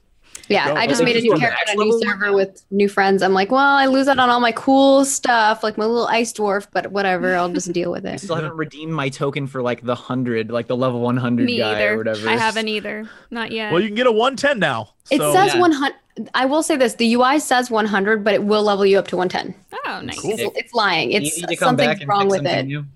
[0.49, 0.77] Yeah, Go.
[0.77, 3.23] I just made a new character on a new server with new friends.
[3.23, 6.33] I'm like, well, I lose out on all my cool stuff, like my little ice
[6.33, 8.13] dwarf, but whatever, I'll just deal with it.
[8.15, 11.47] I still haven't redeemed my token for like the hundred, like the level one hundred
[11.47, 11.95] Me guy either.
[11.95, 12.29] or whatever.
[12.29, 13.09] I haven't either.
[13.31, 13.73] Not yet.
[13.73, 14.91] Well, you can get a one ten now.
[15.11, 15.61] It So, says Yeah.
[15.61, 15.95] 100.
[16.35, 19.17] I will say this: the UI says 100, but it will level you up to
[19.17, 19.55] 110.
[19.87, 20.19] oh, nice.
[20.21, 20.31] Cool.
[20.33, 21.13] It's, it's lying.
[21.13, 22.67] It's need to come back something's wrong fix with something it.
[22.67, 22.87] new.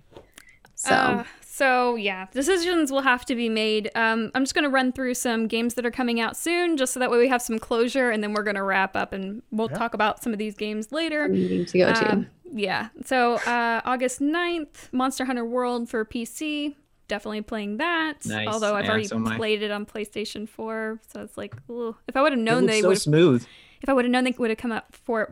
[0.77, 1.25] So Uh,
[1.61, 3.91] so yeah, decisions will have to be made.
[3.95, 7.01] Um, I'm just gonna run through some games that are coming out soon, just so
[7.01, 9.77] that way we have some closure, and then we're gonna wrap up, and we'll Yeah.
[9.79, 11.29] talk about some of these games later.
[11.29, 12.13] meeting to go to.
[12.13, 12.89] Um, yeah.
[13.05, 16.75] So uh, August 9th, Monster Hunter World for PC.
[17.09, 18.25] Definitely playing that.
[18.25, 18.47] Nice.
[18.49, 21.97] Although I've Yeah, already so played it on PlayStation 4, so it's like, ooh.
[22.09, 23.45] if I would have known they so would, smooth.
[23.83, 25.31] if I would have known they would have come up for it,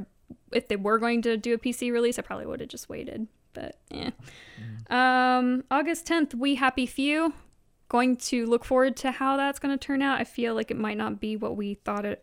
[0.52, 3.28] if they were going to do a PC release, I probably would have just waited.
[3.58, 4.10] But yeah.
[4.90, 7.32] Um, August 10th, We Happy Few.
[7.88, 10.20] Going to look forward to how that's going to turn out.
[10.20, 12.22] I feel like it might not be what we thought it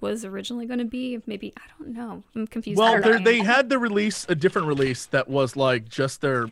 [0.00, 1.20] was originally going to be.
[1.26, 2.22] Maybe I don't know.
[2.34, 2.78] I'm confused.
[2.78, 6.50] Well, they're- had the release a different release that was like just their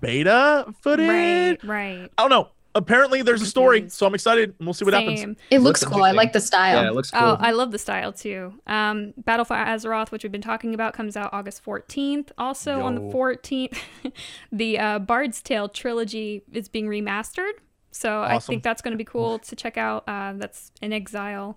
[0.00, 1.08] beta footage.
[1.08, 2.10] right, right.
[2.16, 2.48] I don't know.
[2.74, 3.96] Apparently, there's a story, Confused.
[3.96, 4.54] so I'm excited.
[4.58, 5.20] and We'll see what happens.
[5.20, 5.36] Same.
[5.50, 6.04] It looks Looks cool.
[6.04, 6.82] I like the style.
[6.82, 7.20] Yeah, it looks cool.
[7.20, 8.54] Oh, I love the style too.
[8.66, 12.30] Um, Battle for Azeroth, which we've been talking about, comes out August 14th.
[12.38, 13.76] Also on the 14th,
[14.52, 17.52] the uh, Bard's Tale trilogy is being remastered.
[17.90, 20.04] So I think that's going to be cool to check out.
[20.06, 21.56] Uh, that's inXile,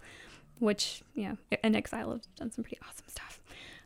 [0.58, 1.34] which, yeah,
[1.64, 3.40] inXile has done some pretty awesome stuff.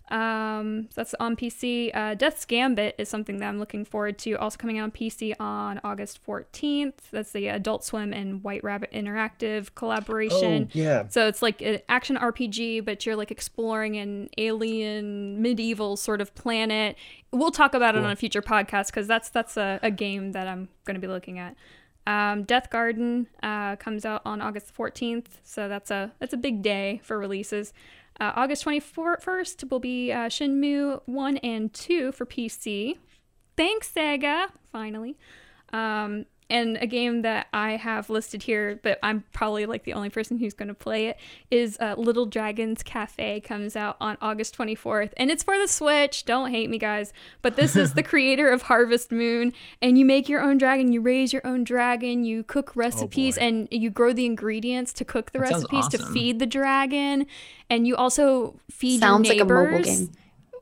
[0.10, 1.92] Um, so that's on PC.
[1.94, 4.36] Uh, Death's Gambit is something that I'm looking forward to.
[4.36, 6.94] Also coming out on PC on August 14th.
[7.12, 10.70] That's the Adult Swim and White Rabbit Interactive collaboration.
[10.70, 11.08] Oh, yeah.
[11.10, 16.34] So it's like an action RPG, but you're like exploring an alien medieval sort of
[16.36, 16.96] planet.
[17.32, 20.48] We'll talk about it on a future podcast because that's that's a, a game that
[20.48, 21.56] I'm going to be looking at.
[22.08, 27.02] Um, Deathgarden uh, comes out on August 14th, so that's a that's a big day
[27.04, 27.74] for releases.
[28.20, 32.98] Uh, August 21st will be uh, Shenmue 1 and 2 for PC.
[33.56, 35.18] Thanks, Sega, finally.
[35.74, 40.10] Um, and a game that I have listed here, but I'm probably like the only
[40.10, 41.18] person who's going to play it,
[41.52, 45.12] is uh, Little Dragons Cafe comes out on August 24th.
[45.18, 46.26] And it's for the Switch.
[46.26, 47.12] Don't hate me, guys.
[47.42, 49.54] But this is the creator of Harvest Moon.
[49.82, 53.44] And you make your own dragon, you raise your own dragon, you cook recipes, boy.
[53.44, 57.26] and you grow the ingredients to cook the That sounds recipes to feed the dragon.
[57.70, 60.00] And you also feed Sounds your like a mobile neighbors.
[60.00, 60.12] game.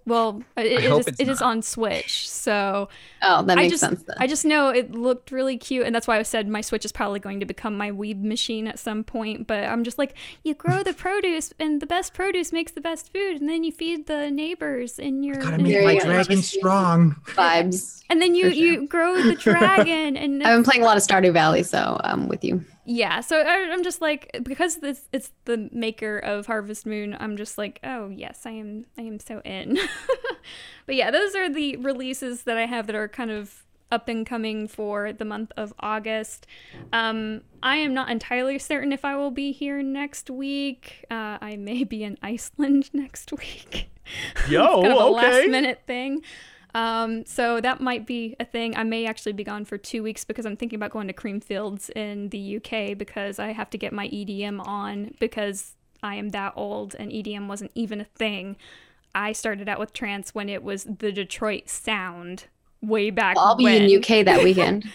[0.08, 2.30] Well, uh, it, it hope is, it's it is on Switch.
[2.30, 2.90] So
[3.24, 4.16] Oh, that I makes just, sense then.
[4.20, 6.92] I just know it looked really cute, and that's why I said my Switch is
[6.92, 9.48] probably going to become my weeb machine at some point.
[9.48, 13.12] But I'm just like, you grow the produce, and the best produce makes the best
[13.12, 15.38] food, and then you feed the neighbors in your.
[15.38, 17.16] Gotta make There my dragon strong.
[17.30, 18.04] Vibes.
[18.10, 18.52] and then you sure.
[18.52, 22.28] you grow the dragon, and I've been playing a lot of Stardew Valley, so I'm
[22.28, 22.64] with you.
[22.86, 23.20] Yeah.
[23.22, 27.16] So I, I'm just like, because this it's the maker of Harvest Moon.
[27.20, 28.86] I'm just like, oh yes, I am.
[28.98, 29.78] I am so in.
[30.86, 34.26] but yeah, those are the releases that I have that are kind of up and
[34.26, 36.48] coming for the month of August.
[36.92, 41.06] Um, I am not entirely certain if I will be here next week.
[41.10, 43.90] Uh, I may be in Iceland next week.
[44.50, 46.22] Yo, kind of a last minute thing.
[46.76, 48.76] Um, so that might be a thing.
[48.76, 51.90] I may actually be gone for two weeks because I'm thinking about going to Creamfields
[51.92, 55.74] in the UK because I have to get my EDM on because
[56.04, 58.58] I am that old and EDM wasn't even a thing.
[59.16, 62.46] I started out with trance when it was the Detroit sound
[62.82, 63.84] way back I'll be when.
[63.84, 64.86] in UK that weekend.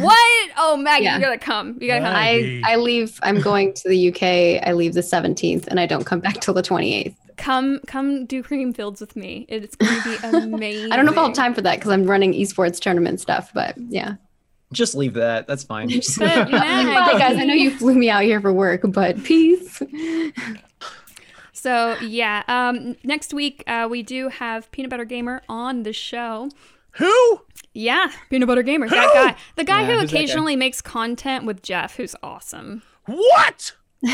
[0.00, 0.50] What?
[0.56, 1.16] Oh, Maggie, Yeah.
[1.16, 1.76] you gotta come.
[1.78, 2.14] You gotta come.
[2.16, 3.18] I I leave.
[3.22, 4.66] I'm going to the UK.
[4.66, 7.14] I leave the 17th, and I don't come back till the 28th.
[7.38, 9.46] Come, come do Creamfields with me.
[9.48, 10.16] It's gonna be
[10.54, 10.92] amazing.
[10.92, 13.50] I don't know if I'll have time for that because I'm running esports tournament stuff.
[13.54, 14.14] But yeah.
[14.72, 15.46] Just leave that.
[15.46, 15.88] That's fine.
[15.88, 17.38] Just- But, Maggie- Bye, guys.
[17.38, 19.80] I know you flew me out here for work, but peace.
[21.52, 26.50] So yeah, um, next week uh, we do have Peanut Butter Gamer on the show.
[26.92, 27.40] Who?
[27.74, 30.18] Yeah, Peanut Butter Gamer, that guy, the guy Yeah, who who's that guy?
[30.22, 32.82] occasionally makes content with Jeff, who's awesome.
[33.06, 33.72] What?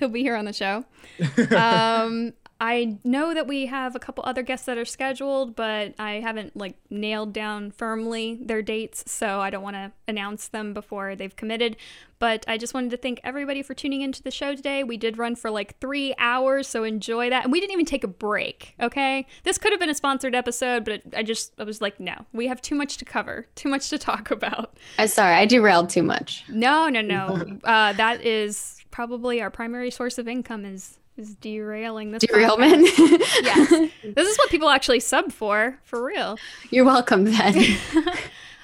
[0.00, 0.84] He'll be here on the show.
[1.56, 6.20] um, I know that we have a couple other guests that are scheduled, but I
[6.20, 11.16] haven't like nailed down firmly their dates, so I don't want to announce them before
[11.16, 11.78] they've committed.
[12.18, 14.84] But I just wanted to thank everybody for tuning into the show today.
[14.84, 17.44] We did run for like three hours, so enjoy that.
[17.44, 19.26] And we didn't even take a break, okay?
[19.42, 22.46] This could have been a sponsored episode, but I just, I was like, no, we
[22.48, 24.76] have too much to cover, too much to talk about.
[24.98, 25.34] I'm sorry.
[25.34, 26.44] I derailed too much.
[26.48, 27.58] No, no, no.
[27.64, 32.22] uh, that is probably our primary source of income is is derailing this.
[32.22, 32.88] Derailment.
[33.42, 36.38] Yes, this is what people actually sub for, for real.
[36.70, 37.78] You're welcome then.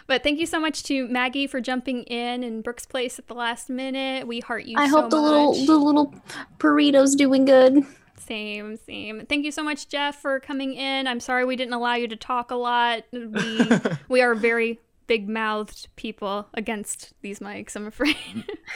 [0.07, 3.35] But thank you so much to Maggie for jumping in and Brooks Place at the
[3.35, 4.27] last minute.
[4.27, 4.77] We heart you.
[4.79, 6.15] I so hope the little the little
[6.59, 7.85] burrito's doing good.
[8.17, 9.27] Same, same.
[9.27, 11.07] Thank you so much, Jeff, for coming in.
[11.07, 13.03] I'm sorry we didn't allow you to talk a lot.
[13.13, 13.69] We
[14.09, 17.75] we are very big mouthed people against these mics.
[17.75, 18.17] I'm afraid.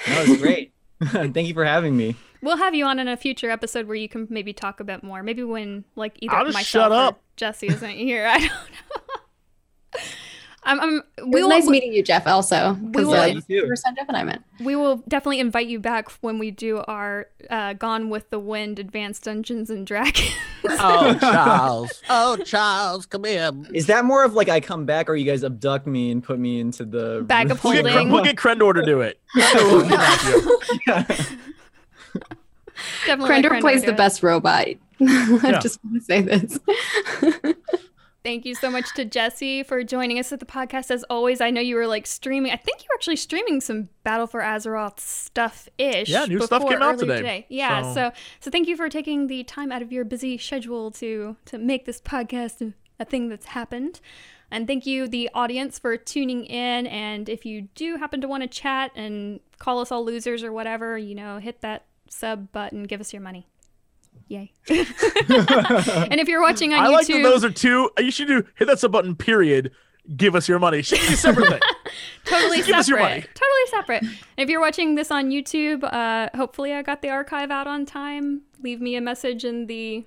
[0.07, 0.73] That was great.
[1.05, 2.17] Thank you for having me.
[2.43, 5.03] We'll have you on in a future episode where you can maybe talk a bit
[5.03, 5.23] more.
[5.23, 7.21] Maybe when like either I'll myself shut or up.
[7.37, 8.27] Jesse isn't here.
[8.27, 10.01] I don't know.
[10.63, 12.27] I'm, I'm, It we was will, nice meeting you, Jeff.
[12.27, 14.43] Also, because will- uh, first time Jeff and I met.
[14.61, 18.79] we will definitely invite you back when we do our uh, Gone with the Wind
[18.79, 20.31] Advanced Dungeons and Dragons.
[20.83, 22.03] Oh, Charles.
[22.11, 23.51] Oh, Charles, come here.
[23.73, 26.39] Is that more of like I come back or you guys abduct me and put
[26.39, 28.11] me into the Bag of We'll get, holding.
[28.11, 29.19] we'll get Krendor to do it.
[29.35, 30.61] We'll kidnap you.
[33.07, 34.67] definitely Krendor Krendor plays the best robot.
[35.03, 35.39] Yeah.
[35.43, 36.59] I just want to say this.
[38.23, 40.91] Thank you so much to Jesse for joining us at the podcast.
[40.91, 42.53] As always, I know you were like streaming.
[42.53, 46.09] I think you were actually streaming some Battle for Azeroth stuff ish.
[46.11, 47.47] Yeah, new stuff came out today.
[47.49, 48.13] Yeah, So- so.
[48.41, 51.87] so thank you for taking the time out of your busy schedule to to make
[51.87, 54.01] this podcast a thing that's happened.
[54.51, 56.87] And thank you, the audience, for tuning in.
[56.89, 60.53] And if you do happen to want to chat and call us all losers or
[60.53, 63.47] whatever, you know, hit that sub button, give us your money.
[64.31, 64.53] Yay.
[64.69, 67.91] and if you're watching on I YouTube, like that those are two.
[67.99, 69.73] You should do hit that sub button, period.
[70.17, 70.83] Give us your money.
[70.83, 71.61] Should be separate thing.
[72.25, 72.79] totally Give separate.
[72.79, 73.21] us your money.
[73.23, 74.03] Totally separate.
[74.03, 77.85] And if you're watching this on YouTube, uh, hopefully I got the archive out on
[77.85, 78.43] time.
[78.63, 80.05] Leave me a message in the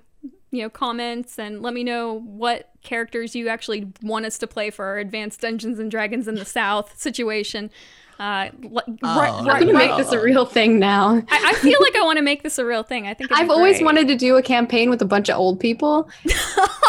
[0.50, 4.70] you know, comments and let me know what characters you actually want us to play
[4.70, 7.70] for our Advanced Dungeons and Dragons in the South situation.
[8.18, 11.20] Uh, l- right, Oh, I'm right, gonna right- make this a real thing now.
[11.28, 13.06] I, I feel like I want to make this a real thing.
[13.06, 15.58] I think it'd I've always wanted to do a campaign with a bunch of old
[15.58, 16.28] people, a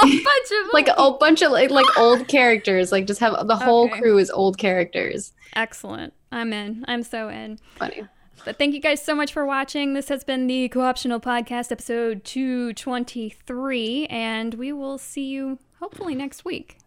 [0.01, 2.91] bunch of like a bunch of like, like old characters.
[2.91, 3.99] Like just have the whole Okay.
[3.99, 5.33] crew is old characters.
[5.55, 6.13] excellent.
[6.31, 6.83] I'm in.
[6.87, 7.59] I'm so in.
[7.77, 8.03] Funny.
[8.43, 9.93] But thank you guys so much for watching.
[9.95, 16.45] This has been the Co-optional Podcast, episode 223, and we will see you hopefully next
[16.45, 16.77] week.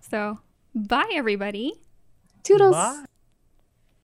[0.00, 0.38] So,
[0.74, 1.72] bye everybody.
[2.44, 2.74] Toodles.
[2.76, 3.04] Bye.